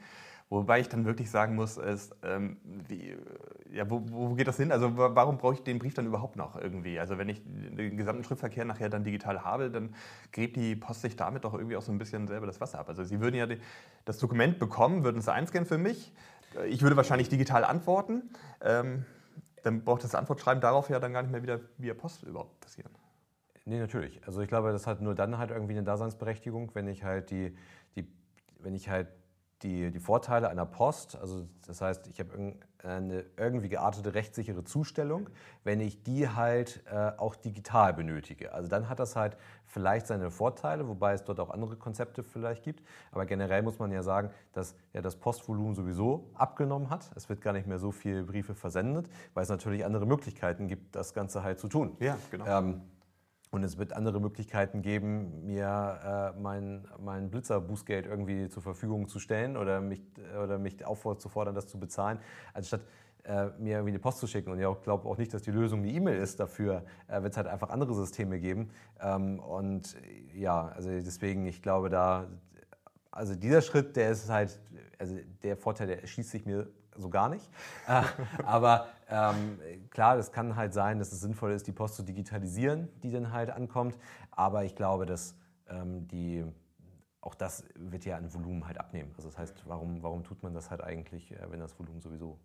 Wobei 0.49 0.81
ich 0.81 0.89
dann 0.89 1.05
wirklich 1.05 1.31
sagen 1.31 1.55
muss, 1.55 1.79
ist, 1.79 2.15
ähm, 2.23 2.59
wie, 2.89 3.17
ja, 3.73 3.89
wo, 3.91 4.03
wo, 4.11 4.35
geht 4.35 4.49
das 4.49 4.59
hin? 4.59 4.71
Also 4.71 4.97
warum 4.97 5.39
brauche 5.39 5.55
ich 5.55 5.63
den 5.63 5.79
Brief 5.79 5.95
dann 5.95 6.07
überhaupt 6.07 6.37
noch 6.37 6.61
irgendwie? 6.61 7.01
Also 7.01 7.17
wenn 7.17 7.29
ich 7.29 7.43
den 7.45 7.97
gesamten 7.97 8.23
Schriftverkehr 8.23 8.65
nachher 8.65 8.91
dann 8.91 9.03
digital 9.03 9.45
habe, 9.45 9.71
dann 9.71 9.95
gräbt 10.31 10.57
die 10.57 10.77
Post 10.77 11.03
sich 11.03 11.17
damit 11.17 11.45
doch 11.45 11.55
irgendwie 11.55 11.77
auch 11.77 11.83
so 11.83 11.91
ein 11.91 11.99
bisschen 11.99 12.29
selber 12.29 12.47
das 12.47 12.61
Wasser 12.61 12.79
ab. 12.79 12.89
Also 12.89 13.03
Sie 13.03 13.21
würden 13.21 13.37
ja 13.37 13.47
das 14.05 14.19
Dokument 14.19 14.59
bekommen, 14.59 15.05
würden 15.05 15.19
es 15.19 15.29
einscannen 15.29 15.67
für 15.67 15.79
mich. 15.79 16.13
Ich 16.69 16.83
würde 16.83 16.97
wahrscheinlich 16.97 17.31
digital 17.31 17.65
antworten. 17.65 18.31
Ähm, 18.61 19.07
dann 19.63 19.85
braucht 19.85 20.05
das 20.05 20.15
Antwortschreiben 20.15 20.61
darauf 20.61 20.91
ja 20.91 20.99
dann 20.99 21.13
gar 21.13 21.23
nicht 21.23 21.31
mehr 21.31 21.43
wieder 21.43 21.61
via 21.79 21.95
Post 21.95 22.25
überhaupt 22.25 22.61
passieren. 22.61 22.91
Nee, 23.65 23.79
natürlich. 23.79 24.21
Also 24.27 24.41
ich 24.41 24.49
glaube, 24.49 24.73
das 24.73 24.87
hat 24.87 25.01
nur 25.01 25.15
dann 25.15 25.39
halt 25.39 25.51
irgendwie 25.51 25.73
eine 25.73 25.85
Daseinsberechtigung, 25.85 26.75
wenn 26.75 26.89
ich 26.89 27.05
halt 27.05 27.31
die, 27.31 27.57
die 27.95 28.07
wenn 28.59 28.75
ich 28.75 28.89
halt 28.89 29.09
die, 29.63 29.91
die 29.91 30.01
Vorteile 30.01 30.49
einer 30.49 30.67
Post, 30.67 31.17
also 31.17 31.47
das 31.67 31.81
heißt, 31.81 32.09
ich 32.09 32.19
habe 32.21 32.55
eine 32.83 33.25
irgendwie 33.37 33.69
geartete 33.69 34.15
rechtssichere 34.15 34.65
Zustellung, 34.65 35.31
wenn 35.65 35.81
ich 35.81 36.03
die 36.03 36.29
halt 36.29 36.83
äh, 36.91 37.13
auch 37.17 37.37
digital 37.37 37.95
benötige. 37.95 38.53
Also 38.53 38.69
dann 38.69 38.89
hat 38.89 38.99
das 38.99 39.15
halt 39.15 39.37
vielleicht 39.67 40.07
seine 40.07 40.31
Vorteile, 40.31 40.89
wobei 40.89 41.13
es 41.13 41.23
dort 41.25 41.39
auch 41.39 41.51
andere 41.51 41.77
Konzepte 41.77 42.23
vielleicht 42.23 42.65
gibt. 42.65 42.83
Aber 43.13 43.25
generell 43.25 43.63
muss 43.63 43.79
man 43.79 43.93
ja 43.93 44.03
sagen, 44.03 44.31
dass 44.53 44.75
ja 44.93 45.01
das 45.01 45.17
Postvolumen 45.17 45.75
sowieso 45.75 46.31
abgenommen 46.35 46.91
hat. 46.91 47.11
Es 47.15 47.29
wird 47.29 47.41
gar 47.41 47.53
nicht 47.53 47.67
mehr 47.67 47.79
so 47.79 47.93
viele 47.93 48.25
Briefe 48.25 48.55
versendet, 48.55 49.09
weil 49.35 49.45
es 49.45 49.49
natürlich 49.49 49.85
andere 49.85 50.07
Möglichkeiten 50.07 50.67
gibt, 50.67 50.97
das 50.97 51.15
Ganze 51.15 51.43
halt 51.43 51.61
zu 51.61 51.69
tun. 51.69 51.97
Ja, 52.01 52.19
genau. 52.31 52.47
Ähm, 52.47 52.83
und 53.53 53.63
es 53.65 53.77
wird 53.77 53.93
andere 53.93 54.19
Möglichkeiten 54.19 54.81
geben, 54.81 55.45
mir 55.47 56.33
äh, 56.35 56.41
mein, 56.41 56.89
mein 56.99 57.31
Blitzer-Bußgeld 57.31 58.07
irgendwie 58.07 58.49
zur 58.49 58.63
Verfügung 58.63 59.09
zu 59.09 59.19
stellen 59.19 59.59
oder 59.59 59.81
mich, 59.83 60.03
oder 60.43 60.59
mich 60.59 60.85
aufzufordern, 60.85 61.55
das 61.55 61.69
zu 61.69 61.79
bezahlen, 61.79 62.19
anstatt 62.55 62.81
äh, 63.25 63.49
mir 63.59 63.75
irgendwie 63.75 63.91
eine 63.91 63.99
Post 63.99 64.21
zu 64.21 64.27
schicken. 64.27 64.51
Und 64.51 64.59
ich 64.59 64.83
glaube 64.83 65.07
auch 65.07 65.19
nicht, 65.19 65.35
dass 65.35 65.43
die 65.43 65.51
Lösung 65.51 65.81
eine 65.81 65.93
E-Mail 65.93 66.17
ist. 66.17 66.41
Dafür 66.41 66.83
äh, 67.09 67.23
wird 67.23 67.33
es 67.33 67.37
halt 67.37 67.47
einfach 67.47 67.69
andere 67.69 67.95
Systeme 67.95 68.41
geben. 68.41 68.71
Ähm, 69.01 69.39
und 69.39 69.97
ja, 70.35 70.69
also 70.69 70.89
deswegen, 70.89 71.45
ich 71.45 71.61
glaube 71.61 71.91
da, 71.91 72.29
also 73.11 73.35
dieser 73.35 73.61
Schritt, 73.61 73.97
der 73.97 74.13
ist 74.13 74.31
halt, 74.31 74.59
also 74.99 75.19
der 75.43 75.59
Vorteil, 75.59 75.89
der 75.89 76.01
erschließt 76.01 76.31
sich 76.31 76.47
mir 76.47 76.71
so 76.97 77.11
gar 77.11 77.29
nicht. 77.29 77.51
Äh, 77.87 78.03
aber 78.45 78.87
ähm, 79.13 79.59
klar, 79.91 80.17
es 80.17 80.33
kann 80.33 80.57
halt 80.57 80.73
sein, 80.73 80.99
dass 80.99 81.13
es 81.13 81.21
sinnvoll 81.21 81.53
ist, 81.53 81.67
die 81.67 81.73
Post 81.73 81.97
zu 81.97 82.03
digitalisieren, 82.03 82.89
die 83.03 83.11
dann 83.11 83.33
halt 83.33 83.51
ankommt. 83.51 83.99
Aber 84.31 84.65
ich 84.65 84.75
glaube, 84.75 85.07
dass 85.07 85.37
ähm, 85.69 86.09
die, 86.09 86.45
auch 87.21 87.35
das 87.35 87.65
wird 87.77 88.05
ja 88.05 88.17
an 88.17 88.33
Volumen 88.33 88.67
halt 88.67 88.79
abnehmen. 88.79 89.13
Also 89.17 89.29
das 89.29 89.39
heißt, 89.39 89.65
warum, 89.67 90.03
warum 90.03 90.25
tut 90.25 90.43
man 90.43 90.55
das 90.55 90.71
halt 90.71 90.83
eigentlich, 90.83 91.33
äh, 91.33 91.51
wenn 91.51 91.61
das 91.61 91.79
Volumen 91.79 92.01
sowieso 92.01 92.39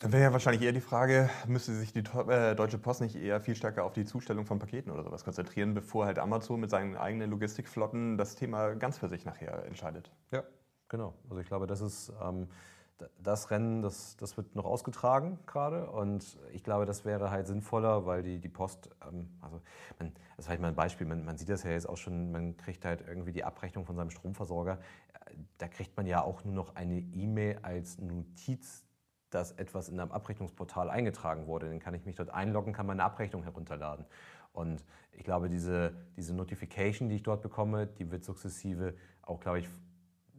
dann 0.00 0.12
wäre 0.12 0.22
ja 0.22 0.32
wahrscheinlich 0.32 0.62
eher 0.62 0.72
die 0.72 0.80
Frage, 0.80 1.28
müsste 1.48 1.74
sich 1.74 1.92
die 1.92 2.04
äh, 2.28 2.54
Deutsche 2.54 2.78
Post 2.78 3.00
nicht 3.00 3.16
eher 3.16 3.40
viel 3.40 3.56
stärker 3.56 3.84
auf 3.84 3.94
die 3.94 4.04
Zustellung 4.04 4.46
von 4.46 4.60
Paketen 4.60 4.92
oder 4.92 5.02
sowas 5.02 5.24
konzentrieren, 5.24 5.74
bevor 5.74 6.06
halt 6.06 6.20
Amazon 6.20 6.60
mit 6.60 6.70
seinen 6.70 6.96
eigenen 6.96 7.30
Logistikflotten 7.30 8.16
das 8.16 8.36
Thema 8.36 8.74
ganz 8.74 8.98
für 8.98 9.08
sich 9.08 9.24
nachher 9.24 9.64
entscheidet? 9.66 10.12
Ja, 10.30 10.44
genau. 10.88 11.14
Also 11.28 11.40
ich 11.40 11.48
glaube, 11.48 11.66
das 11.66 11.80
ist 11.80 12.12
ähm, 12.22 12.46
das 13.22 13.50
Rennen, 13.50 13.82
das, 13.82 14.16
das 14.16 14.36
wird 14.36 14.54
noch 14.54 14.64
ausgetragen 14.64 15.38
gerade 15.46 15.90
und 15.90 16.38
ich 16.52 16.64
glaube, 16.64 16.86
das 16.86 17.04
wäre 17.04 17.30
halt 17.30 17.46
sinnvoller, 17.46 18.06
weil 18.06 18.22
die, 18.22 18.38
die 18.40 18.48
Post, 18.48 18.90
ähm, 19.06 19.28
also 19.40 19.60
man, 19.98 20.12
das 20.36 20.46
war 20.46 20.50
halt 20.50 20.60
mal 20.60 20.68
ein 20.68 20.74
Beispiel, 20.74 21.06
man, 21.06 21.24
man, 21.24 21.36
sieht 21.36 21.48
das 21.48 21.62
ja 21.62 21.70
jetzt 21.70 21.88
auch 21.88 21.96
schon, 21.96 22.30
man 22.30 22.56
kriegt 22.56 22.84
halt 22.84 23.04
irgendwie 23.06 23.32
die 23.32 23.44
Abrechnung 23.44 23.84
von 23.84 23.96
seinem 23.96 24.10
Stromversorger, 24.10 24.78
da 25.58 25.68
kriegt 25.68 25.96
man 25.96 26.06
ja 26.06 26.22
auch 26.22 26.44
nur 26.44 26.54
noch 26.54 26.74
eine 26.74 26.98
E-Mail 26.98 27.58
als 27.62 27.98
Notiz, 27.98 28.84
dass 29.30 29.52
etwas 29.52 29.88
in 29.88 30.00
einem 30.00 30.10
Abrechnungsportal 30.10 30.90
eingetragen 30.90 31.46
wurde. 31.46 31.68
Dann 31.68 31.80
kann 31.80 31.94
ich 31.94 32.06
mich 32.06 32.16
dort 32.16 32.30
einloggen, 32.30 32.72
kann 32.72 32.86
meine 32.86 33.04
Abrechnung 33.04 33.42
herunterladen. 33.42 34.06
Und 34.52 34.84
ich 35.12 35.24
glaube, 35.24 35.48
diese, 35.48 35.94
diese 36.16 36.34
Notification, 36.34 37.08
die 37.08 37.16
ich 37.16 37.22
dort 37.22 37.42
bekomme, 37.42 37.86
die 37.86 38.10
wird 38.10 38.24
sukzessive 38.24 38.94
auch, 39.22 39.40
glaube 39.40 39.60
ich, 39.60 39.68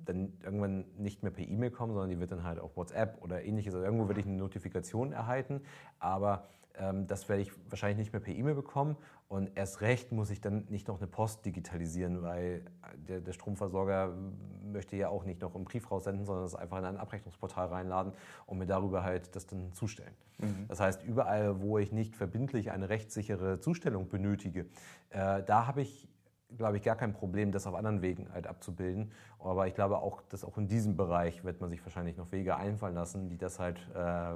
dann 0.06 0.34
irgendwann 0.44 0.86
nicht 0.98 1.24
mehr 1.24 1.32
per 1.32 1.46
E-Mail 1.46 1.72
kommen, 1.72 1.94
sondern 1.94 2.10
die 2.10 2.20
wird 2.20 2.32
dann 2.32 2.44
halt 2.44 2.60
auf 2.60 2.76
WhatsApp 2.76 3.22
oder 3.22 3.44
ähnliches. 3.44 3.74
Also 3.74 3.86
irgendwo 3.86 4.08
werde 4.08 4.22
ich 4.22 4.28
eine 4.28 4.38
Notifikation 4.38 5.12
erhalten, 5.12 5.62
aber 6.00 6.48
ähm, 6.80 7.08
das 7.08 7.30
werde 7.30 7.42
ich 7.42 7.52
wahrscheinlich 7.70 7.98
nicht 7.98 8.14
mehr 8.14 8.22
per 8.22 8.34
E-Mail 8.34 8.56
bekommen. 8.56 8.96
Und 9.28 9.52
erst 9.56 9.82
recht 9.82 10.12
muss 10.12 10.32
ich 10.32 10.42
dann 10.42 10.66
nicht 10.70 10.88
noch 10.88 10.98
eine 10.98 11.06
Post 11.08 11.46
digitalisieren, 11.46 12.24
weil 12.24 12.64
der, 13.08 13.22
der 13.22 13.34
Stromversorger 13.34 14.16
möchte 14.64 14.96
ja 14.96 15.10
auch 15.10 15.24
nicht 15.24 15.42
noch 15.42 15.56
einen 15.56 15.66
Brief 15.66 15.92
raussenden, 15.92 16.26
sondern 16.26 16.46
es 16.46 16.56
einfach 16.56 16.80
in 16.80 16.86
ein 16.86 16.98
Abrechnungsportal 16.98 17.68
reinladen 17.68 18.14
und 18.48 18.58
mir 18.58 18.66
darüber 18.66 19.04
halt 19.04 19.36
das 19.36 19.46
dann 19.46 19.72
zustellen. 19.74 20.16
Mhm. 20.40 20.66
Das 20.68 20.80
heißt, 20.80 21.04
überall, 21.04 21.62
wo 21.62 21.78
ich 21.78 21.92
nicht 21.92 22.16
verbindlich 22.16 22.72
eine 22.72 22.90
rechtssichere 22.90 23.60
Zustellung 23.60 24.10
benötige, 24.10 24.66
äh, 25.12 25.44
da 25.44 25.68
habe 25.68 25.82
ich 25.82 26.10
glaube 26.58 26.78
ich, 26.78 26.84
gar 26.84 26.96
kein 26.96 27.14
Problem, 27.14 27.52
das 27.52 27.68
auf 27.68 27.76
anderen 27.76 28.02
Wegen 28.02 28.32
halt 28.34 28.48
abzubilden. 28.48 29.12
Aber 29.40 29.68
ich 29.68 29.76
glaube 29.76 30.00
auch, 30.00 30.22
dass 30.30 30.44
auch 30.44 30.58
in 30.58 30.68
diesem 30.68 30.98
Bereich 30.98 31.44
wird 31.44 31.62
man 31.62 31.70
sich 31.70 31.84
wahrscheinlich 31.86 32.18
noch 32.18 32.32
Wege 32.32 32.56
einfallen 32.58 32.96
lassen, 32.96 33.30
die 33.30 33.38
das 33.38 33.60
halt 33.60 33.80
äh, 33.96 34.34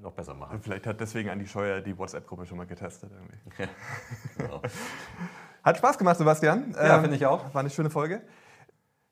noch 0.00 0.12
besser 0.12 0.34
machen. 0.34 0.56
Und 0.56 0.62
vielleicht 0.62 0.86
hat 0.86 1.00
deswegen 1.00 1.30
Andi 1.30 1.46
Scheuer 1.46 1.80
die 1.80 1.96
WhatsApp-Gruppe 1.96 2.46
schon 2.46 2.58
mal 2.58 2.66
getestet. 2.66 3.10
Irgendwie. 3.12 3.72
genau. 4.38 4.62
Hat 5.62 5.78
Spaß 5.78 5.98
gemacht, 5.98 6.18
Sebastian. 6.18 6.74
Ja, 6.76 6.96
ähm, 6.96 7.00
finde 7.02 7.16
ich 7.16 7.26
auch. 7.26 7.52
War 7.52 7.60
eine 7.60 7.70
schöne 7.70 7.90
Folge. 7.90 8.22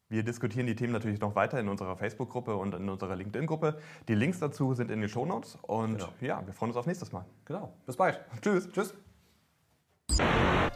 Wir 0.08 0.22
diskutieren 0.22 0.66
die 0.66 0.76
Themen 0.76 0.92
natürlich 0.92 1.18
noch 1.18 1.34
weiter 1.34 1.58
in 1.58 1.68
unserer 1.68 1.96
Facebook-Gruppe 1.96 2.54
und 2.54 2.74
in 2.74 2.88
unserer 2.88 3.16
LinkedIn-Gruppe. 3.16 3.78
Die 4.06 4.14
Links 4.14 4.38
dazu 4.38 4.72
sind 4.74 4.90
in 4.92 5.00
den 5.00 5.08
Shownotes. 5.08 5.58
Und 5.62 5.96
genau. 5.96 6.12
ja, 6.20 6.46
wir 6.46 6.54
freuen 6.54 6.70
uns 6.70 6.76
auf 6.76 6.86
nächstes 6.86 7.10
Mal. 7.10 7.24
Genau. 7.46 7.72
Bis 7.86 7.96
bald. 7.96 8.20
Tschüss. 8.40 8.70
Tschüss. 8.70 8.94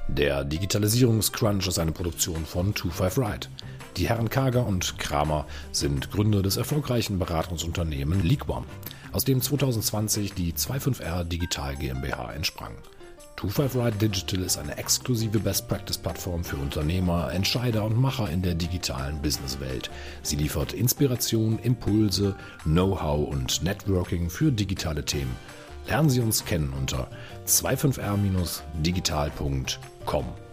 Der 0.09 0.43
Digitalisierungscrunch 0.43 1.69
ist 1.69 1.79
eine 1.79 1.93
Produktion 1.93 2.47
von 2.47 2.73
25 2.73 3.19
Ride. 3.19 3.47
Die 3.99 4.09
Herren 4.09 4.31
Kager 4.31 4.67
und 4.67 4.99
Kramer 4.99 5.47
sind 5.71 6.11
Gründer 6.11 6.43
des 6.43 6.57
erfolgreichen 6.57 7.19
Beratungsunternehmens 7.19 8.25
Leagueworm, 8.25 8.65
aus 9.13 9.25
dem 9.25 9.43
2020 9.43 10.33
die 10.33 10.55
25R 10.55 11.25
Digital 11.25 11.77
GmbH 11.77 12.33
entsprang. 12.33 12.73
25 13.37 13.81
Ride 13.81 13.97
Digital 13.99 14.45
ist 14.45 14.57
eine 14.57 14.79
exklusive 14.79 15.39
Best-Practice-Plattform 15.41 16.43
für 16.43 16.57
Unternehmer, 16.57 17.31
Entscheider 17.33 17.85
und 17.85 18.01
Macher 18.01 18.31
in 18.31 18.43
der 18.43 18.55
digitalen 18.55 19.21
Businesswelt. 19.21 19.91
Sie 20.23 20.37
liefert 20.37 20.73
Inspiration, 20.73 21.59
Impulse, 21.59 22.35
Know-how 22.65 23.29
und 23.29 23.63
Networking 23.63 24.31
für 24.31 24.51
digitale 24.51 25.05
Themen 25.05 25.37
lernen 25.89 26.11
Sie 26.11 26.21
uns 26.21 26.45
kennen 26.45 26.73
unter 26.79 27.09
www.thebeatpodcast.com. 30.09 30.48